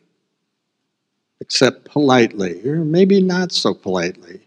except 1.42 1.84
politely, 1.84 2.66
or 2.66 2.76
maybe 2.76 3.20
not 3.20 3.53
so 3.53 3.74
politely 3.74 4.40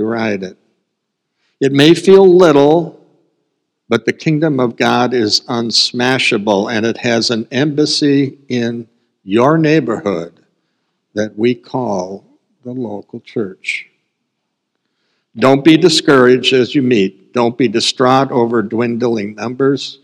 deride 0.00 0.42
it. 0.42 0.56
It 1.60 1.72
may 1.72 1.92
feel 1.92 2.26
little, 2.26 3.04
but 3.86 4.06
the 4.06 4.14
kingdom 4.14 4.58
of 4.58 4.76
God 4.76 5.12
is 5.12 5.42
unsmashable, 5.42 6.72
and 6.72 6.86
it 6.86 6.96
has 6.96 7.28
an 7.28 7.46
embassy 7.50 8.38
in 8.48 8.88
your 9.24 9.58
neighborhood 9.58 10.40
that 11.12 11.38
we 11.38 11.54
call 11.54 12.24
the 12.64 12.72
local 12.72 13.20
church. 13.20 13.90
Don't 15.36 15.62
be 15.62 15.76
discouraged 15.76 16.54
as 16.54 16.74
you 16.74 16.80
meet. 16.80 17.34
Don't 17.34 17.58
be 17.58 17.68
distraught 17.68 18.32
over 18.32 18.62
dwindling 18.62 19.34
numbers 19.34 19.98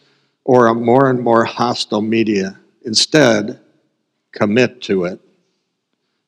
or 0.45 0.67
a 0.67 0.75
more 0.75 1.09
and 1.09 1.21
more 1.21 1.47
hostile 1.47 2.03
media. 2.03 2.61
Instead, 2.85 3.59
commit 4.31 4.83
to 4.83 5.07
it. 5.07 5.21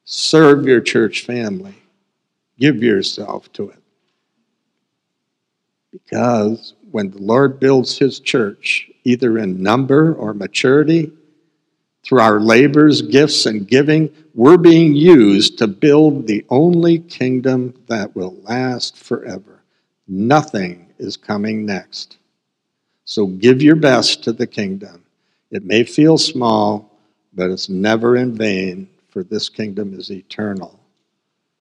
Serve 0.07 0.67
your 0.67 0.81
church 0.81 1.27
family. 1.27 1.78
Give 2.59 2.83
yourself 2.83 3.53
to 3.55 3.71
it. 3.71 3.79
Because 5.93 6.75
when 6.91 7.11
the 7.11 7.19
Lord 7.19 7.61
builds 7.61 7.99
his 7.99 8.21
church, 8.21 8.91
either 9.05 9.39
in 9.39 9.63
number 9.63 10.15
or 10.15 10.35
maturity, 10.35 11.13
through 12.05 12.21
our 12.21 12.41
labors, 12.41 13.03
gifts, 13.03 13.47
and 13.47 13.67
giving, 13.67 14.11
we're 14.35 14.57
being 14.57 14.95
used 14.95 15.59
to 15.59 15.67
build 15.67 16.27
the 16.27 16.45
only 16.49 17.01
kingdom 17.01 17.75
that 17.87 18.15
will 18.15 18.37
last 18.43 18.97
forever. 18.97 19.63
Nothing 20.07 20.89
is 20.99 21.17
coming 21.17 21.67
next. 21.67 22.17
So 23.05 23.27
give 23.27 23.63
your 23.63 23.77
best 23.77 24.25
to 24.25 24.33
the 24.33 24.47
kingdom. 24.47 25.05
It 25.51 25.65
may 25.65 25.85
feel 25.85 26.19
small, 26.19 26.99
but 27.35 27.51
it's 27.51 27.69
never 27.69 28.17
in 28.17 28.35
vain, 28.35 28.89
for 29.11 29.23
this 29.23 29.49
kingdom 29.49 29.99
is 29.99 30.11
eternal 30.11 30.78